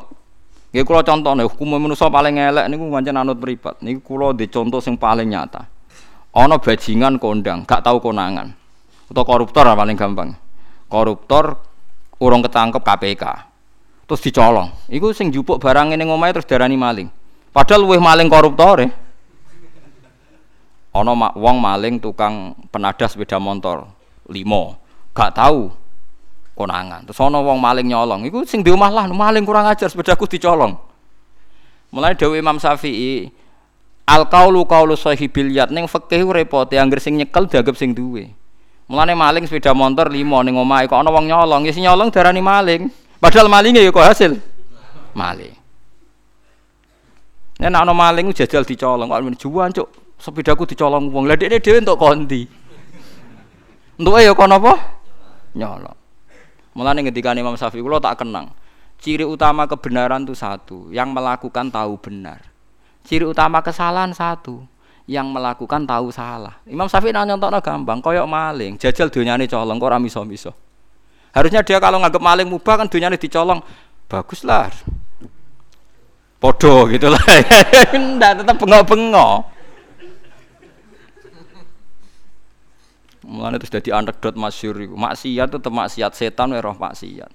Nggih 0.71 0.87
kula 0.87 1.03
contohne 1.03 1.43
hukume 1.43 1.83
manusa 1.83 2.07
paling 2.07 2.39
elek 2.39 2.71
niku 2.71 2.87
pancen 2.87 3.19
anut 3.19 3.43
mripat. 3.43 3.83
Niku 3.83 4.15
kula 4.15 4.31
di 4.31 4.47
contoh 4.47 4.79
sing 4.79 4.95
paling 4.95 5.27
nyata. 5.27 5.67
Ana 6.31 6.61
bajingan 6.61 7.19
kondang, 7.19 7.67
gak 7.67 7.83
tahu 7.83 7.99
konangan. 7.99 8.53
Atau 9.09 9.25
koruptor 9.25 9.65
paling 9.65 9.97
gampang. 9.97 10.31
Koruptor 10.89 11.55
urung 12.17 12.41
ketangkep 12.41 12.81
KPK. 12.81 13.23
Terus 14.09 14.21
dicolong. 14.25 14.73
Iku 14.89 15.13
sing 15.13 15.29
jupuk 15.29 15.61
barang 15.61 15.93
ning 15.93 16.09
omahe 16.09 16.33
terus 16.33 16.49
darani 16.49 16.73
maling. 16.73 17.07
Padahal 17.53 17.85
luwih 17.85 18.01
maling 18.01 18.25
koruptor 18.25 18.81
ya. 18.81 18.89
Ana 20.89 21.13
wong 21.13 21.57
maling 21.61 22.01
tukang 22.01 22.57
penadah 22.73 23.05
sepeda 23.05 23.37
motor 23.37 23.85
limo, 24.25 24.81
gak 25.13 25.37
tahu 25.37 25.69
konangan. 26.57 27.05
Terus 27.05 27.21
ana 27.21 27.37
wong 27.37 27.61
maling 27.61 27.85
nyolong, 27.85 28.25
iku 28.25 28.41
sing 28.49 28.65
di 28.65 28.73
omah 28.73 28.89
lah 28.89 29.05
maling 29.05 29.45
kurang 29.45 29.69
ajar 29.69 29.85
sepedaku 29.85 30.25
dicolong. 30.25 30.73
Mulai 31.93 32.17
Dewi 32.17 32.41
Imam 32.41 32.57
Syafi'i 32.57 33.29
al 34.09 34.25
kaulu 34.25 34.65
kaulu 34.65 34.97
sahibil 34.97 35.53
yat 35.53 35.69
ning 35.69 35.85
fikih 35.85 36.25
repot 36.25 36.69
angger 36.73 36.97
sing 36.97 37.21
nyekel 37.21 37.45
dianggap 37.45 37.77
sing 37.77 37.93
duwe. 37.93 38.33
Mulane 38.89 39.13
maling 39.13 39.45
sepeda 39.45 39.77
motor 39.77 40.09
limo 40.09 40.41
ning 40.41 40.57
omahe 40.57 40.89
kok 40.89 40.97
ana 40.97 41.13
wong 41.13 41.29
nyolong, 41.29 41.61
ya 41.69 41.71
sing 41.71 41.85
nyolong 41.85 42.09
darani 42.09 42.41
maling. 42.41 42.89
Padahal 43.21 43.45
malingnya 43.45 43.85
ya 43.85 43.93
kok 43.93 44.01
hasil 44.01 44.41
maling. 45.13 45.53
Nek 47.61 47.69
ana 47.69 47.93
maling 47.93 48.33
jajal 48.33 48.65
dicolong 48.65 49.05
kok 49.05 49.21
juan 49.37 49.69
cuk 49.69 49.87
sepedaku 50.17 50.65
dicolong 50.65 51.13
wong. 51.13 51.29
Lah 51.29 51.37
dekne 51.37 51.61
dhewe 51.61 51.85
entuk 51.85 52.01
kondi. 52.01 52.49
Entuke 54.01 54.25
ya 54.25 54.33
kono 54.33 54.57
apa? 54.57 54.73
Nyolong. 55.53 55.97
Mulane 56.73 57.05
ngendikane 57.05 57.45
Imam 57.45 57.59
Syafi'i 57.59 57.85
kula 57.85 58.01
tak 58.01 58.25
kenang. 58.25 58.49
Ciri 58.99 59.23
utama 59.23 59.63
kebenaran 59.63 60.27
itu 60.27 60.35
satu, 60.35 60.91
yang 60.91 61.15
melakukan 61.15 61.71
tahu 61.71 61.95
benar. 61.99 62.43
Ciri 63.07 63.23
utama 63.23 63.63
kesalahan 63.63 64.11
satu, 64.11 64.67
yang 65.09 65.25
melakukan 65.33 65.89
tahu 65.89 66.13
salah. 66.13 66.61
Imam 66.69 66.85
Syafi'i 66.85 67.09
nanya 67.09 67.33
nyontok 67.33 67.65
gampang, 67.65 67.97
koyok 67.97 68.29
maling, 68.29 68.77
jajal 68.77 69.09
dunyane 69.09 69.49
colong, 69.49 69.81
kok 69.81 69.97
miso-miso. 69.97 70.53
Harusnya 71.33 71.65
dia 71.65 71.81
kalau 71.81 71.97
nganggep 71.97 72.21
maling 72.21 72.45
mubah 72.45 72.85
kan 72.85 72.87
dunyane 72.89 73.17
dicolong, 73.17 73.57
baguslah. 74.05 74.69
Podo 76.37 76.87
gitu 76.93 77.09
lah. 77.09 77.19
Ndak 78.15 78.45
tetap 78.45 78.55
bengok-bengok. 78.61 79.59
Mulane 83.29 83.61
terus 83.61 83.73
dadi 83.73 83.89
anekdot 83.91 84.39
masyhur 84.39 84.77
iku. 84.79 84.95
Maksiat 84.95 85.51
tetep 85.51 85.69
maksiat 85.69 86.11
setan 86.15 86.55
wae 86.55 86.63
roh 86.63 86.73
maksiat. 86.73 87.29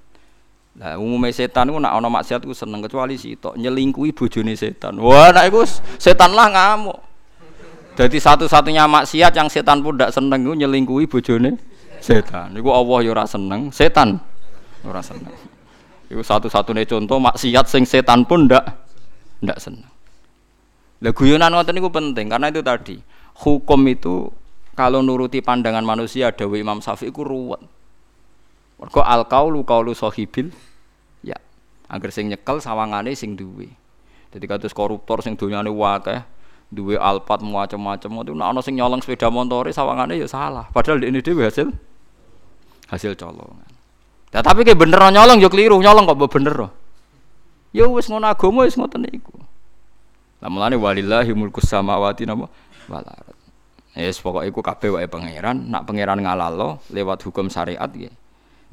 Lah 0.80 0.98
umumnya 0.98 1.30
setan 1.30 1.70
iku 1.70 1.78
nak 1.78 1.94
ana 1.94 2.08
maksiat 2.10 2.42
iku 2.42 2.56
seneng 2.56 2.82
kecuali 2.82 3.14
sitok 3.14 3.54
nyelingkuhi 3.54 4.10
bojone 4.10 4.58
setan. 4.58 4.98
Wah, 4.98 5.30
nek 5.30 5.52
iku 5.52 5.62
setan 6.00 6.34
lah 6.34 6.50
ngamuk. 6.50 7.13
Jadi 7.94 8.18
satu-satunya 8.18 8.90
maksiat 8.90 9.32
yang 9.38 9.46
setan 9.46 9.78
pun 9.78 9.94
tidak 9.94 10.10
seneng 10.10 10.42
itu 10.42 10.66
nyelingkuhi 10.66 11.06
bojone 11.06 11.54
setan. 12.02 12.50
Iku 12.58 12.74
Allah 12.74 12.98
ya 13.06 13.10
ora 13.14 13.24
seneng, 13.24 13.70
setan 13.70 14.18
ora 14.82 14.98
seneng. 14.98 15.30
Iku 16.10 16.20
satu-satunya 16.20 16.82
contoh 16.90 17.22
maksiat 17.22 17.70
sing 17.70 17.86
setan 17.86 18.26
pun 18.26 18.50
ndak 18.50 18.66
ndak 19.46 19.62
seneng. 19.62 19.86
Lah 21.06 21.12
guyonan 21.14 21.54
ngoten 21.54 21.74
niku 21.78 21.90
penting 21.94 22.26
karena 22.32 22.50
itu 22.50 22.66
tadi 22.66 22.96
hukum 23.46 23.80
itu 23.86 24.26
kalau 24.74 24.98
nuruti 24.98 25.38
pandangan 25.38 25.86
manusia 25.86 26.34
Dawe 26.34 26.56
Imam 26.58 26.82
Syafi'i 26.82 27.14
ku 27.14 27.22
ruwet. 27.22 27.62
Mergo 28.74 29.06
al 29.06 29.30
kaulu 29.30 29.62
kaulu 29.62 29.94
sahibil 29.94 30.50
ya. 31.22 31.38
Agar 31.86 32.10
sing 32.10 32.26
nyekel 32.26 32.58
sawangane 32.58 33.14
sing 33.14 33.38
duwe. 33.38 33.70
Jadi 34.34 34.50
kados 34.50 34.74
koruptor 34.74 35.22
sing 35.22 35.38
donyane 35.38 35.70
wakeh, 35.70 36.26
duwe 36.74 36.98
alpat 36.98 37.40
macam-macam 37.40 38.10
itu 38.26 38.32
nek 38.34 38.46
ana 38.50 38.60
sing 38.60 38.74
nyolong 38.74 38.98
sepeda 38.98 39.30
montore 39.30 39.70
sawangane 39.70 40.18
ya 40.18 40.26
salah. 40.26 40.66
Padahal 40.74 41.06
ini 41.06 41.22
dhewe 41.22 41.46
hasil 41.46 41.70
hasil 42.90 43.14
colongan. 43.14 43.70
Ya, 44.34 44.42
tapi 44.42 44.66
kayak 44.66 44.82
bener 44.82 44.98
nyolong 44.98 45.38
yo 45.38 45.46
keliru, 45.46 45.78
nyolong 45.78 46.10
kok 46.10 46.18
bener. 46.26 46.74
Ya 47.70 47.86
wis 47.86 48.10
ngono 48.10 48.26
agama 48.26 48.66
wis 48.66 48.74
ngoten 48.74 49.06
niku. 49.06 49.38
Lah 50.42 50.50
mulane 50.50 50.74
walillahi 50.74 51.30
mulkus 51.32 51.70
samawati 51.70 52.26
napa 52.26 52.50
wal 52.90 53.06
Yes, 53.94 54.18
pokoknya 54.18 54.50
iku 54.50 54.58
kabeh 54.58 54.90
wae 54.90 55.06
pangeran, 55.06 55.70
nak 55.70 55.86
pangeran 55.86 56.18
ngalalo 56.18 56.82
lewat 56.90 57.22
hukum 57.30 57.46
syariat 57.46 57.86
nggih. 57.86 58.10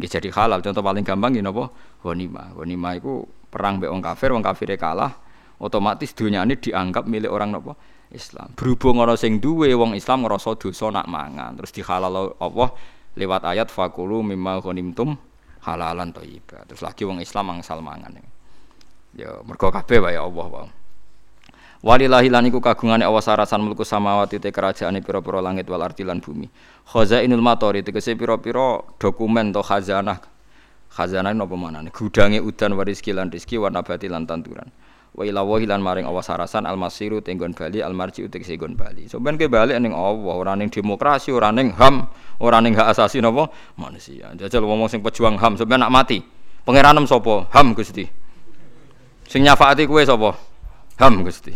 Nggih 0.02 0.10
jadi 0.18 0.30
halal. 0.34 0.66
Contoh 0.66 0.82
paling 0.82 1.06
gampang 1.06 1.38
nggih 1.38 1.46
napa? 1.46 1.70
Ghanimah. 2.02 2.58
Ghanimah 2.58 2.98
iku 2.98 3.30
perang 3.54 3.78
mbek 3.78 3.94
wong 3.94 4.02
kafir, 4.02 4.34
wong 4.34 4.42
kalah, 4.42 5.14
otomatis 5.62 6.12
dunyane 6.18 6.58
dianggap 6.58 7.06
milik 7.06 7.30
orang 7.30 7.54
napa? 7.54 7.78
Islam. 8.12 8.52
Berhubung 8.60 9.00
ana 9.00 9.16
sing 9.16 9.40
duwe 9.40 9.72
wong 9.72 9.96
Islam 9.96 10.28
ngrasa 10.28 10.60
dosa 10.60 10.92
nak 10.92 11.08
mangan, 11.08 11.56
terus 11.56 11.72
dihalal 11.72 12.36
Allah 12.36 12.70
lewat 13.16 13.48
ayat 13.48 13.72
fakulu 13.72 14.20
mimma 14.20 14.60
ghanimtum 14.60 15.16
halalan 15.64 16.12
thayyiba. 16.12 16.68
Terus 16.68 16.84
lagi 16.84 17.08
wong 17.08 17.24
Islam 17.24 17.56
angsal 17.56 17.80
mangan. 17.80 18.20
Ya 19.16 19.40
mergo 19.48 19.72
kabeh 19.72 20.04
wae 20.04 20.20
Allah 20.20 20.48
wae. 20.52 20.70
Walillahi 21.82 22.30
lan 22.30 22.46
iku 22.46 22.62
kagungane 22.62 23.10
awas 23.10 23.26
sarasan 23.26 23.66
mulku 23.66 23.82
samawati 23.82 24.38
te 24.38 24.54
kerajaane 24.54 25.02
pira-pira 25.02 25.42
langit 25.42 25.66
wal 25.66 25.82
ardi 25.82 26.06
lan 26.06 26.22
bumi. 26.22 26.46
Khazainul 26.86 27.42
matori 27.42 27.82
tegese 27.82 28.14
pira-pira 28.14 28.86
dokumen 29.02 29.50
to 29.50 29.66
khazanah. 29.66 30.22
Khazanah 30.94 31.34
napa 31.34 31.58
manane? 31.58 31.90
Gudange 31.90 32.38
udan 32.38 32.78
waris 32.78 33.02
lan 33.10 33.34
rezeki 33.34 33.58
wa 33.58 33.74
tanduran. 33.74 34.70
Wa 35.12 35.28
ila 35.28 35.44
wahi 35.44 35.68
lan 35.68 35.84
maring 35.84 36.08
awas 36.08 36.32
sarasan 36.32 36.64
al 36.64 36.80
masiru 36.80 37.20
tenggon 37.20 37.52
bali 37.52 37.84
al 37.84 37.92
marji 37.92 38.24
tegese 38.32 38.56
gon 38.56 38.80
bali. 38.80 39.12
Sampeyan 39.12 39.36
ke 39.36 39.52
balik 39.52 39.76
ning 39.84 39.92
Allah, 39.92 40.36
ora 40.40 40.56
ning 40.56 40.72
demokrasi, 40.72 41.36
ora 41.36 41.52
ning 41.52 41.76
HAM, 41.76 42.08
ora 42.40 42.64
ning 42.64 42.80
hak 42.80 42.96
asasi 42.96 43.20
napa 43.20 43.52
manusia. 43.76 44.32
Jajal 44.40 44.64
ngomong 44.64 44.88
sing 44.88 45.04
pejuang 45.04 45.36
HAM 45.36 45.60
sampeyan 45.60 45.84
nak 45.84 45.92
mati. 45.92 46.24
Pangeranem 46.64 47.10
sapa? 47.10 47.50
HAM 47.52 47.74
Gusti. 47.76 48.06
Sing 49.28 49.42
nyafaati 49.44 49.84
kowe 49.84 50.00
sapa? 50.06 50.38
HAM 50.96 51.28
Gusti. 51.28 51.52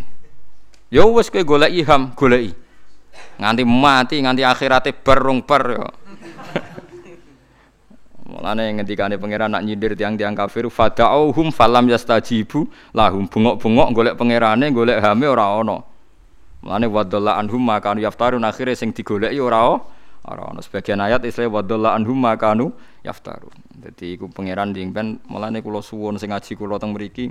Ya 0.92 1.06
wis 1.06 1.32
kowe 1.32 1.42
goleki 1.42 1.80
ham, 1.86 2.12
goleki. 2.12 2.52
Nganti 3.40 3.62
mati, 3.64 4.16
nganti 4.20 4.42
akhirate 4.44 4.90
barung 4.92 5.44
bar 5.44 5.64
ya. 5.64 5.86
Mulane 8.26 8.74
ngendikane 8.74 9.22
pangeran 9.22 9.54
nak 9.54 9.62
nyindir 9.62 9.94
tiang-tiang 9.94 10.34
kafir 10.34 10.66
fada'uhum 10.66 11.54
falam 11.54 11.86
yastajibu 11.86 12.66
lahum 12.90 13.30
bengok-bengok 13.30 13.88
golek 13.94 14.14
pangerane 14.18 14.66
golek 14.74 14.98
hame 14.98 15.30
ora 15.30 15.54
ana. 15.54 15.78
Mulane 16.66 16.86
wadalla 16.90 17.38
anhum 17.38 17.62
makanu 17.62 18.02
yaftarun 18.02 18.42
akhire 18.42 18.74
sing 18.74 18.90
digoleki 18.90 19.38
ora 19.38 19.78
ora 20.26 20.42
ana. 20.50 20.58
Sebagian 20.58 20.98
ayat 20.98 21.22
istilah 21.22 21.62
wadalla 21.62 21.94
anhum 21.94 22.18
makanu 22.18 22.74
yaftarun. 23.06 23.54
Dadi 23.78 24.18
iku 24.18 24.26
pangeran 24.26 24.74
dingpen 24.74 25.22
mulane 25.30 25.62
kula 25.62 25.78
suwun 25.78 26.18
sing 26.18 26.34
ngaji 26.34 26.58
kula 26.58 26.82
teng 26.82 26.98
mriki 26.98 27.30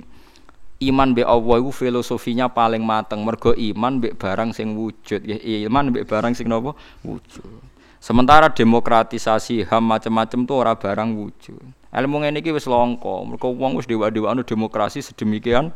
iman 0.80 1.16
be 1.16 1.24
Allah 1.24 1.56
itu 1.60 1.72
filosofinya 1.72 2.52
paling 2.52 2.84
mateng 2.84 3.24
mergo 3.24 3.56
iman 3.56 4.00
be 4.00 4.12
barang 4.12 4.52
sing 4.52 4.76
wujud 4.76 5.24
iman 5.64 5.92
be 5.92 6.04
barang 6.04 6.36
sing 6.36 6.52
nopo 6.52 6.76
wujud 7.00 7.75
sementara 8.06 8.46
demokratisasi 8.54 9.66
ham 9.66 9.82
macam-macam 9.82 10.46
tuh 10.46 10.56
ora 10.62 10.78
barang 10.78 11.10
wujud 11.18 11.58
ilmu 11.90 12.22
ngene 12.22 12.38
iki 12.38 12.54
wis 12.54 12.70
longko 12.70 13.26
mergo 13.26 13.50
wong 13.50 13.74
wis 13.74 13.90
dewa-dewa 13.90 14.30
anu 14.30 14.46
demokrasi 14.46 15.02
sedemikian 15.02 15.74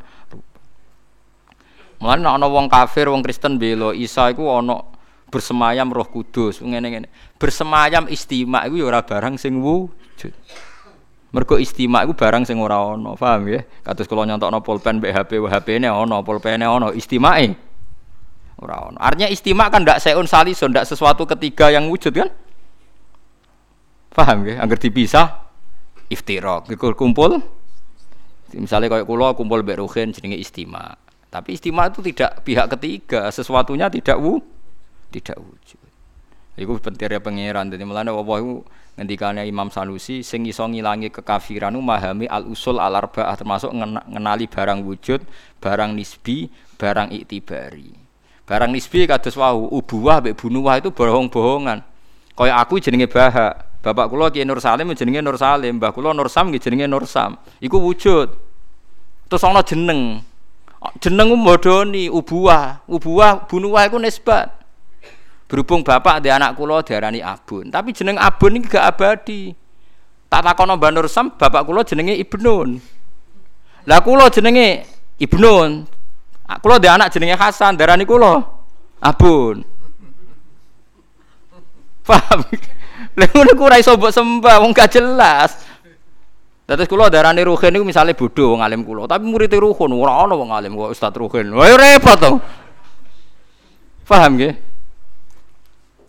Mulane 2.00 2.24
ana 2.24 2.48
wong 2.48 2.72
kafir, 2.72 3.12
wong 3.12 3.20
Kristen 3.20 3.60
belo 3.60 3.92
Isa 3.92 4.32
iku 4.32 4.48
ana 4.48 4.80
bersemayam 5.28 5.92
Roh 5.92 6.08
Kudus 6.08 6.64
ngene-ngene. 6.64 7.12
Bersemayam 7.36 8.08
istimewa 8.08 8.64
iku 8.64 8.80
ya 8.80 8.84
ora 8.88 9.00
barang 9.04 9.36
sing 9.36 9.60
wujud. 9.60 10.32
Mergo 11.30 11.60
istimak 11.60 12.08
iku 12.08 12.16
barang 12.16 12.48
sing 12.48 12.56
ora 12.56 12.96
ana, 12.96 13.12
paham 13.20 13.52
ya? 13.52 13.60
Kados 13.84 14.08
kula 14.08 14.24
nyontokno 14.24 14.64
pulpen 14.64 14.96
mbek 14.96 15.12
HP, 15.12 15.44
HP-ne 15.44 15.92
ana, 15.92 16.24
pulpene 16.24 16.64
ana, 16.64 16.88
istimake 16.96 17.69
ora 18.60 18.92
ana. 18.92 18.98
Artinya 19.00 19.28
istimak 19.32 19.72
kan 19.72 19.82
ndak 19.82 19.98
seun 19.98 20.28
salison, 20.28 20.70
ndak 20.70 20.86
sesuatu 20.86 21.24
ketiga 21.24 21.72
yang 21.72 21.88
wujud 21.88 22.12
kan? 22.12 22.28
Paham 24.12 24.44
ya? 24.46 24.60
Angger 24.60 24.76
dipisah 24.76 25.50
iftirak, 26.10 26.68
kumpul 26.98 27.40
misalnya 28.50 28.90
kayak 28.90 29.06
kulo 29.06 29.30
kumpul 29.38 29.62
mbek 29.62 29.78
Ruhin 29.78 30.10
jenenge 30.10 30.42
istimak. 30.42 30.98
Tapi 31.30 31.54
istimak 31.54 31.94
itu 31.94 32.10
tidak 32.10 32.42
pihak 32.42 32.66
ketiga, 32.74 33.30
sesuatunya 33.30 33.86
tidak 33.86 34.18
wu, 34.18 34.42
tidak 35.14 35.38
wujud. 35.38 35.78
Iku 36.58 36.82
pentingnya 36.82 37.22
pangeran. 37.22 37.70
Jadi 37.70 37.86
mulane 37.86 38.10
Allah 38.10 38.36
itu 38.42 38.66
Imam 39.46 39.70
Sanusi 39.70 40.26
sing 40.26 40.42
iso 40.44 40.66
ngilangi 40.66 41.14
kekafiran 41.14 41.72
memahami 41.72 42.26
al 42.26 42.50
usul 42.50 42.82
al 42.82 42.98
arbaah 42.98 43.38
termasuk 43.38 43.70
ngenali 44.10 44.50
barang 44.50 44.82
wujud, 44.82 45.22
barang 45.62 45.94
nisbi, 45.94 46.50
barang 46.76 47.14
iktibari. 47.14 47.99
Barang 48.50 48.74
nisbi 48.74 49.06
kados 49.06 49.38
wau 49.38 49.70
ubuwah 49.70 50.18
mbek 50.18 50.34
bunuwah 50.34 50.82
itu 50.82 50.90
bohong-bohongan. 50.90 51.86
Kaya 52.34 52.58
aku 52.58 52.82
jenenge 52.82 53.06
baha. 53.06 53.54
Bapak 53.78 54.10
kula 54.10 54.26
Ki 54.34 54.42
Nur 54.42 54.58
Salim 54.58 54.90
jenenge 54.90 55.22
Nur 55.22 55.38
Salim, 55.38 55.78
mbah 55.78 55.94
kula 55.94 56.10
Nur 56.10 56.26
Sam 56.26 56.50
nggih 56.50 56.58
jenenge 56.58 56.90
Nur 56.90 57.06
Sam. 57.06 57.38
Iku 57.62 57.78
wujud. 57.78 58.34
Terus 59.30 59.46
ana 59.46 59.62
jeneng. 59.62 60.26
Jeneng 60.98 61.30
modoni 61.38 62.10
ubuah. 62.10 62.82
Ubuah 62.90 63.46
bunuwah 63.46 63.86
iku 63.86 64.02
nisbat. 64.02 64.50
Berhubung 65.46 65.86
bapak 65.86 66.18
di 66.18 66.34
anak 66.34 66.58
kula 66.58 66.82
diarani 66.82 67.22
Abun, 67.22 67.70
tapi 67.70 67.94
jeneng 67.94 68.18
Abun 68.18 68.58
iki 68.58 68.66
gak 68.66 68.98
abadi. 68.98 69.54
Tak 70.26 70.42
takono 70.42 70.74
Mbah 70.74 70.90
Nur 70.90 71.06
Sam, 71.06 71.38
bapak 71.38 71.62
kula 71.62 71.86
jenenge 71.86 72.18
Ibnun. 72.18 72.82
Lah 73.86 74.02
kula 74.02 74.26
jenenge 74.26 74.90
Ibnun. 75.22 75.99
Kula 76.58 76.82
di 76.82 76.90
anak 76.90 77.14
jenenge 77.14 77.38
Hasan, 77.38 77.78
darani 77.78 78.02
kula 78.02 78.42
Abun. 78.98 79.62
Paham? 82.08 82.42
Lha 83.14 83.26
ngono 83.30 83.74
iso 83.78 83.94
mbok 83.94 84.10
sembah 84.10 84.58
wong 84.58 84.74
gak 84.74 84.98
jelas. 84.98 85.62
Dados 86.66 86.90
kula 86.90 87.06
darani 87.06 87.46
Ruhin 87.46 87.70
niku 87.70 87.86
misale 87.86 88.18
bodho 88.18 88.54
wong 88.54 88.66
alim 88.66 88.82
kula, 88.82 89.06
tapi 89.06 89.26
murid 89.26 89.54
Ruhin 89.54 89.90
ora 89.94 90.26
ana 90.26 90.34
wong 90.34 90.50
alim 90.50 90.74
kok 90.74 90.90
Ustaz 90.90 91.14
Ruhin. 91.14 91.54
Wah 91.54 91.70
repot 91.70 92.18
to. 92.18 92.30
Paham 94.10 94.34
nggih? 94.34 94.54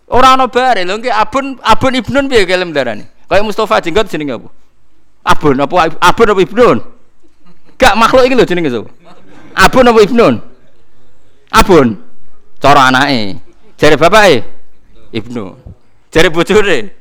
Ora 0.10 0.34
ana 0.34 0.50
bare 0.50 0.82
lho 0.86 0.98
Abun 1.14 1.62
Abun 1.62 1.94
Ibnun 1.96 2.26
piye 2.30 2.50
kelem 2.50 2.74
darani? 2.74 3.06
Kayak 3.30 3.46
Mustafa 3.46 3.80
jenggot 3.80 4.10
jenenge 4.10 4.38
apa? 4.42 4.50
Abun 5.26 5.58
apa 5.62 5.98
Abun 6.02 6.28
apa 6.34 6.42
Ibnun? 6.44 6.78
Gak 7.78 7.94
makhluk 7.98 8.26
iki 8.30 8.36
lho 8.38 8.46
jenenge 8.46 8.70
sapa? 8.70 8.90
Abun 9.56 9.90
apa 9.90 10.00
Ibnun? 10.04 10.36
Abun. 11.52 11.88
Cara 12.62 12.94
anake. 12.94 13.42
Jare 13.82 13.98
bapake 13.98 14.46
Ibnu. 15.10 15.58
Jare 16.14 16.30
bojone 16.30 16.94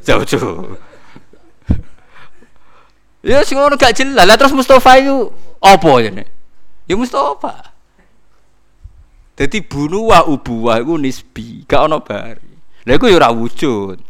jauh-jauh. 0.00 0.80
Ya 3.20 3.44
sing 3.44 3.60
ngono 3.60 3.76
gak 3.76 3.92
jelas. 3.92 4.24
Lah 4.24 4.40
terus 4.40 4.56
Mustafa 4.56 4.96
itu 4.96 5.28
apa 5.60 5.90
jane? 6.00 6.24
Ya 6.88 6.96
Mustafa. 6.96 7.76
Jadi 9.36 9.62
bunuh 9.62 10.10
wa 10.10 10.24
ubuwah 10.26 10.82
iku 10.82 10.96
nisbi, 10.98 11.62
gak 11.68 11.86
ono 11.86 12.00
bari. 12.00 12.56
Lah 12.88 12.94
iku 12.96 13.06
ya 13.06 13.20
ora 13.20 13.30
wujud. 13.30 14.00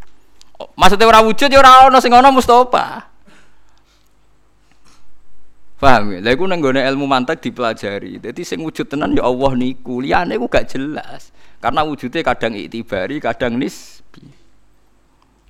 Maksudnya 0.79 1.11
ora 1.11 1.21
wujud 1.21 1.51
ya 1.51 1.59
ora 1.59 1.91
ono 1.91 1.99
sing 1.99 2.14
ono 2.14 2.31
Mustafa. 2.31 3.08
Paham 5.79 6.11
ya? 6.11 6.18
Lah 6.18 6.35
iku 6.35 6.45
nang 6.51 6.59
ilmu 6.59 7.07
mantek 7.07 7.39
dipelajari. 7.39 8.18
Jadi 8.18 8.43
sing 8.43 8.59
wujud 8.66 8.91
tenan 8.91 9.14
ya 9.14 9.22
Allah 9.22 9.55
niku. 9.55 10.03
Liyane 10.03 10.35
iku 10.35 10.51
gak 10.51 10.74
jelas. 10.74 11.31
Karena 11.62 11.87
wujudnya 11.87 12.26
kadang 12.26 12.59
itibari, 12.59 13.22
kadang 13.22 13.55
nisbi. 13.55 14.26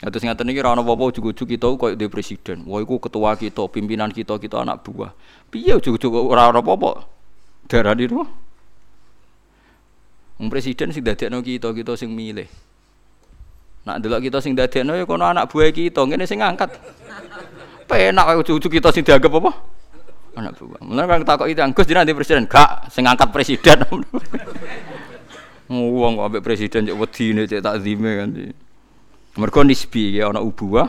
Ya 0.05 0.13
terus 0.13 0.23
ngaten 0.23 0.53
iki 0.53 0.61
ora 0.63 0.77
ana 0.77 0.85
apa-apa 0.85 1.11
ujug-ujug 1.11 1.49
kita 1.49 1.69
koyo 1.75 1.97
presiden. 2.13 2.63
Wah 2.69 2.79
iku 2.85 3.01
ketua 3.01 3.35
kita, 3.35 3.67
pimpinan 3.73 4.13
kita, 4.13 4.37
kita 4.37 4.63
anak 4.63 4.85
buah. 4.85 5.11
Piye 5.49 5.75
ujug-ujug 5.81 6.13
ora 6.13 6.53
ana 6.53 6.61
apa-apa? 6.61 7.09
Darani 7.67 8.05
itu. 8.05 8.21
Wong 10.39 10.49
presiden 10.53 10.95
sing 10.95 11.03
dadekno 11.03 11.43
kita, 11.43 11.75
kita 11.75 11.99
sing 11.99 12.15
milih. 12.15 12.47
Nak 13.89 13.97
delok 14.05 14.23
kita 14.29 14.39
sing 14.39 14.55
dadekno 14.55 14.95
ya 14.95 15.03
kono 15.03 15.25
anak 15.25 15.51
buah 15.51 15.73
kita, 15.73 16.05
ngene 16.05 16.29
sing 16.31 16.45
ngangkat. 16.45 16.79
Penak 17.91 18.39
ujug-ujug 18.45 18.71
kita 18.71 18.93
sing 18.95 19.03
dianggap 19.03 19.35
apa? 19.35 19.78
Anak 20.39 20.55
buah. 20.55 20.81
Mulane 20.87 21.07
kan 21.11 21.21
takok 21.27 21.51
itu 21.51 21.59
Gus 21.75 21.87
jenengan 21.91 22.07
di 22.07 22.15
presiden, 22.15 22.47
gak 22.47 22.87
sing 22.95 23.03
ngangkat 23.11 23.35
presiden. 23.35 23.83
Wong 25.69 26.13
kok 26.17 26.25
ambek 26.31 26.43
presiden 26.47 26.87
cek 26.87 26.97
wedine 26.97 27.43
cek 27.45 27.61
takzime 27.61 28.11
kan. 28.23 28.29
Mergo 29.35 29.61
nisbi 29.67 30.23
ya 30.23 30.31
ana 30.31 30.39
ubuah. 30.41 30.89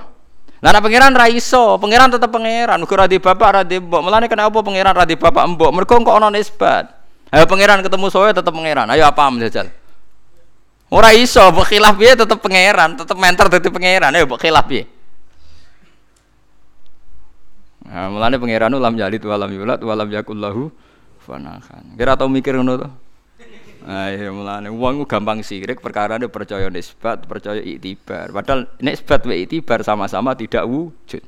Lah 0.59 0.69
nek 0.75 0.81
pangeran 0.85 1.11
ra 1.17 1.25
iso, 1.27 1.81
pangeran 1.81 2.13
tetep 2.13 2.29
pangeran, 2.29 2.77
uga 2.83 2.95
ra 2.95 3.05
di 3.09 3.17
bapak 3.17 3.49
ra 3.49 3.61
di 3.65 3.81
mbok. 3.81 4.01
Mulane 4.05 4.29
kenapa 4.29 4.61
pangeran 4.61 4.93
ra 4.93 5.03
di 5.03 5.17
bapak 5.17 5.43
mbok? 5.57 5.71
Mergo 5.73 5.95
kok 5.97 6.15
ana 6.15 6.29
nisbat. 6.29 6.85
Ayo 7.33 7.49
pangeran 7.49 7.81
ketemu 7.81 8.07
saya 8.13 8.31
tetep 8.31 8.53
pangeran. 8.53 8.85
Ayo 8.93 9.09
apa 9.09 9.25
menjajal? 9.33 9.65
Ora 10.93 11.09
iso, 11.17 11.41
mbok 11.49 11.65
khilaf 11.65 11.97
tetep 11.97 12.37
pangeran, 12.37 13.01
tetep 13.01 13.17
menter 13.17 13.49
dadi 13.49 13.67
pangeran. 13.73 14.13
Ayo 14.13 14.29
mbok 14.29 14.39
khilaf? 14.39 14.69
Nah, 17.89 18.05
mulane 18.13 18.37
pangeran 18.37 18.69
ulam 18.77 18.93
jalid 18.93 19.21
walam 19.25 19.49
yulad 19.49 19.81
walam 19.81 20.07
yakullahu 20.13 20.69
fanakan. 21.25 21.97
Kira 21.97 22.13
tau 22.13 22.29
mikir 22.29 22.53
ngono 22.53 22.77
to? 22.77 22.89
Nah, 23.79 24.13
iya 24.13 24.29
mulane 24.29 24.69
wong 24.69 25.09
gampang 25.09 25.41
sirik 25.41 25.81
perkara 25.81 26.21
dia 26.21 26.29
percaya 26.29 26.69
nisbat, 26.69 27.25
percaya 27.25 27.57
iktibar. 27.57 28.29
Padahal 28.29 28.69
nisbat 28.77 29.25
wa 29.25 29.33
iktibar 29.33 29.81
sama-sama 29.81 30.37
tidak 30.37 30.69
wujud. 30.69 31.25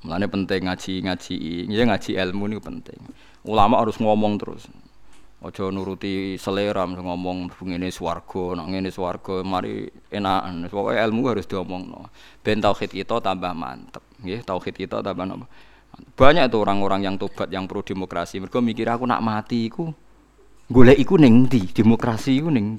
Mulane 0.00 0.26
penting 0.26 0.66
ngaji-ngaji, 0.66 1.36
ya 1.70 1.84
ngaji 1.86 2.10
ilmu 2.18 2.48
ini 2.50 2.56
penting. 2.58 2.98
Ulama 3.46 3.84
harus 3.84 4.00
ngomong 4.00 4.40
terus. 4.40 4.66
Ojo 5.40 5.72
nuruti 5.72 6.36
selera 6.36 6.84
ngomong 6.84 7.48
ngene 7.64 7.88
swarga, 7.88 8.60
nak 8.60 8.66
ngene 8.68 8.92
swarga 8.92 9.40
mari 9.40 9.88
enakan. 10.12 10.68
Pokoke 10.68 11.00
ilmu 11.00 11.32
harus 11.32 11.48
diomongno. 11.48 12.12
Ben 12.44 12.60
tauhid 12.60 12.92
kita 12.92 13.24
tambah 13.24 13.56
mantep, 13.56 14.04
nggih. 14.20 14.44
Tauhid 14.44 14.76
kita 14.76 15.00
tambah 15.00 15.24
napa? 15.24 15.48
Banyak 16.16 16.52
tuh 16.52 16.60
orang-orang 16.60 17.08
yang 17.08 17.16
tobat 17.16 17.48
yang 17.48 17.64
pro 17.64 17.80
demokrasi. 17.80 18.36
Mereka 18.36 18.60
mikir 18.60 18.86
aku 18.92 19.08
nak 19.08 19.24
mati 19.24 19.64
iku 19.64 19.88
golek 20.70 21.00
iku 21.00 21.16
ning? 21.16 21.48
Demokrasi 21.48 22.36
iku 22.36 22.52
ning? 22.52 22.76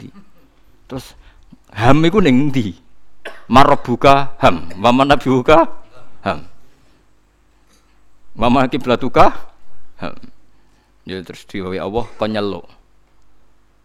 Terus 0.87 1.17
HAM 1.75 1.97
iku 2.07 2.23
ning 2.23 2.53
ndi? 2.53 2.77
Marabuka 3.49 4.37
HAM, 4.39 4.79
wa 4.79 4.89
manabiuka 4.95 5.65
HAM. 6.23 6.39
Wa 8.37 8.63
kiblatuka 8.69 9.33
HAM. 9.99 10.30
Ya 11.07 11.17
terus 11.25 11.43
diwawi 11.49 11.81
Allah 11.81 12.05
penyeluk. 12.17 12.65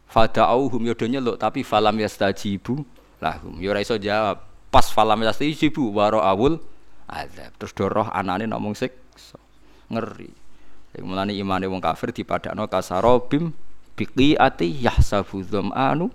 Fada'auhum 0.06 0.82
ya 0.86 0.94
do 0.94 1.06
nyeluk 1.08 1.36
tapi 1.40 1.64
falam 1.66 1.96
yastajibu 1.96 2.84
lahum. 3.18 3.56
Ya 3.58 3.72
ora 3.72 3.80
iso 3.80 3.96
jawab. 3.96 4.44
Pas 4.68 4.86
falam 4.92 5.18
yastajibu 5.24 5.92
waro 5.96 6.20
awul 6.20 6.60
azab. 7.08 7.52
Terus 7.56 7.72
doroh 7.72 8.06
anane 8.12 8.44
ngomong. 8.46 8.76
Ngeri. 9.86 10.30
Mulane 10.96 11.36
imane 11.36 11.68
wong 11.68 11.80
kafir 11.84 12.08
dipadakno 12.08 12.64
kasarobim 12.72 13.52
biqiati 13.96 14.84
yahsabu 14.84 15.40
dzam'anu 15.44 16.08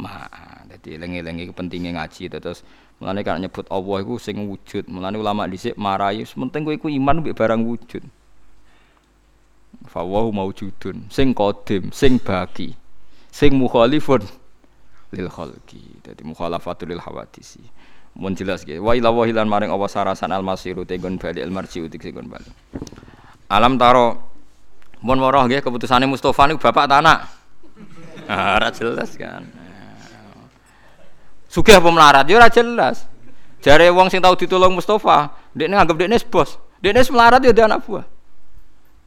ma 0.00 0.28
dadi 0.68 1.00
lengi-lengi 1.00 1.52
pentingnya 1.52 2.00
ngaji 2.00 2.28
terus 2.28 2.64
mulane 3.00 3.24
kan 3.24 3.40
nyebut 3.40 3.68
Allah 3.72 3.96
iku 4.04 4.20
sing 4.20 4.40
wujud 4.46 4.88
mulane 4.88 5.16
ulama 5.16 5.48
dhisik 5.48 5.76
marai 5.76 6.24
penting 6.24 6.62
kowe 6.64 6.74
iku 6.76 6.88
iman 6.92 7.24
mbek 7.24 7.36
barang 7.36 7.60
wujud 7.64 8.04
fawahu 9.92 10.32
maujudun 10.32 11.12
sing 11.12 11.36
qadim 11.36 11.92
sing 11.92 12.16
baki 12.16 12.72
sing 13.28 13.52
mukhalifun 13.52 14.24
lil 15.12 15.28
khalqi 15.28 16.00
dadi 16.00 16.24
mukhalafatul 16.24 16.88
lil 16.88 17.04
hawadisi 17.04 17.60
mun 18.16 18.32
jelas 18.32 18.64
ge 18.64 18.80
wa 18.80 18.96
ila 18.96 19.12
wahilan 19.12 19.44
maring 19.44 19.68
Allah 19.68 19.92
sarasan 19.92 20.32
al 20.32 20.40
masiru 20.40 20.88
tegon 20.88 21.20
bali 21.20 21.44
al 21.44 21.52
marji'u 21.52 21.92
tegon 21.92 22.24
bali 22.32 22.48
alam 23.52 23.76
taro 23.76 24.32
Mun 25.02 25.18
woroh 25.18 25.50
nggih 25.50 25.66
keputusane 25.66 26.06
Mustofa 26.06 26.46
niku 26.46 26.62
bapak 26.62 26.86
ta 26.86 27.02
anak? 27.02 27.20
Ah, 28.30 28.54
ora 28.54 28.70
jelas 28.70 29.18
kan. 29.18 29.42
Sugih 31.50 31.74
apa 31.74 31.90
melarat 31.90 32.22
ya 32.30 32.38
ora 32.38 32.46
jelas. 32.46 33.02
Jare 33.58 33.90
wong 33.90 34.06
sing 34.14 34.22
tau 34.22 34.38
ditolong 34.38 34.70
Mustofa, 34.70 35.34
ndekne 35.58 35.74
nganggep 35.74 35.96
ndekne 35.98 36.16
bos. 36.30 36.54
Ndekne 36.78 37.02
melarat 37.10 37.42
ya 37.42 37.50
anak 37.66 37.82
buah. 37.82 38.06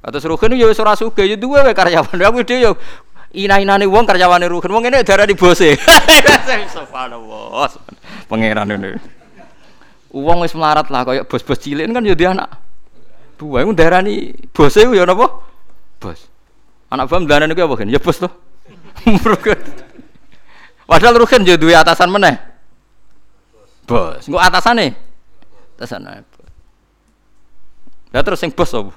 Atau 0.06 0.38
Ruhin 0.38 0.53
ya 0.53 0.70
wis 0.70 0.78
ora 0.78 0.93
sugih 0.93 1.26
ya 1.26 1.34
duwe 1.34 1.66
karyawan. 1.74 2.14
Aku 2.30 2.45
dhewe 2.45 2.62
ya 2.62 2.72
ina-inane 3.34 3.89
wong 3.89 4.06
karyawane 4.06 4.45
Ruhin. 4.45 4.70
Wong 4.70 4.86
ngene 4.86 5.01
darani 5.01 5.34
bose. 5.34 5.74
Subhanallah. 6.78 7.74
Pangeran 8.30 8.70
ini. 8.70 9.01
Wong 10.14 10.45
wis 10.45 10.53
melarat 10.53 10.93
lah 10.93 11.01
kaya 11.01 11.26
bos-bos 11.26 11.58
cilik 11.58 11.89
kan 11.89 12.06
ya 12.06 12.14
dia 12.14 12.38
anak. 12.38 12.53
Buah 13.41 13.66
iku 13.66 13.74
darani 13.74 14.30
bose 14.53 14.86
ya 14.86 15.03
napa? 15.10 15.41
bos. 15.97 16.30
Anak 16.93 17.10
bam 17.10 17.26
dolanan 17.26 17.49
iku 17.49 17.66
apa 17.66 17.82
kan? 17.82 17.89
Ya 17.89 17.97
bos 17.97 18.22
to. 18.22 18.30
Padahal 20.86 21.18
Ruhin 21.18 21.41
yo 21.49 21.58
duwe 21.58 21.74
atasan 21.74 22.14
meneh. 22.14 22.38
Bos, 23.89 24.30
engko 24.30 24.38
atasane. 24.38 24.93
Atasane. 25.78 26.22
Ya 28.14 28.22
terus 28.22 28.38
sing 28.38 28.53
bos 28.53 28.70
apa? 28.70 28.93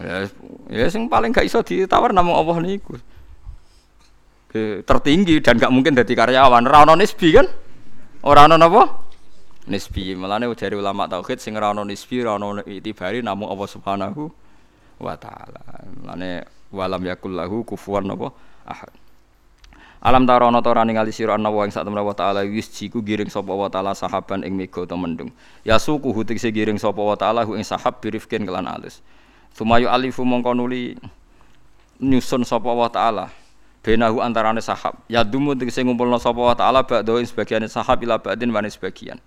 Ya, 0.00 0.24
ya 0.72 0.86
sing 0.88 1.12
paling 1.12 1.30
gak 1.30 1.44
iso 1.44 1.60
ditawar 1.60 2.16
namung 2.16 2.36
Allah 2.36 2.56
niku. 2.64 2.96
tertinggi 4.82 5.38
dan 5.38 5.62
gak 5.62 5.70
mungkin 5.70 5.94
jadi 5.94 6.14
karyawan. 6.16 6.66
Ora 6.66 6.82
ono 6.82 6.98
nisbi 6.98 7.30
kan? 7.36 7.46
Ora 8.26 8.50
ono 8.50 8.58
napa? 8.58 8.82
Nisbi. 9.70 10.18
Mulane 10.18 10.50
dari 10.58 10.74
ulama 10.74 11.06
tauhid 11.06 11.38
sing 11.38 11.54
ora 11.54 11.70
ono 11.70 11.86
nisbi, 11.86 12.18
ora 12.24 12.34
ono 12.34 12.64
itibari 12.66 13.22
namung 13.22 13.46
Allah 13.46 13.68
Subhanahu 13.70 14.22
wa 14.98 15.14
taala. 15.14 15.62
Mane 16.02 16.48
walam 16.74 17.02
yakul 17.06 17.36
lahu 17.36 17.62
kufuwan 17.62 18.10
napa 18.10 18.34
ahad. 18.66 18.90
Alam 20.00 20.24
tarono 20.24 20.64
ta 20.64 20.72
ora 20.72 20.80
ningali 20.80 21.12
sira 21.12 21.36
ana 21.36 21.52
wa 21.52 21.60
ing 21.68 21.76
sak 21.76 21.84
temene 21.84 22.00
wa 22.00 22.16
taala 22.16 22.40
wis 22.48 22.72
jiku 22.72 23.04
giring 23.04 23.28
sapa 23.28 23.52
wa 23.52 23.68
taala 23.68 23.92
sahaban 23.92 24.40
ing 24.48 24.56
mega 24.56 24.80
ta 24.88 24.96
mendung. 24.96 25.28
Ya 25.60 25.76
suku 25.76 26.08
hutik 26.16 26.40
giring 26.40 26.80
sapa 26.80 27.04
wa 27.04 27.12
taala 27.20 27.44
ing 27.44 27.60
sahab 27.60 28.00
birifkin 28.00 28.48
kelan 28.48 28.64
alus. 28.64 29.04
Sumayu 29.54 29.90
alifu 29.90 30.24
mongko 30.24 30.54
nuli 30.54 30.96
nyusun 32.00 32.46
sapa 32.48 32.72
wa 32.72 32.88
taala 32.88 33.28
benahu 33.84 34.20
antarane 34.24 34.60
sahab. 34.64 34.96
Ya 35.08 35.24
dumu 35.24 35.56
tegese 35.56 35.84
ngumpulna 35.84 36.16
sapa 36.20 36.40
wa 36.40 36.54
taala 36.56 36.84
ba'da 36.84 37.12
ing 37.20 37.28
sebagian 37.28 37.64
sahab 37.68 38.00
ila 38.04 38.20
ba'din 38.20 38.48
wani 38.52 38.72
sebagian. 38.72 39.20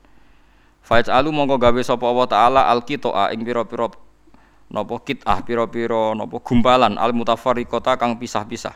Faiz 0.84 1.08
alu 1.08 1.32
mongko 1.32 1.58
gawe 1.62 1.82
sapa 1.86 2.08
wa 2.10 2.26
taala 2.26 2.68
alqitoa 2.70 3.32
ing 3.32 3.46
pira-pira 3.46 3.88
napa 4.74 4.96
kitah 5.06 5.40
pira-pira 5.46 6.18
napa 6.18 6.38
gumpalan 6.42 6.98
al 6.98 7.14
mutafarriqata 7.14 7.96
kang 7.96 8.18
pisah-pisah 8.18 8.74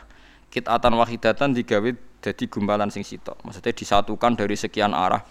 kitatan 0.48 0.94
wahidatan 0.96 1.52
digawe 1.52 1.90
dadi 2.22 2.44
gumpalan 2.48 2.88
sing 2.88 3.04
sitok. 3.04 3.38
Maksudnya 3.44 3.72
disatukan 3.74 4.32
dari 4.38 4.56
sekian 4.56 4.96
arah. 4.96 5.22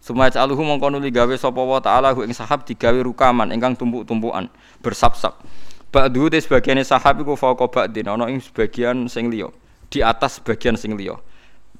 Sumait 0.00 0.32
aluhu 0.32 0.64
mongko 0.64 0.88
nuli 0.88 1.12
gawe 1.12 1.32
sapa 1.36 1.60
wa 1.60 1.76
taala 1.78 2.16
ing 2.16 2.32
sahab 2.32 2.64
digawe 2.64 2.96
rukaman 3.04 3.52
ingkang 3.52 3.76
tumpuk-tumpukan 3.76 4.48
bersap-sap. 4.80 5.44
Ba'du 5.92 6.32
te 6.32 6.40
sebagian 6.40 6.80
sahab 6.80 7.20
iku 7.20 7.36
fauqa 7.36 7.68
ba'din 7.68 8.08
ana 8.08 8.26
ing 8.32 8.40
sebagian 8.40 9.10
sing 9.12 9.28
liya, 9.28 9.52
di 9.92 10.00
atas 10.00 10.40
sebagian 10.40 10.78
sing 10.80 10.96
liya. 10.96 11.20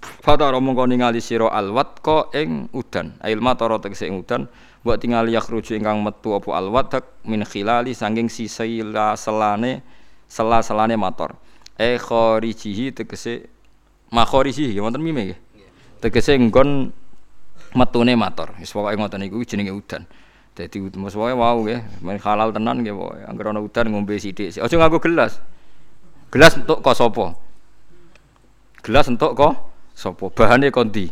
Fatara 0.00 0.60
mongko 0.60 0.84
ningali 0.84 1.24
sira 1.24 1.48
alwat 1.48 2.04
ko 2.04 2.28
ing 2.36 2.68
udan. 2.76 3.16
Ail 3.24 3.40
matara 3.40 3.80
tegese 3.80 4.04
ing 4.08 4.20
udan 4.20 4.48
wa 4.80 4.96
tingali 4.96 5.36
yakhruju 5.36 5.76
ingkang 5.76 6.00
metu 6.00 6.32
apa 6.32 6.56
alwat 6.56 7.04
min 7.28 7.44
khilali 7.44 7.92
sanging 7.92 8.32
sisila 8.32 9.12
selane 9.12 9.84
sela-selane 10.24 10.96
motor 10.96 11.36
e 11.76 12.00
kharijihi 12.00 12.96
tegese 12.96 13.44
makharijihi 14.08 14.72
ya 14.72 14.80
wonten 14.80 15.04
mime 15.04 15.32
nggih 15.32 15.40
tegese 16.00 16.32
nggon 16.40 16.96
metune 17.74 18.16
mator 18.16 18.54
wis 18.58 18.72
pokoke 18.72 18.96
ngoten 18.96 19.20
niku 19.20 19.42
jenenge 19.44 19.74
udan. 19.74 20.02
Dadi 20.54 20.82
mas 20.98 21.14
wae 21.14 21.32
wau 21.32 21.62
nggih 21.62 22.02
men 22.02 22.18
halal 22.18 22.50
tenan 22.50 22.82
nggih 22.82 22.94
pokoke. 22.94 23.20
Anggere 23.26 23.48
ana 23.50 23.60
udan 23.62 23.86
ngombe 23.90 24.18
sithik 24.18 24.56
aja 24.56 24.74
nganggo 24.76 24.98
gelas. 24.98 25.42
Gelas 26.30 26.54
entuk 26.54 26.78
kok 26.82 26.94
sapa? 26.94 27.34
Gelas 28.86 29.06
entuk 29.10 29.34
kok 29.34 29.54
sapa? 29.98 30.30
Bahane 30.30 30.70
kondi 30.70 31.10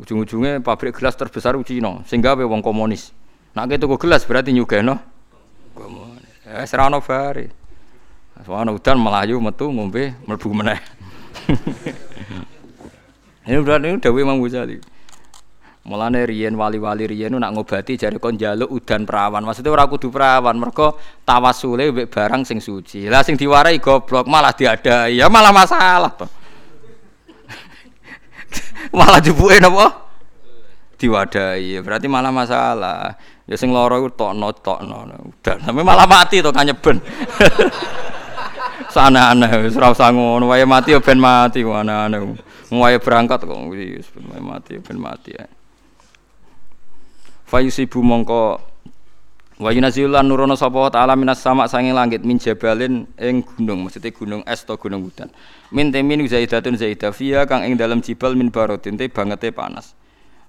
ujung-ujungnya 0.00 0.64
pabrik 0.64 0.96
gelas 0.96 1.18
terbesar 1.18 1.58
Cina 1.66 2.00
sing 2.06 2.22
gawe 2.22 2.40
wong 2.46 2.62
komunis. 2.62 3.12
Nak 3.52 3.74
tuku 3.82 3.98
gelas 3.98 4.22
berarti 4.22 4.54
nyugeno 4.54 4.96
komunis. 5.74 6.30
Eh 6.46 6.66
serano 6.66 7.02
bare. 7.02 7.50
Soalnya 8.40 8.72
udan 8.72 8.96
melayu 8.96 9.36
metu 9.42 9.68
ngombe 9.68 10.16
mlebu 10.24 10.48
meneh. 10.56 10.80
ini 13.50 13.60
berarti 13.60 13.86
ini 13.92 13.98
Dewi 14.00 14.24
Imam 14.24 14.40
Ghazali. 14.40 14.80
Mulane 15.80 16.28
riyen 16.28 16.60
wali-wali 16.60 17.08
riyen 17.08 17.40
nak 17.40 17.56
ngobati 17.56 17.96
jare 17.96 18.20
kon 18.20 18.36
njaluk 18.36 18.68
udan 18.68 19.08
perawan. 19.08 19.40
Maksudnya 19.40 19.72
ora 19.72 19.88
kudu 19.88 20.12
perawan, 20.12 20.52
mergo 20.60 21.00
tawasule 21.24 21.88
mbek 21.88 22.12
barang 22.12 22.44
sing 22.44 22.60
suci. 22.60 23.08
Lah 23.08 23.24
sing 23.24 23.40
diwarai 23.40 23.80
goblok 23.80 24.28
malah 24.28 24.52
diadai. 24.52 25.16
Ya 25.16 25.32
malah 25.32 25.56
masalah 25.56 26.12
to. 26.12 26.28
malah 28.98 29.24
jupuke 29.24 29.56
napa? 29.56 30.04
Diwadahi. 31.00 31.80
Berarti 31.80 32.06
malah 32.12 32.28
masalah. 32.28 33.16
Ya 33.48 33.56
sing 33.56 33.72
lara 33.72 33.96
iku 33.96 34.12
tokno 34.12 34.52
tokno 34.52 35.08
udan. 35.08 35.64
Sampe 35.64 35.80
malah 35.80 36.04
mati 36.04 36.44
to 36.44 36.52
kanyeben. 36.52 37.00
sana 38.90 39.30
aneh 39.30 39.50
wis 39.62 39.78
ora 39.78 39.94
usah 39.94 40.10
ngono 40.10 40.50
wae 40.50 40.66
mati 40.66 40.90
ben 40.98 41.22
mati 41.22 41.62
kok 41.62 41.78
aneh-aneh 41.78 42.20
wae 42.74 42.98
berangkat 42.98 43.46
kok 43.46 43.58
wis 43.70 44.10
ben 44.10 44.42
mati 44.42 44.82
ben 44.82 44.98
mati 44.98 45.30
ya 45.30 45.46
Fayusibu 47.50 47.98
mongko. 47.98 48.62
Wa 49.58 49.74
yunazilan 49.74 50.22
nurono 50.22 50.54
sapa 50.54 50.88
ta'ala 50.88 51.18
minas 51.18 51.42
sama 51.42 51.66
sanging 51.66 51.92
langit 51.92 52.22
min 52.22 52.38
jabalin 52.38 53.04
ing 53.18 53.42
gunung 53.42 53.84
maksudnya 53.84 54.14
gunung 54.14 54.40
es 54.46 54.62
atau 54.62 54.78
gunung 54.78 55.04
hutan. 55.04 55.28
Min 55.74 55.90
temin 55.90 56.22
zaidatun 56.24 56.78
zaidah 56.78 57.10
fiha 57.12 57.44
kang 57.44 57.66
ing 57.66 57.76
dalam 57.76 58.00
jibal 58.00 58.38
min 58.38 58.48
barodin 58.54 58.96
te 58.96 59.10
bangete 59.10 59.50
panas. 59.50 59.98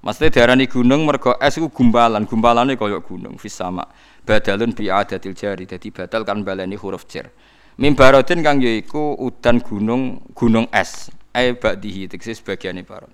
Maksudnya 0.06 0.30
diarani 0.30 0.70
gunung 0.70 1.04
mergo 1.04 1.36
es 1.42 1.58
ku 1.58 1.68
gumpalan 1.74 2.24
gumpalane 2.30 2.78
kaya 2.78 3.02
gunung 3.02 3.36
fis 3.42 3.58
sama. 3.58 3.84
Badalun 4.24 4.72
bi 4.72 4.88
adatil 4.88 5.34
jari 5.34 5.66
dadi 5.66 5.90
batal 5.90 6.22
kan 6.24 6.46
baleni 6.46 6.78
huruf 6.78 7.10
jar 7.10 7.34
Mimbarodin 7.82 8.46
kang 8.46 8.62
yaiku 8.62 9.18
udan 9.18 9.58
gunung 9.60 10.22
gunung 10.38 10.70
es. 10.70 11.10
Ai 11.34 11.58
ba'dihi 11.58 12.08
tegese 12.08 12.38
sebagiane 12.38 12.86
barot. 12.86 13.10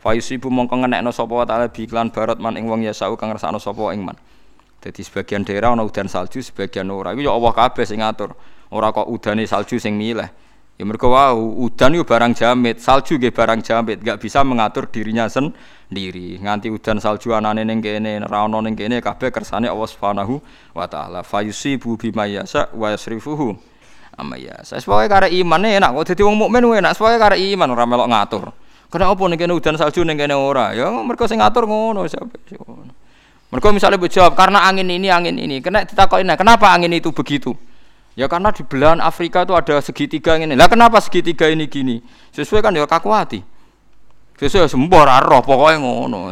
Fa 0.00 0.16
yusibu 0.16 0.48
mongko 0.48 0.80
ngenekno 0.80 1.12
sapa 1.12 1.32
wa 1.36 1.44
ta'ala 1.44 1.68
bi 1.68 1.84
barot 1.84 2.40
man 2.40 2.56
ing 2.56 2.64
wong 2.64 2.80
yasau 2.80 3.20
kang 3.20 3.28
ngrasakno 3.28 3.60
sapa 3.60 3.92
ing 3.92 4.00
man. 4.00 4.16
Dadi 4.80 5.04
sebagian 5.04 5.44
daerah 5.44 5.76
ana 5.76 5.84
udan 5.84 6.08
salju, 6.08 6.40
sebagian 6.40 6.88
ora. 6.88 7.12
Iku 7.12 7.20
ya 7.20 7.36
Allah 7.36 7.52
kabeh 7.52 7.84
sing 7.84 8.00
ngatur. 8.00 8.32
Ora 8.72 8.96
kok 8.96 9.12
udane 9.12 9.44
salju 9.44 9.76
sing 9.76 10.00
milih. 10.00 10.24
Ya 10.80 10.88
mergo 10.88 11.12
wau 11.12 11.60
udan 11.60 11.92
yo 11.92 12.08
barang 12.08 12.32
jamit, 12.32 12.80
salju 12.80 13.20
nggih 13.20 13.36
barang 13.36 13.60
jamit, 13.60 14.00
enggak 14.00 14.16
bisa 14.24 14.40
mengatur 14.40 14.88
dirinya 14.88 15.28
sendiri. 15.28 16.40
Nganti 16.40 16.72
udan 16.72 16.96
salju 16.96 17.36
anane 17.36 17.68
ning 17.68 17.84
kene, 17.84 18.24
ora 18.24 18.48
ana 18.48 18.64
ning 18.64 18.72
kene 18.72 19.04
kabeh 19.04 19.28
kersane 19.28 19.68
Allah 19.68 19.84
Subhanahu 19.84 20.40
wa 20.72 20.88
taala. 20.88 21.20
Fa 21.20 21.44
yusibu 21.44 22.00
bima 22.00 22.24
yasa 22.24 22.72
wa 22.72 22.88
yasrifuhu 22.88 23.60
ama 24.20 24.36
ya 24.36 24.60
saya 24.66 24.84
kare 24.84 25.32
iman 25.32 25.64
enak 25.64 25.96
kok 25.96 26.12
jadi 26.12 26.22
wong 26.28 26.36
mukmin 26.36 26.60
enak 26.60 26.92
sebagai 26.92 27.16
kare 27.16 27.36
iman 27.40 27.72
orang 27.72 27.88
melok 27.88 28.08
ngatur 28.12 28.44
kena 28.90 29.14
apa 29.14 29.22
kena 29.38 29.54
udan 29.54 29.78
salju 29.78 30.02
nih 30.02 30.18
kena 30.18 30.36
ora? 30.36 30.74
Ya 30.74 30.90
mereka 30.90 31.30
sing 31.30 31.38
ngatur 31.38 31.64
ngono 31.64 32.04
siapa 32.10 32.26
mereka 33.50 33.74
misalnya 33.74 33.98
berjawab 33.98 34.38
karena 34.38 34.62
angin 34.62 34.86
ini 34.86 35.10
angin 35.10 35.34
ini. 35.34 35.58
Kena 35.58 35.82
ditakokin 35.82 36.26
nah, 36.26 36.38
kenapa 36.38 36.70
angin 36.70 36.94
itu 36.94 37.10
begitu? 37.10 37.54
Ya 38.14 38.30
karena 38.30 38.54
di 38.54 38.62
belahan 38.62 39.02
Afrika 39.02 39.42
itu 39.42 39.54
ada 39.54 39.78
segitiga 39.82 40.38
ini 40.38 40.54
lah 40.54 40.70
kenapa 40.70 41.02
segitiga 41.02 41.50
ini 41.50 41.66
gini? 41.66 42.02
Sesuai 42.34 42.62
kan 42.62 42.74
ya 42.74 42.86
kaku 42.86 43.10
hati. 43.10 43.40
Sesuai 44.38 44.70
sembor 44.70 45.06
roh 45.06 45.42
pokoknya 45.42 45.78
ngono. 45.82 46.30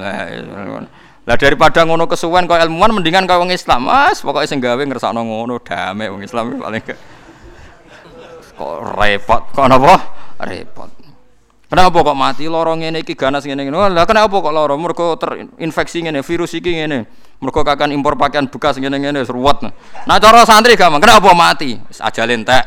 Lah 1.28 1.36
daripada 1.36 1.82
ngono 1.86 2.06
kesuwen 2.06 2.46
kau 2.46 2.58
ilmuwan 2.58 2.94
mendingan 2.94 3.26
kau 3.26 3.42
Islam. 3.50 3.90
Mas 3.90 4.22
pokoknya 4.22 4.46
sing 4.50 4.58
gawe 4.62 4.78
ngersakno 4.78 5.22
ngono 5.22 5.58
damai 5.62 6.10
wong 6.10 6.22
Islam. 6.22 6.58
Paling 6.58 6.82
kok 6.82 8.74
repot 8.98 9.42
kok 9.54 9.66
napa? 9.66 9.94
Repot 10.38 10.97
kenapa 11.68 12.00
kok 12.00 12.16
mati? 12.16 12.44
Lorong 12.48 12.82
ngene 12.82 13.04
iki 13.04 13.14
ganas 13.14 13.44
ngene 13.44 13.68
ngene. 13.68 13.92
Lah 13.94 14.08
kenapa 14.08 14.34
kok 14.40 14.52
loro? 14.52 14.74
Mergo 14.74 15.14
terinfeksi 15.20 16.02
ngene 16.02 16.24
virus 16.24 16.56
iki 16.56 16.74
ngene. 16.74 17.06
Mergo 17.38 17.62
kakan 17.62 17.94
impor 17.94 18.18
pakaian 18.18 18.48
bekas 18.50 18.80
ngene 18.80 18.98
ngene 18.98 19.22
ruwet. 19.28 19.68
Nah 20.08 20.16
cara 20.18 20.42
santri 20.42 20.74
gampang. 20.74 20.98
Kenapa 20.98 21.30
mati? 21.36 21.76
Wis 21.76 22.00
ajale 22.02 22.34
entek 22.34 22.64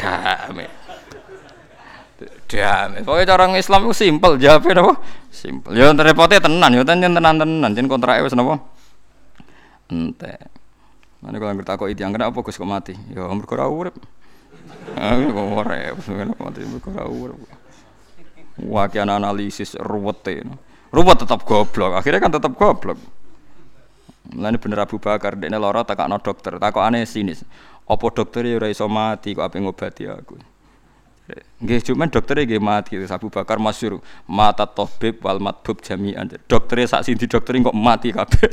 dame 0.00 0.64
dame 2.50 2.98
pokoknya 3.06 3.26
cara 3.30 3.44
Islam 3.54 3.80
itu 3.86 3.94
simpel 3.94 4.34
jawabnya 4.36 4.82
napa? 4.82 4.92
Simpel. 5.30 5.72
Ya 5.78 5.94
repotnya 5.94 6.42
tenan. 6.42 6.70
Ya 6.74 6.82
tenan 6.82 7.12
tenan 7.14 7.34
tenan. 7.38 7.70
Jen 7.72 7.86
kontraknya 7.86 8.26
wis 8.26 8.34
napa? 8.34 8.58
Kalau 11.20 11.52
ngerti 11.52 11.72
aku 11.72 11.84
itu 11.92 12.00
yang 12.00 12.16
kenapa 12.16 12.40
Gus 12.40 12.56
kok 12.56 12.66
mati? 12.66 12.96
Ya 13.12 13.28
mereka 13.28 13.68
ora. 13.68 13.92
Kok 15.00 15.46
ora 15.56 15.94
kenapa 15.96 16.50
mati 16.50 16.60
mereka 16.66 17.04
ora. 17.08 17.34
Wah 18.60 18.90
analisis 18.92 19.78
ruwet 19.80 20.26
e. 20.28 20.44
Ruwet 20.92 21.18
tetap 21.22 21.46
goblok. 21.46 21.96
Akhirnya 21.96 22.20
kan 22.20 22.32
tetap 22.34 22.52
goblok. 22.58 22.98
Mulane 24.30 24.58
bener 24.60 24.84
Abu 24.84 25.00
Bakar 25.00 25.34
dekne 25.34 25.58
lara 25.58 25.82
takakno 25.82 26.18
dokter. 26.20 26.58
aneh 26.60 27.06
sinis. 27.06 27.42
Apa 27.88 28.06
dokter 28.14 28.46
ya 28.46 28.62
iso 28.70 28.86
mati 28.86 29.34
kok 29.34 29.42
ape 29.42 29.58
ngobati 29.58 30.06
aku. 30.06 30.38
Nggih 31.60 31.92
cuman 31.92 32.08
dokternya 32.10 32.46
nggih 32.46 32.62
mati 32.62 32.92
Abu 32.98 33.30
Bakar 33.30 33.58
masyhur 33.62 34.02
mata 34.26 34.66
tabib 34.66 35.22
wal 35.22 35.38
matbub 35.38 35.82
jami'an. 35.82 36.30
Dokternya 36.46 36.86
sak 36.98 37.02
sing 37.06 37.14
didokteri 37.18 37.62
kok 37.62 37.76
mati 37.76 38.10
kabeh. 38.10 38.50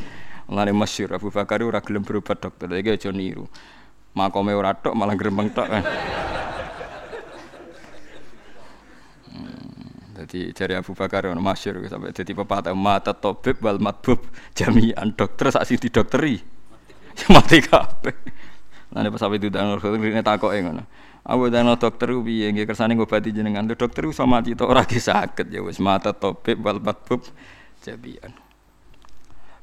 Mulane 0.48 0.72
masyhur 0.72 1.16
Abu 1.16 1.28
Bakar 1.28 1.60
ora 1.60 1.80
gelem 1.84 2.04
berobat 2.04 2.40
dokter, 2.40 2.72
iki 2.72 2.90
aja 2.96 3.12
niru. 3.12 3.44
Makome 4.18 4.50
ora 4.50 4.74
tok 4.74 4.98
malah 4.98 5.14
gremeng 5.14 5.54
tok. 5.54 5.70
Jadi 10.18 10.50
dari 10.50 10.74
Abu 10.74 10.98
Bakar 10.98 11.30
ono 11.30 11.38
masyhur 11.38 11.78
sampai 11.86 12.10
jadi 12.10 12.34
pepatah 12.34 12.74
mata 12.74 13.14
tabib 13.14 13.62
wal 13.62 13.78
matbub 13.78 14.18
jami'an 14.50 15.14
dokter 15.14 15.54
sak 15.54 15.62
sing 15.62 15.78
didokteri. 15.78 16.42
Mati 17.32 17.62
kabeh. 17.62 18.18
Nah, 18.90 19.06
pas 19.14 19.20
sampai 19.22 19.38
itu 19.38 19.46
dan 19.46 19.70
dokter 19.70 19.94
ini 19.94 20.18
takok 20.18 20.50
ngono. 20.50 20.82
Aku 21.22 21.54
dan 21.54 21.70
dokter 21.78 22.10
piye 22.26 22.50
nggih 22.50 22.66
kersane 22.66 22.98
ngobati 22.98 23.30
jenengan. 23.30 23.62
Dokter 23.70 24.10
iso 24.10 24.26
mati 24.26 24.58
to 24.58 24.66
ora 24.66 24.82
sakit 24.82 25.46
ya 25.54 25.62
wis 25.62 25.78
mata 25.78 26.10
tabib 26.10 26.66
wal 26.66 26.82
matbub 26.82 27.22
jami'an. 27.86 28.47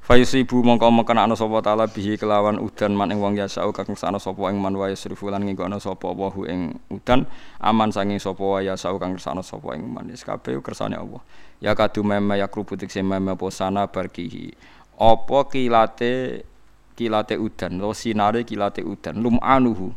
Fayusibu 0.05 0.61
mongko 0.61 0.93
mekena 0.93 1.25
ana 1.25 1.33
sapa 1.33 1.65
taala 1.65 1.89
bihi 1.89 2.13
kelawan 2.13 2.61
udan 2.61 2.93
man 2.93 3.09
ing 3.09 3.17
wong 3.17 3.41
yasau 3.41 3.73
kang 3.73 3.97
sana 3.97 4.21
sapa 4.21 4.53
ing 4.53 4.61
man 4.61 4.77
wa 4.77 4.85
yasrifu 4.85 5.33
lan 5.33 5.41
ngingkono 5.41 5.81
sapa 5.81 6.13
wahu 6.13 6.45
ing 6.45 6.77
udan 6.93 7.25
aman 7.57 7.89
sanging 7.89 8.21
sapa 8.21 8.45
wa 8.45 8.61
yasau 8.61 9.01
kang 9.01 9.17
sana 9.17 9.41
sapa 9.41 9.73
ing 9.73 9.89
man. 9.89 10.05
Wis 10.13 10.21
kabeh 10.21 10.61
kersane 10.61 10.93
Allah. 10.93 11.25
Ya 11.57 11.73
kadu 11.73 12.05
meme 12.05 12.37
ya 12.37 12.45
kruputik 12.45 12.93
se 12.93 13.01
meme 13.01 13.33
posana 13.33 13.89
barkihi. 13.89 14.53
Apa 15.01 15.49
kilate 15.49 16.45
kilate 16.93 17.41
udan 17.41 17.81
lo 17.81 17.89
sinare 17.97 18.45
kilate 18.45 18.85
udan? 18.85 19.17
Lum 19.17 19.41
anuhu 19.41 19.89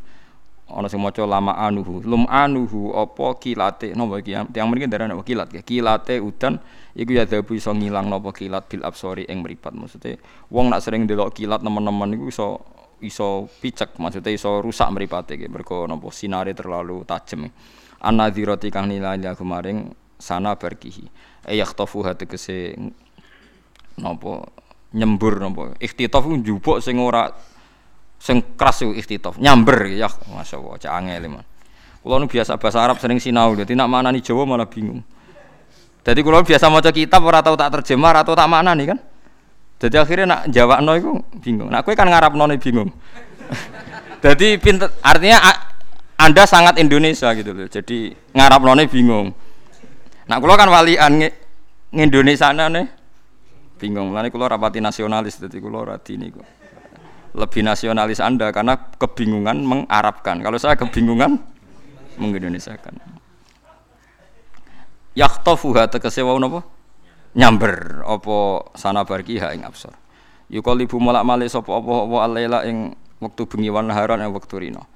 ana 0.68 0.88
sing 0.88 1.00
maca 1.00 1.24
lama 1.24 1.56
anuhu. 1.56 2.04
Lum 2.04 2.28
anuhu 2.28 2.92
apa 2.92 3.40
kilate? 3.40 3.96
Napa 3.96 4.20
iki? 4.20 4.36
Tiyang 4.52 4.68
mriki 4.68 4.86
darane 4.86 5.16
apa 5.16 5.24
kilat? 5.24 5.48
Ya 5.56 5.64
kilate 5.64 6.20
udan 6.20 6.60
iku 6.92 7.10
ya 7.16 7.24
dabu 7.24 7.56
iso 7.56 7.72
ngilang 7.72 8.12
napa 8.12 8.30
kilat 8.36 8.68
bil 8.68 8.84
absori 8.84 9.24
ing 9.26 9.40
mripat. 9.40 9.72
Maksudnya 9.72 10.20
wong 10.52 10.68
nak 10.68 10.84
sering 10.84 11.08
delok 11.08 11.32
kilat 11.32 11.64
nemen-nemen 11.64 12.20
iku 12.20 12.24
iso 12.28 12.48
iso 13.00 13.48
picek 13.62 13.96
maksudnya 13.96 14.30
iso 14.34 14.60
rusak 14.60 14.92
mripate 14.92 15.40
iki. 15.40 15.48
Mergo 15.48 15.88
napa 15.88 16.12
sinare 16.12 16.52
terlalu 16.52 17.02
tajem. 17.08 17.48
Anadzirati 17.98 18.70
kang 18.70 18.86
nilai 18.86 19.18
aku 19.26 19.42
maring 19.42 19.90
sana 20.18 20.54
berkihi 20.54 21.10
ayaktafu 21.48 22.04
tegese 22.14 22.76
napa 23.96 24.46
nyembur 24.92 25.40
napa. 25.40 25.74
Ikhtitaf 25.80 26.28
njupuk 26.28 26.84
sing 26.84 27.00
ora 27.00 27.32
sing 28.18 28.42
keras 28.58 28.82
iku 28.82 28.92
ikhtitaf 28.92 29.38
nyamber 29.38 29.94
ya 29.94 30.10
masyaallah 30.34 30.76
cak 30.82 30.92
angel 30.92 31.38
man 31.38 31.46
kula 32.02 32.18
nu 32.18 32.26
biasa 32.26 32.58
bahasa 32.58 32.82
Arab 32.82 32.98
sering 32.98 33.22
sinau 33.22 33.54
dadi 33.54 33.78
nak 33.78 33.88
manani 33.90 34.22
Jawa 34.22 34.42
malah 34.46 34.66
bingung 34.66 35.02
jadi 36.08 36.24
kalau 36.24 36.40
biasa 36.40 36.72
mau 36.72 36.80
kitab 36.80 37.20
ora 37.20 37.44
tau 37.44 37.52
tak 37.52 37.68
terjemah 37.76 38.24
atau 38.24 38.32
tak 38.32 38.48
mana 38.48 38.72
nih 38.72 38.96
kan. 38.96 38.98
Jadi 39.76 39.96
akhirnya 40.00 40.24
nak 40.24 40.40
jawab 40.48 40.80
no 40.80 40.96
itu 40.96 41.12
bingung. 41.44 41.68
Nak 41.68 41.84
kue 41.84 41.92
kan 41.92 42.08
ngarap 42.08 42.32
no 42.32 42.48
bingung. 42.56 42.88
Jadi 44.24 44.56
pinter, 44.56 44.88
artinya 45.04 45.38
anda 46.16 46.48
sangat 46.48 46.80
Indonesia 46.80 47.28
gitu 47.36 47.52
loh. 47.52 47.68
Jadi 47.68 48.16
ngarap 48.32 48.64
no 48.64 48.72
bingung. 48.88 49.36
Nak 50.32 50.38
kalau 50.40 50.54
kan 50.56 50.72
walian 50.72 51.12
nge, 51.20 51.30
Indonesia 51.92 52.56
nih 52.56 52.88
bingung. 53.76 54.10
Lalu 54.16 54.32
kalau 54.32 54.48
rapati 54.48 54.80
nasionalis, 54.80 55.36
jadi 55.38 55.60
kalau 55.60 55.86
rati 55.86 56.16
ini 56.16 56.32
kok 56.32 56.57
lebih 57.38 57.62
nasionalis 57.62 58.18
anda 58.18 58.50
karena 58.50 58.74
kebingungan 58.98 59.62
mengarabkan. 59.62 60.42
Kalau 60.42 60.58
saya 60.58 60.74
kebingungan 60.74 61.38
mengindonesiakan. 62.18 62.98
Yaktofuha 65.14 65.86
tegese 65.88 66.26
wau 66.26 66.36
napa? 66.42 66.66
Nyamber. 67.38 68.02
Apa 68.02 68.68
sana 68.74 69.06
barkiha 69.06 69.54
ing 69.54 69.62
absor. 69.62 69.94
Yuqalibu 70.50 70.98
malak 70.98 71.22
male 71.22 71.46
sapa 71.46 71.70
apa 71.70 71.92
apa 72.08 72.16
alaila 72.24 72.58
ing 72.66 72.96
wektu 73.22 73.46
bengi 73.46 73.68
wan 73.68 73.86
naharan 73.86 74.24
ing 74.24 74.32
wektu 74.32 74.56
rino 74.56 74.88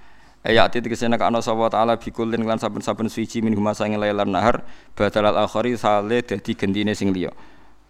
ayat 0.43 0.74
tegese 0.74 1.07
nek 1.07 1.20
ana 1.22 1.45
sapa 1.45 1.68
taala 1.68 2.01
bikulin 2.01 2.40
lan 2.43 2.57
saben-saben 2.57 3.07
suci 3.12 3.45
min 3.45 3.53
huma 3.53 3.76
sange 3.76 4.01
lailan 4.01 4.32
nahar 4.32 4.64
badal 4.97 5.28
al 5.28 5.45
akhari 5.45 5.76
sale 5.76 6.24
dadi 6.24 6.57
gendine 6.57 6.97
sing 6.97 7.12
liya. 7.12 7.30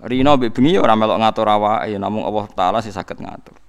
Rino 0.03 0.35
mbek 0.35 0.51
bengi 0.51 0.75
ora 0.75 0.99
melok 0.99 1.23
ngatur 1.23 1.47
awake 1.47 1.95
namung 1.95 2.27
Allah 2.27 2.51
taala 2.51 2.79
sing 2.83 2.91
saged 2.91 3.23
ngatur 3.23 3.62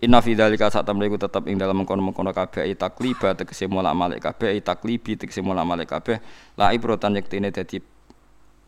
Inna 0.00 0.24
fi 0.24 0.32
dzalika 0.32 0.72
sak 0.72 0.88
temne 0.88 1.04
iku 1.04 1.20
tetep 1.20 1.44
ing 1.44 1.60
dalem 1.60 1.84
mengkono-mengkono 1.84 2.32
kabeh 2.32 2.72
takliba 2.72 3.36
tegese 3.36 3.68
mola 3.68 3.92
malik 3.92 4.24
kabeh 4.24 4.56
taklibi 4.64 5.20
tegese 5.20 5.44
mola 5.44 5.60
malik 5.60 5.92
kabeh. 5.92 6.16
La 6.56 6.72
ibrotan 6.72 7.20
yektine 7.20 7.52
dadi 7.52 7.76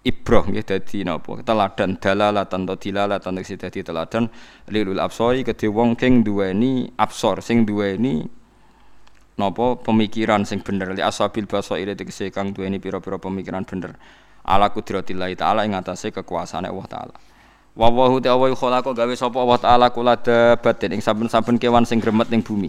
ibroh 0.05 0.45
nggih 0.45 0.61
dadi 0.61 1.09
napa? 1.09 1.41
Teladan 1.41 1.97
dalalatan 1.97 2.69
to 2.69 2.77
dilalatan 2.77 3.41
tegese 3.41 3.57
dadi 3.57 3.81
teladan. 3.81 4.29
Lilul 4.69 5.01
absori 5.01 5.41
kedhe 5.41 5.73
wong 5.73 5.97
king 5.97 6.21
duweni 6.21 6.93
absor 7.01 7.41
sing 7.41 7.65
duweni 7.65 8.29
napa? 9.41 9.81
Pemikiran 9.81 10.45
sing 10.45 10.61
bener. 10.61 10.93
Li 10.93 11.01
asabil 11.01 11.49
basair 11.49 11.97
tegese 11.97 12.29
kang 12.29 12.53
duweni 12.53 12.77
pira-pira 12.77 13.17
pemikiran 13.17 13.65
bener. 13.65 13.97
Ala 14.45 14.69
kudratillah 14.69 15.33
taala 15.33 15.65
ing 15.65 15.73
atase 15.73 16.13
kekuasaane 16.13 16.69
Allah 16.69 16.89
taala 16.93 17.32
Wa 17.73 17.89
wa 17.89 18.21
ta 18.21 18.37
wa 18.37 18.53
khalaqa 18.53 18.93
gawe 18.93 19.15
sapa 19.17 19.41
Allah 19.41 19.57
taala 19.57 19.87
kula 19.89 20.13
dabatin 20.21 20.93
ing 20.93 21.01
saben-saben 21.01 21.57
kewan 21.57 21.89
sing 21.89 22.05
gremet 22.05 22.29
ning 22.29 22.45
bumi. 22.45 22.69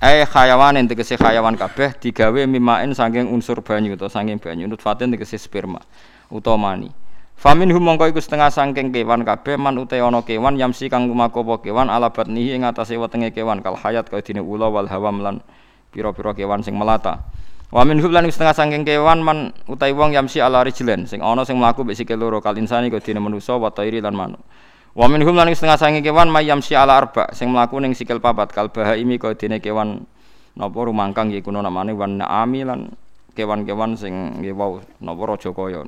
Eh 0.00 0.24
hayawan 0.24 0.80
tegese 0.88 1.20
hayawan 1.20 1.60
kabeh 1.60 1.92
digawe 2.00 2.48
mimain 2.48 2.88
saking 2.96 3.28
unsur 3.28 3.60
banyu 3.60 4.00
utawa 4.00 4.08
saking 4.08 4.40
banyu 4.40 4.64
nutfatin 4.64 5.12
tegese 5.12 5.36
sperma 5.36 5.84
utawa 6.32 6.56
mani. 6.56 6.88
Famin 7.36 7.68
hum 7.68 7.84
mongko 7.84 8.08
iku 8.08 8.16
setengah 8.16 8.48
saking 8.48 8.96
kewan 8.96 9.28
kabeh 9.28 9.60
man 9.60 9.76
ute 9.76 10.00
ana 10.00 10.24
kewan 10.24 10.56
yamsi 10.56 10.88
kang 10.88 11.04
lumaku 11.04 11.44
apa 11.44 11.60
kewan 11.60 11.92
ala 11.92 12.08
batnihi 12.08 12.56
ing 12.56 12.64
atase 12.64 12.96
wetenge 12.96 13.36
kewan 13.36 13.60
kal 13.60 13.76
hayat 13.76 14.08
kaya 14.08 14.24
dene 14.24 14.40
ula 14.40 14.72
wal 14.72 14.88
hawam 14.88 15.20
lan 15.20 15.44
pira-pira 15.92 16.32
kewan 16.32 16.64
sing 16.64 16.80
melata. 16.80 17.28
Wa 17.70 17.86
min 17.86 18.02
hublan 18.02 18.26
setengah 18.26 18.50
sangking 18.50 18.82
kewan 18.82 19.22
man 19.22 19.54
utai 19.70 19.94
wong 19.94 20.10
yamsi 20.10 20.42
ala 20.42 20.66
rijlen 20.66 21.06
sing 21.06 21.22
ana 21.22 21.46
sing 21.46 21.54
mlaku 21.54 21.86
mek 21.86 21.94
sikil 21.94 22.18
loro 22.18 22.42
kal 22.42 22.58
insani 22.58 22.90
kok 22.90 22.98
dene 23.06 23.22
manusa 23.22 23.54
wa 23.54 23.70
tairi 23.70 24.02
lan 24.02 24.10
manuk. 24.18 24.42
Wa 24.98 25.06
min 25.06 25.22
hublan 25.22 25.46
setengah 25.54 25.78
sangking 25.78 26.02
kewan 26.02 26.34
may 26.34 26.50
yamsi 26.50 26.74
ala 26.74 26.98
arba 26.98 27.30
sing 27.30 27.46
mlaku 27.54 27.78
ning 27.78 27.94
sikil 27.94 28.18
papat 28.18 28.50
kal 28.50 28.74
bahaimi 28.74 29.22
kok 29.22 29.38
dene 29.38 29.62
kewan 29.62 30.02
napa 30.58 30.78
rumangkang 30.82 31.30
iki 31.30 31.46
kuno 31.46 31.62
namane 31.62 31.94
wan 31.94 32.18
naami 32.18 32.66
lan 32.66 32.90
kewan-kewan 33.38 33.94
sing 33.94 34.42
nggih 34.42 34.50
wau 34.50 34.82
napa 34.98 35.22
raja 35.30 35.54
kaya. 35.54 35.86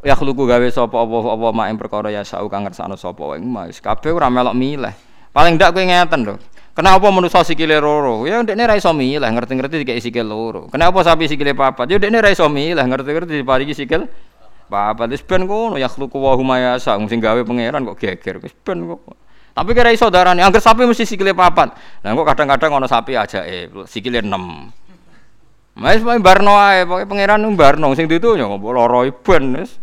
Ya 0.00 0.16
khluku 0.16 0.48
gawe 0.48 0.66
sapa 0.72 0.96
apa-apa 0.96 1.48
mak 1.52 1.66
ing 1.68 1.76
perkara 1.76 2.08
ya 2.08 2.24
sau 2.24 2.48
kang 2.48 2.64
ngersakno 2.64 2.96
sapa 2.96 3.36
wae 3.36 3.38
kabeh 3.68 4.10
ora 4.16 4.32
melok 4.32 4.56
milih. 4.56 4.96
Paling 5.36 5.60
ndak 5.60 5.76
kowe 5.76 5.84
ngeten 5.84 6.20
lho. 6.24 6.40
Kenapa 6.72 7.04
manusia 7.12 7.44
sikile 7.44 7.76
loro? 7.76 8.24
Ya 8.24 8.40
ndekne 8.40 8.64
ra 8.64 8.72
iso 8.80 8.88
milih, 8.96 9.20
ngerti-ngerti 9.20 9.84
dikek 9.84 10.00
sikil 10.00 10.24
loro. 10.24 10.72
Kenapa 10.72 11.04
sapi 11.04 11.28
sikile 11.28 11.52
papat? 11.52 11.84
Ya 11.84 12.00
ndekne 12.00 12.24
ra 12.24 12.32
iso 12.32 12.48
milih, 12.48 12.80
ngerti-ngerti 12.80 13.44
diparingi 13.44 13.76
sikil 13.76 14.08
papat. 14.72 15.12
Wis 15.12 15.20
ben 15.20 15.44
ngono 15.44 15.76
ya 15.76 15.92
khluqu 15.92 16.16
wa 16.16 16.32
huma 16.32 16.56
yasa, 16.56 16.96
sing 17.12 17.20
gawe 17.20 17.44
pangeran 17.44 17.84
kok 17.84 18.00
geger. 18.00 18.40
Wis 18.40 18.56
ben 18.64 18.88
kok. 18.88 19.04
Tapi 19.52 19.70
kira 19.76 19.92
iso 19.92 20.08
darani, 20.08 20.40
angger 20.40 20.64
sapi 20.64 20.88
mesti 20.88 21.04
sikile 21.04 21.36
papat. 21.36 21.76
Lah 22.00 22.16
kok 22.16 22.24
kadang-kadang 22.24 22.80
ana 22.80 22.88
sapi 22.88 23.20
aja 23.20 23.44
eh 23.44 23.68
sikile 23.84 24.24
6. 24.24 24.32
Mas 25.76 26.00
main 26.00 26.24
barno 26.24 26.56
ae, 26.56 26.88
pokoke 26.88 27.04
pangeran 27.04 27.44
barno 27.52 27.92
sing 27.92 28.08
ditunya 28.08 28.48
kok 28.48 28.64
loro 28.64 29.04
ben 29.04 29.60
wis. 29.60 29.76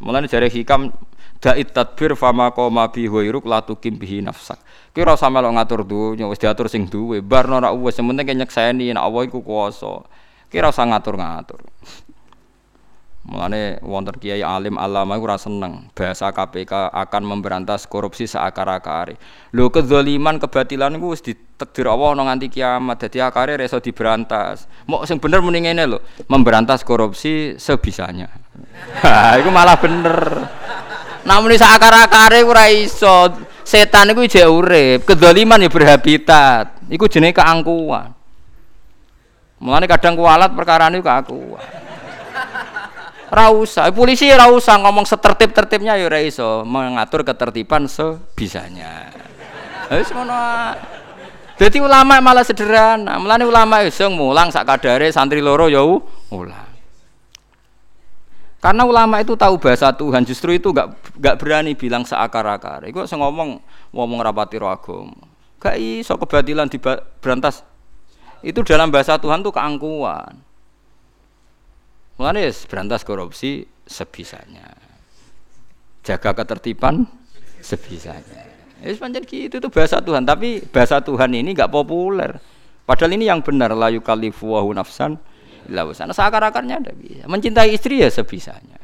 Mulane 0.00 0.26
jare 0.32 0.48
hikam 0.48 0.90
da'it 1.42 1.74
tadbir 1.74 2.14
fama 2.14 2.54
qoma 2.54 2.86
bi 2.86 3.10
huiruk 3.10 3.42
la 3.50 3.58
tukim 3.66 3.98
bihi 3.98 4.22
nafsak. 4.22 4.62
Ki 4.94 5.02
ora 5.02 5.18
usah 5.18 5.26
melok 5.26 5.58
ngatur 5.58 5.80
dunya 5.82 6.30
wis 6.30 6.38
diatur 6.38 6.70
sing 6.70 6.86
duwe. 6.86 7.18
Barno 7.18 7.58
ora 7.58 7.74
wis 7.74 7.98
penting 7.98 8.22
ke 8.22 8.34
nyekseni 8.38 8.94
nek 8.94 9.02
Allah 9.02 9.22
iku 9.26 9.42
kuwasa. 9.42 10.06
Ki 10.46 10.62
ora 10.62 10.70
ngatur-ngatur. 10.70 11.60
Mulane 13.22 13.78
wonten 13.86 14.18
kiai 14.18 14.42
alim 14.42 14.74
alama 14.78 15.14
ora 15.14 15.38
seneng 15.38 15.90
bahasa 15.94 16.34
KPK 16.34 16.90
akan 16.90 17.22
memberantas 17.22 17.86
korupsi 17.90 18.26
seakar-akare. 18.26 19.18
Lho 19.54 19.70
kedzaliman 19.70 20.38
kebatilan 20.42 20.94
iku 20.98 21.14
wis 21.14 21.26
ditakdir 21.26 21.90
Allah 21.90 22.18
ana 22.18 22.22
nganti 22.30 22.50
kiamat. 22.50 23.02
Dadi 23.02 23.18
akare 23.18 23.58
iso 23.58 23.82
diberantas. 23.82 24.70
Mok 24.86 25.10
sing 25.10 25.18
bener 25.18 25.42
muni 25.42 25.66
ngene 25.66 25.90
memberantas 26.30 26.86
korupsi 26.86 27.58
sebisanya. 27.58 28.30
Ha, 29.02 29.40
iku 29.40 29.48
malah 29.48 29.78
bener. 29.80 30.18
Namun 31.22 31.54
sak 31.54 31.78
akar-akare 31.78 32.42
ora 32.42 32.66
iso. 32.70 33.30
Setan 33.62 34.10
iku 34.10 34.26
jek 34.26 34.50
urip, 34.50 35.06
kedzaliman 35.06 35.62
ya 35.62 35.70
berhabitat. 35.70 36.82
Iku 36.90 37.06
jenenge 37.06 37.38
keangkuhan. 37.38 38.10
Mulane 39.62 39.86
kadang 39.86 40.18
kualat 40.18 40.50
perkara 40.50 40.90
niku 40.90 41.06
keangkuhan. 41.06 41.66
Ora 43.32 43.48
usah, 43.48 43.88
polisi 43.94 44.28
ora 44.28 44.50
ngomong 44.50 45.08
setertib-tertibnya 45.08 45.96
ya 45.96 46.04
ora 46.04 46.20
iso, 46.20 46.66
mengatur 46.68 47.24
ketertiban 47.24 47.88
sebisanya. 47.88 49.08
Wis 49.88 50.12
ngono 50.12 50.36
Jadi 51.56 51.78
ulama 51.78 52.18
malah 52.18 52.42
sederhana. 52.42 53.22
Mulane 53.22 53.46
ulama 53.46 53.86
iso 53.86 54.10
mulang 54.10 54.50
sak 54.50 54.66
kadare 54.66 55.14
santri 55.14 55.38
loro 55.38 55.70
ya 55.70 55.84
ulang. 56.34 56.71
Karena 58.62 58.86
ulama 58.86 59.18
itu 59.18 59.34
tahu 59.34 59.58
bahasa 59.58 59.90
Tuhan, 59.90 60.22
justru 60.22 60.54
itu 60.54 60.70
gak, 60.70 60.94
gak 61.18 61.34
berani 61.42 61.74
bilang 61.74 62.06
seakar-akar. 62.06 62.86
Iku 62.86 63.02
saya 63.10 63.26
ngomong 63.26 63.58
ngomong 63.90 64.22
rapati 64.22 64.62
roh 64.62 64.78
Gak 65.58 65.74
iso 65.82 66.14
kebatilan 66.14 66.70
berantas. 67.18 67.66
Itu 68.38 68.62
dalam 68.62 68.94
bahasa 68.94 69.18
Tuhan 69.18 69.42
tuh 69.42 69.50
keangkuhan. 69.50 70.38
Mulane 72.22 72.54
berantas 72.70 73.02
korupsi 73.02 73.66
sebisanya. 73.82 74.78
Jaga 76.06 76.30
ketertiban 76.30 77.02
sebisanya. 77.58 78.46
Ya 78.78 78.94
pancen 78.94 79.26
gitu 79.26 79.58
itu 79.58 79.68
bahasa 79.74 79.98
Tuhan, 79.98 80.22
tapi 80.22 80.62
bahasa 80.70 81.02
Tuhan 81.02 81.34
ini 81.34 81.50
gak 81.50 81.70
populer. 81.70 82.38
Padahal 82.86 83.14
ini 83.18 83.26
yang 83.26 83.42
benar 83.42 83.74
la 83.74 83.90
yukallifu 83.90 84.54
nafsan 84.70 85.18
lah 85.70 85.86
wis 85.86 86.02
ana 86.02 86.10
sakar-akarnya 86.10 86.82
ndak 86.82 86.94
bisa. 86.98 87.28
Mencintai 87.30 87.70
istri 87.76 88.02
ya 88.02 88.10
sebisanya. 88.10 88.80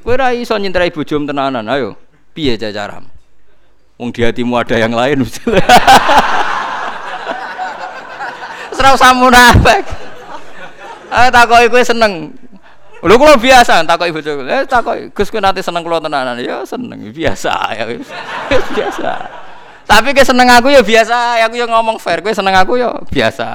Kowe 0.00 0.16
ra 0.16 0.32
iso 0.32 0.56
nyintai 0.56 0.88
bojomu 0.88 1.28
tenanan, 1.28 1.68
ayo. 1.68 1.98
Piye 2.32 2.56
cacaram? 2.56 3.04
Wong 3.98 4.14
di 4.14 4.22
hatimu 4.22 4.54
ada 4.54 4.78
yang 4.78 4.94
lain 4.94 5.26
Serau 8.78 8.94
samu 8.94 9.26
munafik. 9.26 9.82
Ah 11.10 11.26
takoki 11.34 11.66
kowe 11.66 11.82
seneng. 11.82 12.30
Lho 13.02 13.14
kula 13.18 13.34
biasa 13.34 13.82
takoki 13.82 14.14
bojo. 14.14 14.46
Eh 14.46 14.62
takoki 14.70 15.10
Gus 15.10 15.34
kowe 15.34 15.42
nanti 15.42 15.66
seneng 15.66 15.82
kula 15.82 15.98
tenanan. 15.98 16.38
Ya 16.38 16.62
seneng 16.62 17.10
biasa 17.10 17.74
ya 17.74 17.84
biasa. 18.78 19.12
Tapi 19.88 20.12
ke 20.12 20.20
seneng 20.20 20.52
aku 20.52 20.68
ya 20.68 20.84
biasa, 20.84 21.40
aku 21.48 21.56
ya 21.56 21.64
ngomong 21.64 21.96
fair, 21.96 22.20
kowe 22.20 22.28
seneng 22.28 22.52
aku 22.52 22.76
ya 22.76 22.92
biasa. 23.08 23.48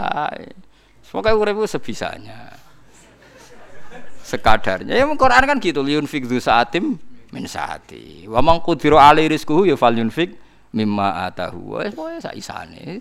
Pokoknya 1.13 1.37
uripku 1.37 1.69
sebisanya. 1.69 2.57
Sekadarnya. 4.25 4.97
Ya 4.97 5.05
Quran 5.05 5.43
kan 5.45 5.57
gitu, 5.61 5.85
liun 5.85 6.09
fikdu 6.09 6.41
saatim 6.41 6.97
min 7.29 7.45
saati. 7.45 8.25
Wa 8.25 8.41
man 8.41 8.57
qudira 8.65 8.97
alai 9.13 9.29
rizquhu 9.29 9.69
ya 9.69 9.77
falyunfik 9.77 10.33
mimma 10.73 11.29
atahu. 11.29 11.77
Wes 11.77 11.93
pokoke 11.93 12.17
sak 12.17 12.33
isane. 12.33 12.97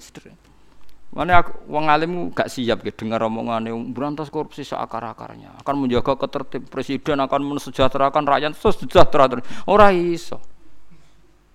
Mana 1.12 1.40
aku 1.40 1.52
wong 1.68 1.88
alim 1.88 2.32
gak 2.32 2.48
siap 2.48 2.84
gitu 2.84 3.04
dengar 3.04 3.24
omongane 3.24 3.72
berantas 3.92 4.28
korupsi 4.28 4.64
seakar-akarnya. 4.64 5.60
Akan 5.60 5.80
menjaga 5.80 6.16
ketertib 6.16 6.68
presiden 6.68 7.16
akan 7.20 7.56
mensejahterakan 7.56 8.28
rakyat 8.28 8.52
sejahtera. 8.56 9.28
Ora 9.64 9.88
iso. 9.88 10.36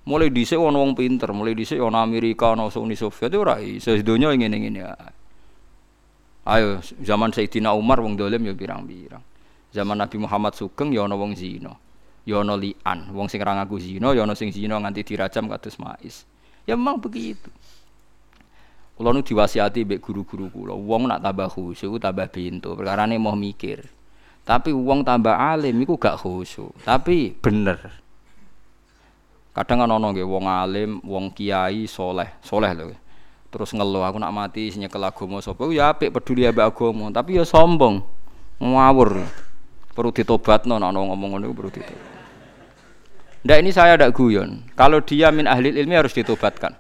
Mulai 0.10 0.34
dhisik 0.34 0.58
ono 0.58 0.82
wong 0.82 0.98
pinter, 0.98 1.30
mulai 1.36 1.54
dhisik 1.54 1.78
ono 1.78 2.00
Amerika, 2.00 2.56
ono 2.56 2.72
Uni 2.82 2.96
Soviet 2.96 3.34
ora 3.36 3.60
iso 3.60 3.92
donya 4.02 4.32
ngene-ngene 4.32 4.82
Ayo 6.48 6.80
zaman 7.04 7.36
Sayyidina 7.36 7.76
Umar 7.76 8.00
wong 8.00 8.16
dolim 8.16 8.40
ya 8.48 8.56
pirang-pirang. 8.56 9.20
Zaman 9.76 10.00
Nabi 10.00 10.16
Muhammad 10.16 10.56
Sugeng 10.56 10.96
ya 10.96 11.04
ono 11.04 11.20
wong 11.20 11.36
zina. 11.36 11.76
Ya 12.24 12.40
ana 12.40 12.56
lian. 12.56 13.12
Wong 13.12 13.28
sing 13.28 13.44
ra 13.44 13.52
ngaku 13.60 13.76
zina 13.84 14.16
ya 14.16 14.24
ana 14.24 14.32
sing 14.32 14.56
zina 14.56 14.80
nganti 14.80 15.04
dirajam 15.04 15.52
kados 15.52 15.76
mais 15.76 16.24
ya 16.64 16.80
memang 16.80 17.04
begitu. 17.04 17.52
Kula 18.96 19.12
nu 19.12 19.20
diwasiati 19.20 19.84
mbek 19.84 20.00
guru-guru 20.00 20.48
kula. 20.48 20.72
Wong 20.72 21.12
nak 21.12 21.20
tambah 21.20 21.52
khusyuk 21.52 22.00
tambah 22.00 22.32
pintu 22.32 22.80
perkarane 22.80 23.20
mau 23.20 23.36
mikir. 23.36 23.84
Tapi 24.48 24.72
wong 24.72 25.04
tambah 25.04 25.36
alim 25.36 25.76
iku 25.84 26.00
gak 26.00 26.24
khusyuk 26.24 26.72
tapi 26.88 27.36
bener. 27.36 27.92
Kadang 29.52 29.84
kan 29.84 29.92
ana 29.92 30.08
nggih 30.16 30.24
wong 30.24 30.48
alim 30.48 31.04
wong 31.04 31.36
kiai 31.36 31.92
soleh. 31.92 32.40
Soleh 32.40 32.72
lho 32.72 33.07
terus 33.58 33.74
ngeluh 33.74 34.06
aku 34.06 34.22
nak 34.22 34.30
mati 34.30 34.70
sing 34.70 34.86
nyekel 34.86 35.02
agama 35.02 35.42
sapa 35.42 35.66
ya 35.74 35.90
apik 35.90 36.14
peduli 36.14 36.46
ambek 36.46 36.70
agama 36.70 37.10
tapi 37.10 37.42
ya 37.42 37.44
sombong 37.44 38.06
ngawur 38.62 39.26
perlu 39.98 40.14
ditobatno 40.14 40.78
nek 40.78 40.94
ana 40.94 41.00
ngomong 41.02 41.42
ngono 41.42 41.50
perlu 41.58 41.74
ditobat 41.74 42.18
Ndak 43.48 43.64
ini 43.64 43.72
saya 43.72 43.96
tidak 43.96 44.12
guyon. 44.12 44.68
Kalau 44.76 45.00
dia 45.00 45.32
min 45.32 45.48
ahli 45.48 45.72
ilmi 45.72 45.96
harus 45.96 46.12
ditobatkan. 46.12 46.76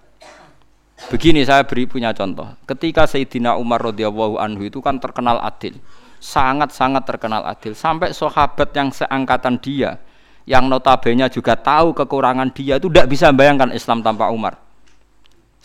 Begini 1.07 1.39
saya 1.47 1.63
beri 1.63 1.87
punya 1.87 2.11
contoh. 2.11 2.59
Ketika 2.67 3.07
Sayyidina 3.07 3.55
Umar 3.55 3.79
radhiyallahu 3.79 4.35
anhu 4.35 4.67
itu 4.67 4.83
kan 4.83 4.99
terkenal 4.99 5.39
adil. 5.39 5.79
Sangat-sangat 6.19 7.07
terkenal 7.07 7.47
adil. 7.47 7.71
Sampai 7.71 8.11
sahabat 8.11 8.75
yang 8.75 8.91
seangkatan 8.91 9.63
dia 9.63 9.95
yang 10.43 10.67
notabene 10.67 11.31
juga 11.31 11.55
tahu 11.55 11.95
kekurangan 11.95 12.51
dia 12.51 12.75
itu 12.75 12.91
tidak 12.91 13.15
bisa 13.15 13.31
bayangkan 13.31 13.71
Islam 13.71 14.03
tanpa 14.03 14.27
Umar. 14.27 14.66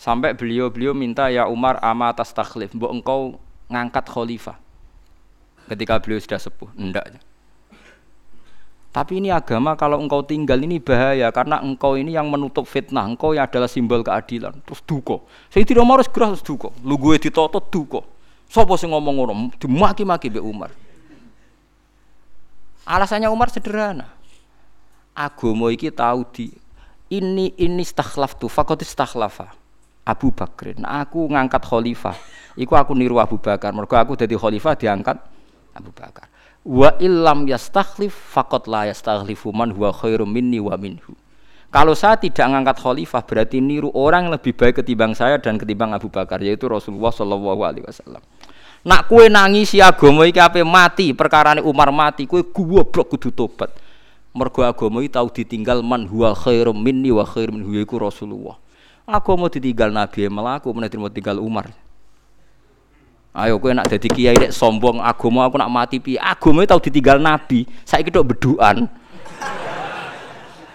Sampai 0.03 0.35
beliau-beliau 0.35 0.91
minta 0.91 1.31
ya 1.31 1.47
Umar 1.47 1.79
ama 1.79 2.11
atas 2.11 2.35
takhlif, 2.35 2.75
mbok 2.75 2.91
engkau 2.91 3.39
ngangkat 3.71 4.03
khalifah. 4.11 4.59
Ketika 5.71 5.95
beliau 6.03 6.19
sudah 6.19 6.43
sepuh, 6.43 6.67
enggak. 6.75 7.23
Tapi 8.91 9.23
ini 9.23 9.31
agama 9.31 9.79
kalau 9.79 10.03
engkau 10.03 10.19
tinggal 10.27 10.59
ini 10.59 10.83
bahaya 10.83 11.31
karena 11.31 11.63
engkau 11.63 11.95
ini 11.95 12.19
yang 12.19 12.27
menutup 12.27 12.67
fitnah, 12.67 13.07
engkau 13.07 13.31
yang 13.31 13.47
adalah 13.47 13.71
simbol 13.71 14.03
keadilan. 14.03 14.59
Terus 14.67 14.83
duko. 14.83 15.23
Saya 15.47 15.63
tidak 15.63 15.87
mau 15.87 15.95
harus 15.95 16.11
gerah 16.11 16.35
terus 16.35 16.43
duko. 16.43 16.75
Lu 16.83 16.99
gue 16.99 17.15
ditoto 17.15 17.63
duko. 17.63 18.03
Sopo 18.51 18.75
sing 18.75 18.91
ngomong 18.91 19.23
ngono 19.23 19.33
dimaki-maki 19.55 20.27
be 20.27 20.43
Umar. 20.43 20.75
Alasannya 22.83 23.31
Umar 23.31 23.47
sederhana. 23.47 24.11
Agama 25.15 25.71
iki 25.71 25.87
tahu 25.87 26.27
di 26.27 26.51
ini 27.07 27.55
ini 27.55 27.87
stakhlaf 27.87 28.35
tu 28.35 28.51
fakot 28.51 28.83
stakhlafa. 28.83 29.62
Abu 30.03 30.35
Bakr. 30.35 30.75
Nah, 30.79 31.03
aku 31.03 31.31
ngangkat 31.31 31.63
khalifah. 31.63 32.15
Iku 32.59 32.75
aku 32.75 32.93
niru 32.93 33.17
Abu 33.17 33.39
Bakar. 33.39 33.71
Mergo 33.71 33.95
aku 33.95 34.19
jadi 34.19 34.35
khalifah 34.35 34.75
diangkat 34.75 35.17
Abu 35.73 35.89
Bakar 35.95 36.33
wa 36.63 36.95
illam 36.95 37.43
yastakhlif 37.43 38.15
faqad 38.15 38.71
la 38.71 38.87
yastakhlifu 38.87 39.51
man 39.51 39.75
huwa 39.75 39.91
khairum 39.91 40.31
minni 40.31 40.63
wa 40.63 40.79
minhu 40.79 41.11
kalau 41.67 41.91
saya 41.91 42.15
tidak 42.15 42.47
ngangkat 42.47 42.79
khalifah 42.79 43.19
berarti 43.27 43.59
niru 43.59 43.91
orang 43.91 44.31
yang 44.31 44.33
lebih 44.39 44.55
baik 44.55 44.79
ketimbang 44.79 45.11
saya 45.11 45.35
dan 45.43 45.59
ketimbang 45.59 45.91
Abu 45.91 46.07
Bakar 46.07 46.39
yaitu 46.39 46.71
Rasulullah 46.71 47.11
Shallallahu 47.11 47.61
alaihi 47.67 47.83
wasallam 47.83 48.23
nak 48.87 49.11
kue 49.11 49.27
nangisi 49.27 49.83
agama 49.83 50.23
iki 50.23 50.39
ape 50.39 50.63
mati 50.63 51.11
perkara 51.11 51.59
Umar 51.59 51.91
mati 51.91 52.23
kue 52.23 52.47
goblok 52.47 53.11
kudu 53.11 53.35
tobat 53.35 53.75
mergo 54.31 54.63
agama 54.63 55.03
iki 55.03 55.11
tau 55.11 55.27
ditinggal 55.27 55.83
man 55.83 56.07
huwa 56.07 56.31
khairum 56.31 56.79
minni 56.79 57.11
wa 57.11 57.27
khairum 57.27 57.59
minhu 57.59 57.75
yaiku 57.75 57.99
Rasulullah 57.99 58.55
agama 59.03 59.51
ditinggal 59.51 59.91
Nabi 59.91 60.27
melaku 60.31 60.71
menawa 60.71 61.11
tinggal 61.11 61.39
Umar 61.39 61.71
Ayo 63.33 63.57
kowe 63.57 63.73
nak 63.73 63.89
dadi 63.89 64.05
kiai 64.13 64.37
nek 64.37 64.53
sombong 64.53 65.01
agama 65.01 65.49
aku 65.49 65.57
nak 65.57 65.73
mati 65.73 65.97
piye? 65.97 66.21
Agama 66.21 66.69
tau 66.69 66.77
ditinggal 66.77 67.17
nabi, 67.17 67.65
saiki 67.81 68.13
tok 68.13 68.29
bedukan. 68.29 68.85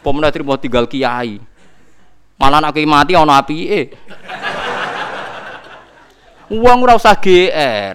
Pemenang 0.03 0.35
terima 0.35 0.59
tinggal 0.59 0.91
kiai. 0.91 1.39
Malah 2.35 2.59
nak 2.59 2.75
mati 2.83 3.15
ana 3.15 3.39
apike. 3.39 3.95
Wong 6.51 6.79
ora 6.83 6.99
usah 6.99 7.15
GR. 7.15 7.95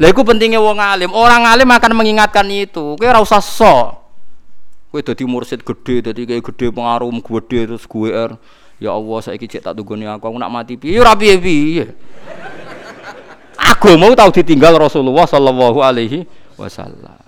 Lah 0.00 0.08
iku 0.08 0.24
pentingnya 0.24 0.56
wong 0.56 0.80
alim. 0.80 1.12
Orang 1.12 1.44
alim 1.44 1.68
akan 1.68 1.92
mengingatkan 1.92 2.48
itu. 2.48 2.96
Kowe 2.96 3.04
ora 3.04 3.20
usah 3.20 3.44
sok. 3.44 3.88
Kowe 4.88 5.04
dadi 5.04 5.28
mursid 5.28 5.60
gede, 5.60 6.08
dadi 6.08 6.24
kayak 6.24 6.48
gede 6.48 6.72
pengaruh 6.72 7.12
gede 7.12 7.76
terus 7.76 7.84
GR. 7.84 8.40
Ya 8.78 8.94
Allah, 8.94 9.18
saiki 9.18 9.50
cek 9.50 9.62
tak 9.66 9.74
tunggone 9.74 10.06
aku, 10.06 10.30
aku 10.30 10.38
nak 10.38 10.54
mati 10.54 10.78
piye? 10.78 11.02
Ora 11.02 11.18
piye-piye 11.18 11.90
agama 13.78 14.10
tahu 14.14 14.30
ditinggal 14.32 14.74
Rasulullah 14.78 15.26
Shallallahu 15.26 15.78
Alaihi 15.82 16.24
Wasallam 16.58 17.18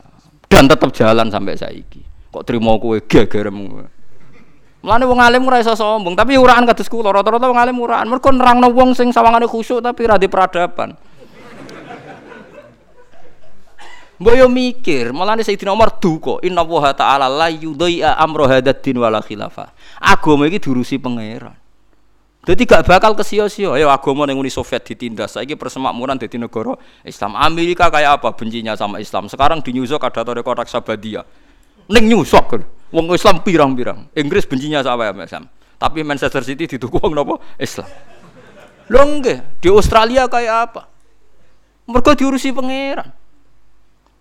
dan 0.51 0.67
tetap 0.67 0.91
jalan 0.91 1.31
sampai 1.31 1.55
saiki. 1.55 2.03
Kok 2.31 2.43
terima 2.43 2.75
kue 2.79 3.03
gegerem. 3.07 3.87
Mulane 4.81 5.05
wong 5.05 5.21
alim 5.21 5.45
ora 5.47 5.61
iso 5.61 5.77
sombong, 5.77 6.17
tapi 6.17 6.35
uraan 6.41 6.65
kados 6.67 6.89
kula 6.91 7.13
rata-rata 7.15 7.47
wong 7.47 7.61
alim 7.61 7.77
uraan. 7.79 8.11
Mergo 8.11 8.31
nerangno 8.35 8.73
wong 8.75 8.97
sing 8.97 9.15
sawangane 9.15 9.47
khusyuk 9.47 9.79
tapi 9.85 10.09
ra 10.09 10.19
di 10.19 10.27
peradaban. 10.27 10.97
Mbok 14.21 14.35
yo 14.37 14.47
mikir, 14.53 15.17
mulane 15.17 15.41
Sayyidina 15.41 15.73
Umar 15.73 15.97
duka, 15.97 16.45
inna 16.45 16.61
wa 16.61 16.93
ta'ala 16.93 17.25
la 17.25 17.49
yudhi'a 17.49 18.21
amra 18.21 18.53
hadzal 18.53 18.77
din 18.85 19.01
wala 19.01 19.25
khilafah. 19.25 19.73
Agama 19.97 20.45
iki 20.45 20.61
diurusi 20.61 21.01
pangeran. 21.01 21.57
Jadi 22.45 22.65
gak 22.65 22.89
bakal 22.89 23.13
kesia-sia. 23.17 23.77
Ya 23.77 23.89
agama 23.93 24.25
yang 24.25 24.41
Uni 24.41 24.49
Soviet 24.49 24.81
ditindas. 24.85 25.37
Saiki 25.37 25.61
persemakmuran 25.61 26.17
jadi 26.17 26.41
negara 26.41 26.73
Islam. 27.05 27.37
Amerika 27.37 27.93
kayak 27.93 28.21
apa 28.21 28.33
bencinya 28.33 28.73
sama 28.73 28.97
Islam. 28.97 29.29
Sekarang 29.29 29.61
di 29.61 29.77
New 29.77 29.85
York 29.85 30.01
ada 30.01 30.25
tarekat 30.25 30.69
Sabadia. 30.69 31.21
Neng 31.89 32.09
New 32.09 32.25
York. 32.25 32.65
Wong 32.97 33.13
Islam 33.13 33.45
pirang-pirang. 33.45 34.09
Inggris 34.17 34.49
bencinya 34.49 34.81
sama 34.81 35.13
Islam. 35.13 35.53
Tapi 35.77 36.01
Manchester 36.01 36.41
City 36.45 36.65
didukung 36.65 37.13
nopo 37.13 37.45
Islam. 37.61 37.89
Lho 38.89 39.05
di 39.61 39.69
Australia 39.69 40.25
kayak 40.25 40.57
apa? 40.73 40.83
Mereka 41.89 42.17
diurusi 42.17 42.57
pangeran. 42.57 43.20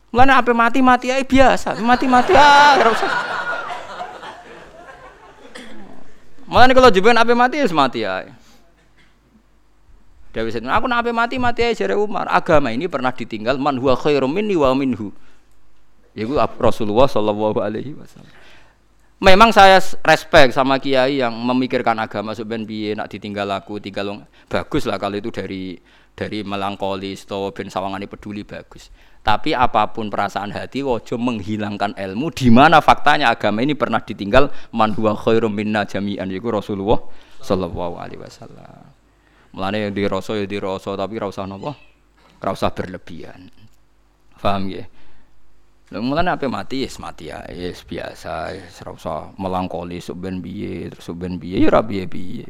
Mulane 0.09 0.33
apa 0.33 0.51
mati-mati 0.57 1.13
aja 1.13 1.21
biasa. 1.21 1.77
Mati-mati 1.77 2.33
ah, 2.33 2.75
Malah 6.49 6.73
kalau 6.73 6.89
jeben 6.89 7.13
ape 7.13 7.37
mati 7.37 7.61
ya 7.61 7.69
mati 7.69 8.01
ya. 8.01 8.25
Dewi 10.33 10.49
Sayyidina, 10.49 10.77
aku 10.77 10.89
nak 10.89 11.05
mati 11.13 11.37
mati 11.37 11.61
aja 11.61 11.85
jare 11.85 11.93
Umar. 11.93 12.25
Agama 12.25 12.73
ini 12.73 12.89
pernah 12.89 13.13
ditinggal 13.13 13.61
man 13.61 13.77
huwa 13.77 13.93
khairum 13.93 14.33
minni 14.33 14.57
wa 14.57 14.73
minhu. 14.73 15.13
Yaitu 16.17 16.33
Rasulullah 16.57 17.05
Shallallahu 17.05 17.61
Alaihi 17.61 17.93
Wasallam. 17.93 18.33
Memang 19.19 19.53
saya 19.53 19.77
respect 20.07 20.55
sama 20.55 20.79
kiai 20.79 21.19
yang 21.19 21.35
memikirkan 21.35 21.93
agama 21.99 22.31
sebenarnya 22.33 22.65
biye 22.65 22.89
nak 22.95 23.11
ditinggal 23.11 23.51
aku 23.51 23.77
tinggal 23.83 24.25
bagus 24.47 24.87
lah 24.87 24.95
kalau 24.95 25.19
itu 25.19 25.27
dari 25.27 25.75
dari 26.15 26.39
melankolis 26.41 27.27
atau 27.27 27.51
ben 27.51 27.67
sawangane 27.67 28.07
peduli 28.07 28.47
bagus. 28.47 28.89
Tapi 29.19 29.51
apa 29.51 29.91
pun 29.91 30.07
perasaan 30.07 30.55
hati 30.55 30.79
wojo 30.79 31.19
menghilangkan 31.19 31.93
ilmu 31.99 32.31
di 32.31 32.47
mana 32.47 32.79
faktanya 32.79 33.35
agama 33.35 33.59
ini 33.59 33.75
pernah 33.75 33.99
ditinggal 33.99 34.47
man 34.71 34.95
huwa 34.95 35.13
khairum 35.13 35.51
minna 35.51 35.83
jami'an 35.83 36.31
yaiku 36.31 36.55
Rasulullah 36.55 37.03
sallallahu 37.43 37.99
alaihi 37.99 38.21
wasallam. 38.23 38.89
Mulane 39.51 39.89
yang 39.89 39.93
di 39.93 40.05
rasa 40.07 40.37
ya 40.39 40.45
di 40.45 40.57
rasa 40.61 40.95
tapi 40.95 41.19
napa? 41.19 41.71
Ora 42.39 42.51
usah 42.55 42.71
berlebihan. 42.71 43.51
Paham 44.39 44.71
ya? 44.71 44.87
Lha 45.89 45.99
mulane 45.99 46.31
ape 46.31 46.45
mati 46.47 46.85
yes 46.85 47.01
mati 47.01 47.33
ya, 47.33 47.43
yes 47.49 47.81
biasa, 47.83 48.53
yes 48.55 48.79
ora 48.85 48.93
usah 48.93 49.19
melangkoli 49.35 49.97
sok 49.99 50.21
ben 50.21 50.37
piye, 50.39 50.87
terus 50.93 51.01
sok 51.03 51.17
ben 51.17 51.41
piye 51.41 51.59
ya 51.59 51.67
ora 51.67 51.81
piye-piye. 51.81 52.45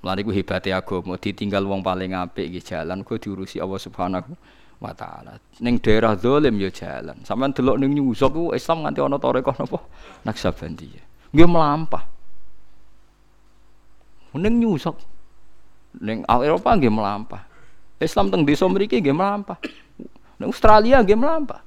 Mulane 0.00 0.20
ku 0.22 0.30
hebate 0.30 0.70
agama 0.70 1.18
ditinggal 1.18 1.66
wong 1.66 1.82
paling 1.82 2.14
apik 2.14 2.46
iki 2.46 2.62
jalan 2.62 3.02
ku 3.02 3.18
diurusi 3.18 3.58
Allah 3.58 3.82
Subhanahu 3.82 4.32
wa 4.76 4.92
taala. 4.92 5.40
Ning 5.60 5.80
daerah 5.80 6.12
zalim 6.16 6.60
ya 6.60 6.68
jalan. 6.68 7.16
Sampeyan 7.24 7.52
delok 7.56 7.76
ning 7.80 7.96
nyusuk 7.96 8.30
ku 8.32 8.42
Islam 8.52 8.84
nganti 8.84 9.00
ana 9.00 9.16
tarekah 9.16 9.54
napa? 9.56 9.78
Naksabandiyah. 10.28 11.32
Nggih 11.32 11.48
melampah. 11.48 12.04
Ning 14.36 14.54
nyusuk. 14.60 14.96
Ning 16.00 16.28
Eropa 16.28 16.76
nggih 16.76 16.92
melampah. 16.92 17.42
Islam 17.96 18.28
teng 18.28 18.44
desa 18.44 18.68
mriki 18.68 19.00
nggih 19.00 19.16
melampah. 19.16 19.56
Ning 20.36 20.48
Australia 20.52 21.00
nggih 21.00 21.16
melampah. 21.16 21.64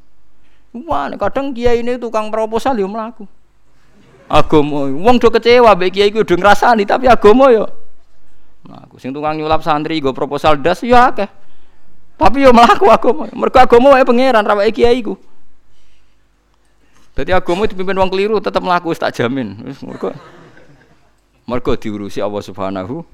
Wah, 0.70 1.10
kadang 1.18 1.50
kiai 1.50 1.82
ini 1.82 1.98
tukang 1.98 2.30
proposal 2.30 2.78
yo 2.78 2.86
melaku. 2.86 3.26
Agama, 4.30 4.86
wong 4.86 5.18
do 5.18 5.34
kecewa 5.34 5.74
mbek 5.74 5.98
kiai 5.98 6.14
ku 6.14 6.22
do 6.22 6.38
ngrasani 6.38 6.86
tapi 6.86 7.10
agama 7.10 7.50
yo 7.50 7.66
mlaku. 8.70 9.02
Sing 9.02 9.10
tukang 9.10 9.34
nyulap 9.34 9.66
santri 9.66 9.98
go 9.98 10.14
proposal 10.14 10.62
das 10.62 10.86
yo 10.86 10.94
akeh. 10.94 11.49
Tapi 12.20 12.44
yo 12.44 12.52
melaku 12.52 12.92
agama. 12.92 13.32
Mergo 13.32 13.58
agama 13.64 13.96
wae 13.96 14.04
pangeran 14.04 14.44
ra 14.44 14.60
wae 14.60 14.76
kiai 14.76 15.00
ku. 15.00 15.16
Dadi 17.16 17.32
agama 17.32 17.64
dipimpin 17.64 17.96
wong 17.96 18.12
keliru 18.12 18.44
tetep 18.44 18.60
melaku 18.60 18.92
tak 19.00 19.16
jamin. 19.16 19.56
Wis 19.64 19.80
mergo 19.80 20.12
mergo 21.48 21.72
diurusi 21.80 22.20
Allah 22.20 22.44
Subhanahu 22.44 23.08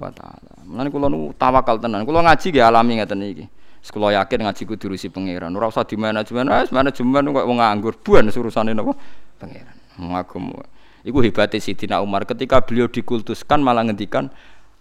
wa 0.00 0.10
taala. 0.10 0.52
Mulane 0.64 0.88
kula 0.88 1.12
nu 1.12 1.36
tawakal 1.36 1.76
tenan. 1.76 2.08
Kula 2.08 2.24
ngaji 2.24 2.46
nggih 2.48 2.64
alami 2.64 2.92
ngeten 3.04 3.20
iki. 3.20 3.44
Sekolah 3.84 4.16
yakin 4.24 4.48
ngaji 4.48 4.62
ku 4.64 4.74
diurusi 4.80 5.12
pangeran. 5.12 5.52
Ora 5.52 5.68
usah 5.68 5.84
di 5.84 6.00
manajemen, 6.00 6.48
wis 6.48 6.72
manajemen 6.72 7.36
kok 7.36 7.44
wong 7.44 7.60
nganggur. 7.60 7.94
Buan 8.00 8.32
urusane 8.32 8.72
napa? 8.72 8.96
Pangeran. 9.36 9.76
Ngagum. 10.00 10.56
Iku 11.02 11.18
hebatnya 11.18 11.58
Sidina 11.58 11.98
Umar 11.98 12.22
ketika 12.22 12.62
beliau 12.62 12.86
dikultuskan 12.86 13.58
malah 13.58 13.82
ngendikan 13.82 14.30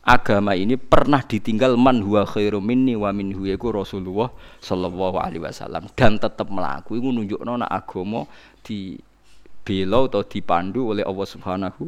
agama 0.02 0.58
ini 0.58 0.82
pernah 0.82 1.22
ditinggal 1.22 1.78
man 1.78 2.02
huwa 2.02 2.26
khairu 2.26 2.58
minni 2.58 2.98
wa 2.98 3.14
minhu 3.14 3.46
yaiku 3.46 3.70
Rasulullah 3.70 4.34
sallallahu 4.58 5.22
alaihi 5.22 5.46
wasallam 5.46 5.86
dan 5.94 6.18
tetap 6.18 6.50
melaku 6.50 6.98
iku 6.98 7.14
nunjukno 7.14 7.62
nek 7.62 7.70
agama 7.70 8.26
di 8.66 8.98
bela 9.62 10.10
atau 10.10 10.26
dipandu 10.26 10.90
oleh 10.90 11.06
Allah 11.06 11.28
Subhanahu 11.30 11.84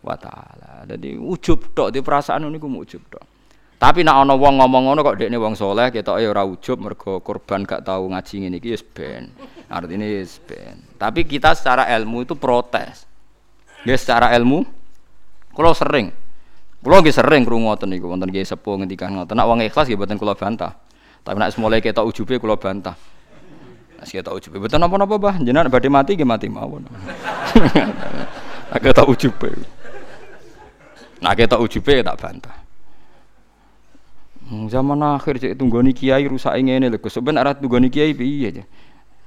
wa 0.00 0.16
taala. 0.16 0.88
Jadi 0.88 1.20
ujub 1.20 1.76
tok 1.76 1.92
di 1.92 2.00
perasaan 2.00 2.48
niku 2.48 2.72
ujub 2.72 3.04
tok. 3.12 3.24
Tapi 3.78 4.02
nak 4.02 4.26
ana 4.26 4.34
wong 4.34 4.58
ngomong 4.58 4.90
ngono 4.90 5.00
kok 5.06 5.22
dekne 5.22 5.38
wong 5.38 5.54
soleh 5.54 5.94
ketoke 5.94 6.26
ora 6.26 6.42
ujub 6.42 6.82
mergo 6.82 7.22
korban 7.22 7.62
gak 7.62 7.86
tahu 7.86 8.10
ngaji 8.10 8.34
ngene 8.42 8.56
iki 8.58 8.74
wis 8.74 8.82
ben. 8.82 9.30
Artine 9.70 10.18
wis 10.18 10.42
ben. 10.42 10.82
Tapi 10.98 11.22
kita 11.22 11.54
secara 11.54 11.86
ilmu 11.94 12.26
itu 12.26 12.34
protes. 12.34 13.06
Ya 13.86 13.94
secara 13.94 14.34
ilmu 14.34 14.66
kula 15.54 15.70
sering 15.78 16.10
kula 16.78 17.02
nggih 17.02 17.14
sering 17.14 17.42
krungu 17.42 17.68
ngoten 17.68 17.90
niku 17.90 18.06
wonten 18.06 18.30
nggih 18.30 18.46
sepuh 18.46 18.78
ngendikan 18.78 19.10
ngoten. 19.14 19.34
Nak 19.34 19.46
wong 19.46 19.58
ikhlas 19.66 19.90
nggih 19.90 19.98
mboten 19.98 20.16
kula 20.16 20.34
bantah. 20.38 20.78
Tapi 21.26 21.36
nak 21.36 21.50
semule 21.50 21.82
ketok 21.82 22.06
ujube 22.06 22.38
kula 22.38 22.54
bantah. 22.54 22.94
Nek 23.98 24.06
ketok 24.06 24.38
ujube 24.38 24.62
mboten 24.62 24.78
napa-napa 24.78 25.14
bah, 25.18 25.36
jenengan 25.42 25.66
badhe 25.66 25.90
mati 25.90 26.14
nggih 26.14 26.28
mati 26.28 26.46
mawon. 26.46 26.86
Nak 28.68 28.80
ketok 28.84 29.08
ujube. 29.08 29.50
Nak 31.18 31.34
ketok 31.34 31.60
ujube 31.64 32.04
tak 32.04 32.16
bantah. 32.20 32.56
Hmm, 34.48 34.64
zaman 34.72 34.96
akhir 35.04 35.44
cek 35.44 35.60
tunggoni 35.60 35.92
kiai 35.92 36.24
rusak 36.24 36.56
ngene 36.56 36.88
lho 36.88 36.96
Gus. 37.00 37.20
Ben 37.20 37.36
arah 37.36 37.52
tunggoni 37.52 37.92
kiai 37.92 38.16
piye. 38.16 38.64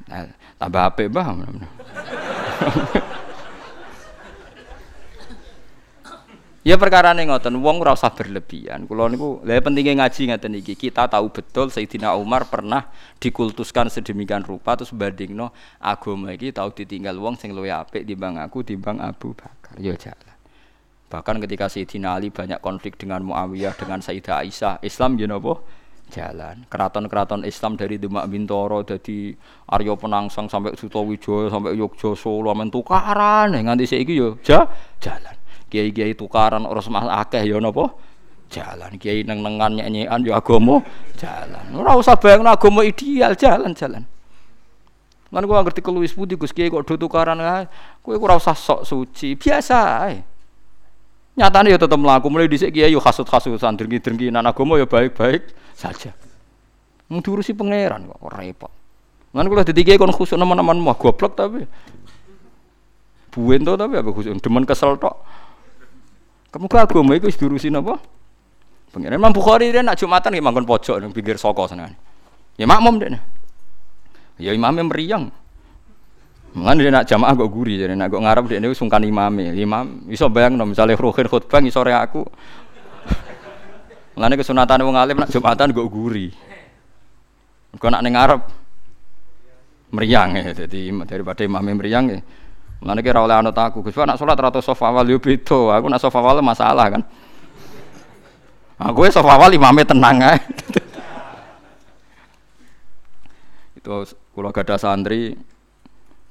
Nah, 0.10 0.26
tambah 0.58 0.82
apik 0.82 1.14
bah. 1.14 1.38
Ya 6.62 6.78
perkara 6.78 7.10
nih 7.18 7.26
ngoten, 7.26 7.58
wong 7.58 7.82
ora 7.82 7.98
usah 7.98 8.14
berlebihan. 8.14 8.86
Kulo 8.86 9.10
niku, 9.10 9.42
lha 9.42 9.58
pentingnya 9.58 10.06
ngaji 10.06 10.30
ngeten 10.30 10.54
iki. 10.62 10.78
Kita 10.78 11.10
tahu 11.10 11.34
betul 11.34 11.74
Sayyidina 11.74 12.14
Umar 12.14 12.46
pernah 12.54 12.86
dikultuskan 13.18 13.90
sedemikian 13.90 14.46
rupa 14.46 14.78
terus 14.78 14.94
bandingno 14.94 15.50
agama 15.82 16.30
iki 16.30 16.54
tahu 16.54 16.70
ditinggal 16.70 17.18
wong 17.18 17.34
sing 17.34 17.58
luwih 17.58 17.74
apik 17.74 18.06
timbang 18.06 18.38
aku 18.38 18.62
timbang 18.62 19.02
Abu 19.02 19.34
Bakar. 19.34 19.74
Ya 19.82 19.98
jalan. 19.98 20.38
Bahkan 21.10 21.42
ketika 21.42 21.66
Sayyidina 21.66 22.14
Ali 22.14 22.30
banyak 22.30 22.62
konflik 22.62 22.94
dengan 22.94 23.26
Muawiyah, 23.26 23.74
dengan 23.74 23.98
Sayyidah 24.06 24.46
Aisyah, 24.46 24.86
Islam 24.86 25.18
know, 25.18 25.66
jalan. 26.14 26.70
Keraton-keraton 26.70 27.42
Islam 27.42 27.74
dari 27.74 27.98
Demak 27.98 28.30
Bintoro, 28.30 28.86
dari 28.86 29.34
Aryo 29.66 29.98
Penangsang 29.98 30.46
sampai 30.46 30.78
Sutowijoyo, 30.78 31.50
sampai 31.50 31.74
Yogyo 31.74 32.14
Solo, 32.14 32.54
men 32.54 32.70
tukaran, 32.70 33.50
nganti 33.50 33.90
saiki 33.90 34.14
yo 34.14 34.38
ja, 34.46 34.70
jalan. 35.02 35.41
Kiai-kiai 35.72 36.12
tukaran 36.12 36.68
orang 36.68 36.84
semah 36.84 37.24
akeh 37.24 37.48
yo 37.48 37.64
napa? 37.64 37.96
Jalan. 38.52 39.00
Kiai 39.00 39.24
neng-nengan 39.24 39.80
nyanyian 39.80 40.20
yo 40.28 40.36
agama 40.36 40.84
jalan. 41.16 41.72
Ora 41.72 41.96
usah 41.96 42.20
bayangno 42.20 42.52
agama 42.52 42.84
ideal, 42.84 43.32
jalan-jalan. 43.40 44.04
Lan 45.32 45.44
gua 45.48 45.64
ngerti 45.64 45.80
keluwis 45.80 46.12
putih 46.12 46.36
Gus 46.36 46.52
Kiai 46.52 46.68
kok 46.68 46.84
do 46.84 47.00
tukaran 47.00 47.40
ae. 47.40 47.72
Kowe 48.04 48.20
ora 48.20 48.36
usah 48.36 48.52
sok 48.52 48.84
suci, 48.84 49.40
biasa 49.40 49.78
ae. 50.04 50.28
Nyatanya 51.32 51.72
ya 51.72 51.80
tetap 51.80 51.96
melaku 51.96 52.28
mulai 52.28 52.52
dhisik 52.52 52.76
kiai 52.76 52.92
yo 52.92 53.00
hasut-hasutan 53.00 53.80
drengki-drengkinan 53.80 54.44
agama 54.44 54.76
ya 54.76 54.84
baik-baik 54.84 55.56
saja. 55.72 56.12
Mau 57.08 57.24
diurusi 57.24 57.56
pangeran 57.56 58.12
kok 58.12 58.20
repot. 58.36 58.72
Lan 59.32 59.48
kula 59.48 59.64
dadi 59.64 59.88
kiai 59.88 59.96
kon 59.96 60.12
khusuk 60.12 60.36
nemen-nemen 60.36 60.84
mah 60.84 61.00
goblok 61.00 61.40
tapi 61.40 61.64
buwen 63.32 63.64
to 63.64 63.80
tapi 63.80 63.96
apa 63.96 64.12
khusuk 64.12 64.36
demen 64.44 64.68
kesel 64.68 65.00
tok. 65.00 65.24
Kamu 66.52 66.68
agama 66.68 67.16
iku 67.16 67.32
wis 67.32 67.40
diurusi 67.40 67.72
napa? 67.72 67.96
Pangeran 68.92 69.24
Imam 69.24 69.32
Bukhari 69.32 69.72
dia 69.72 69.80
nak 69.80 69.96
Jumatan 69.96 70.36
nggih 70.36 70.44
manggon 70.44 70.68
pojok 70.68 71.00
ning 71.00 71.16
pinggir 71.16 71.40
soko 71.40 71.64
sana. 71.64 71.88
Ya 72.60 72.68
makmum 72.68 73.00
deh. 73.00 73.16
Ya 74.36 74.52
imamnya 74.52 74.84
meriang. 74.84 75.32
Mengan 76.52 76.76
dia 76.76 76.92
nak 76.92 77.08
jamaah 77.08 77.32
kok 77.32 77.48
guri, 77.48 77.80
jadi 77.80 77.96
nak 77.96 78.12
kok 78.12 78.20
ngarep 78.20 78.44
dia 78.52 78.60
ini 78.60 78.76
sungkan 78.76 79.00
imam 79.08 79.32
Imam, 79.40 80.04
iso 80.12 80.28
bayang 80.28 80.60
no, 80.60 80.68
misalnya 80.68 81.00
ruhin 81.00 81.32
khutbah 81.32 81.64
sore 81.72 81.96
aku. 81.96 82.28
Mengenai 84.20 84.36
kesunatan 84.36 84.84
wong 84.84 85.00
alim 85.00 85.16
nak 85.16 85.32
jumatan 85.32 85.72
kok 85.72 85.88
guri. 85.88 86.36
Kau 87.80 87.88
nak 87.88 88.04
neng 88.04 88.20
ngarep 88.20 88.42
meriang 89.96 90.36
ya, 90.36 90.52
jadi 90.52 90.92
daripada 91.08 91.48
imam 91.48 91.64
meriang 91.64 92.12
ya. 92.12 92.20
Mengenai 92.82 93.06
kira 93.06 93.22
oleh 93.22 93.38
anut 93.38 93.54
aku, 93.54 93.86
Gus 93.86 93.94
nak 93.94 94.18
sholat 94.18 94.34
atau 94.34 94.58
sofa 94.58 94.90
awal 94.90 95.06
yo 95.06 95.22
aku 95.22 95.86
nak 95.86 96.02
sofa 96.02 96.18
awal 96.18 96.42
masalah 96.42 96.90
kan. 96.90 97.06
Aku 98.82 99.06
ya 99.06 99.14
sofa 99.14 99.38
awal 99.38 99.54
imamnya 99.54 99.86
tenang 99.86 100.18
ya. 100.18 100.34
Itu 103.78 104.02
kalau 104.34 104.50
gada 104.50 104.82
santri 104.82 105.38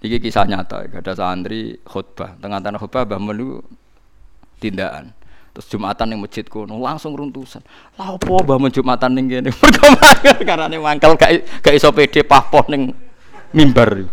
Iki 0.00 0.16
kisah 0.16 0.48
nyata, 0.48 0.88
ada 0.88 1.12
santri 1.12 1.76
khutbah, 1.84 2.32
tengah-tengah 2.40 2.80
khutbah 2.80 3.04
Mbah 3.04 3.20
Mun 3.20 3.60
tindakan. 4.56 5.12
Terus 5.52 5.66
Jumatan 5.68 6.16
yang 6.16 6.24
masjid 6.24 6.40
kuno 6.48 6.80
langsung 6.80 7.12
runtusan. 7.12 7.60
Lah 8.00 8.16
apa 8.16 8.24
Mbah 8.24 8.56
Mun 8.56 8.72
Jumatan 8.72 9.12
ning 9.12 9.28
kene? 9.28 9.52
Mergo 9.60 10.40
karena 10.40 10.72
mangkel 10.80 11.12
gak 11.20 11.60
gak 11.60 11.74
iso 11.76 11.92
pede 11.92 12.24
pahpoh 12.24 12.64
ning 12.72 12.96
mimbar. 13.52 14.08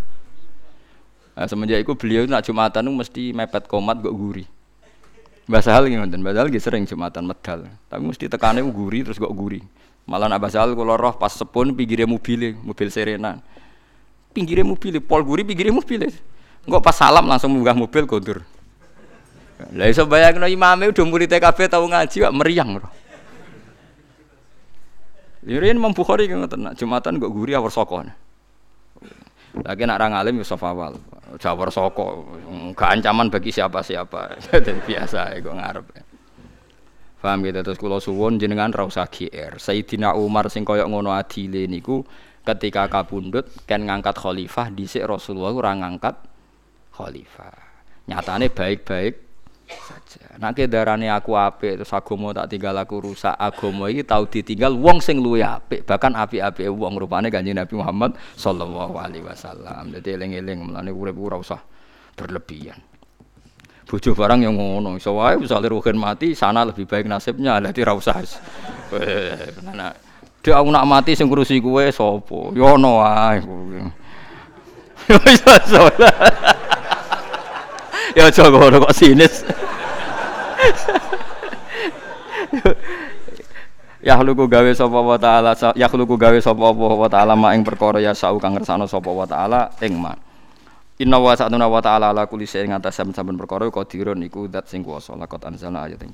Nah, 1.38 1.46
semenjak 1.46 1.86
itu 1.86 1.94
beliau 1.94 2.26
nak 2.26 2.42
Jumatan 2.42 2.82
itu 2.82 2.94
mesti 2.98 3.24
mepet 3.30 3.70
komat 3.70 4.02
kok 4.02 4.10
guri. 4.10 4.50
Mbah 5.46 5.62
Sahal 5.62 5.86
ngoten, 5.86 6.26
Mbah 6.26 6.34
Sahal 6.34 6.50
sering 6.58 6.90
Jumatan 6.90 7.30
medal. 7.30 7.70
Tapi 7.86 8.02
mesti 8.02 8.26
tekane 8.26 8.66
guri 8.66 9.06
terus 9.06 9.22
kok 9.22 9.30
guri. 9.38 9.62
Malah 10.10 10.34
nak 10.34 10.42
Mbah 10.42 10.50
Sahal 10.50 10.74
kula 10.74 10.98
roh 10.98 11.14
pas 11.14 11.30
sepun 11.30 11.78
pinggire 11.78 12.10
mobil, 12.10 12.58
mobil 12.66 12.90
Serena 12.90 13.38
pinggirnya 14.38 14.70
mobil, 14.70 15.02
pol 15.02 15.26
guri 15.26 15.42
pinggirnya 15.42 15.74
mobil. 15.74 16.14
Enggak 16.70 16.82
pas 16.86 16.94
salam 16.94 17.26
langsung 17.26 17.58
munggah 17.58 17.74
mobil 17.74 18.06
kondur. 18.06 18.46
Lah 19.74 19.90
iso 19.90 20.06
bayangno 20.06 20.46
imame 20.46 20.94
udah 20.94 21.06
murid 21.10 21.34
TKB 21.34 21.66
tau 21.66 21.82
ngaji 21.90 22.16
kok 22.22 22.36
meriang. 22.38 22.78
Lirin 25.42 25.82
Imam 25.82 25.98
Bukhari 25.98 26.30
ngoten 26.30 26.78
Jumatan 26.78 27.18
kok 27.18 27.34
guri 27.34 27.58
awar 27.58 27.74
soko. 27.74 28.06
Lagi 29.66 29.84
nak 29.86 29.98
orang 29.98 30.14
alim 30.18 30.38
Yusuf 30.42 30.62
awal, 30.62 30.94
jawar 31.42 31.70
soko, 31.74 32.26
gak 32.78 33.02
ancaman 33.02 33.32
bagi 33.34 33.50
siapa-siapa. 33.50 34.38
Jadi 34.46 34.74
biasa 34.86 35.34
kok 35.42 35.56
ngarep. 35.58 35.86
Paham 37.18 37.44
gitu 37.44 37.60
terus 37.60 37.76
kula 37.82 38.00
suwun 38.00 38.40
jenengan 38.40 38.72
ra 38.72 38.88
usah 38.88 39.10
GR. 39.12 39.60
Sayyidina 39.60 40.16
Umar 40.16 40.48
sing 40.48 40.64
koyo 40.64 40.88
ngono 40.88 41.12
adile 41.12 41.68
niku 41.68 42.06
ketika 42.48 42.88
kabundut 42.88 43.52
kan 43.68 43.84
ngangkat 43.84 44.16
khalifah 44.16 44.72
dhisik 44.72 45.04
Rasulullah 45.04 45.52
ora 45.52 45.76
ngangkat 45.76 46.16
khalifah. 46.96 47.58
Nyatane 48.08 48.48
baik-baik 48.48 49.27
saja. 49.76 50.24
Nek 50.40 50.72
darane 50.72 51.12
aku 51.12 51.36
apik 51.36 51.84
terus 51.84 51.92
agama 51.92 52.32
tak 52.32 52.48
tinggal 52.56 52.76
aku 52.80 53.04
rusak, 53.04 53.36
agama 53.36 53.92
iki 53.92 54.08
tau 54.08 54.24
ditinggal 54.24 54.74
wong 54.80 55.04
sing 55.04 55.20
luwih 55.20 55.44
apik, 55.44 55.84
bahkan 55.84 56.16
apik-apike 56.16 56.72
wong 56.72 56.96
rupane 56.96 57.28
Kanjeng 57.28 57.60
Nabi 57.60 57.76
Muhammad 57.76 58.16
sallallahu 58.40 58.96
alaihi 58.96 59.28
wasallam. 59.28 59.92
Dadi 59.92 60.16
eling-eling 60.16 60.72
mulane 60.72 60.92
urip 60.92 61.16
ora 61.20 61.38
usah 61.40 61.60
berlebihan. 62.16 62.80
Bojo 63.88 64.12
barang 64.12 64.44
yang 64.44 64.60
ngono, 64.60 65.00
iso 65.00 65.16
wae 65.16 65.40
misale 65.40 65.72
ruhin 65.72 65.96
mati, 65.96 66.36
sana 66.36 66.68
lebih 66.68 66.84
baik 66.84 67.08
nasibnya, 67.08 67.60
dadi 67.64 67.80
ora 67.88 67.96
usah. 67.96 68.20
Nah, 69.72 69.96
dia 70.44 70.54
aku 70.60 70.70
nak 70.72 70.88
mati 70.88 71.16
sing 71.16 71.32
ngurusi 71.32 71.64
kowe 71.64 71.88
sapa? 71.88 72.52
Ya 72.56 72.68
ono 72.76 73.00
wae. 73.00 73.40
Ya 78.16 78.30
aja 78.30 78.48
ngono 78.48 78.88
kok 78.88 78.96
sinis. 78.96 79.44
Ya 84.00 84.16
luku 84.24 84.48
gawe 84.48 84.72
sapa 84.72 85.00
wa 85.04 85.18
taala 85.20 85.52
ya 85.76 85.88
luku 85.92 86.16
gawe 86.16 86.38
sapa 86.40 86.72
wa 86.72 87.10
taala 87.12 87.36
ma 87.36 87.52
ing 87.58 87.68
perkara 87.68 88.00
ya 88.00 88.16
sau 88.16 88.40
kang 88.40 88.56
ngersano 88.56 88.88
sapa 88.88 89.12
wa 89.12 89.28
taala 89.28 89.74
ing 89.84 90.00
ma. 90.00 90.16
Inna 90.98 91.22
wa 91.22 91.30
sa'atuna 91.38 91.70
wa 91.70 91.78
ta'ala 91.78 92.10
ala 92.10 92.26
kulli 92.26 92.50
shay'in 92.50 92.74
ngatas 92.74 92.98
saben-saben 92.98 93.38
perkara 93.38 93.70
qadirun 93.70 94.18
iku 94.26 94.50
zat 94.50 94.66
sing 94.66 94.82
kuwasa 94.82 95.14
lakot 95.14 95.38
anzalna 95.46 95.86
ayat 95.86 96.02
ing 96.02 96.10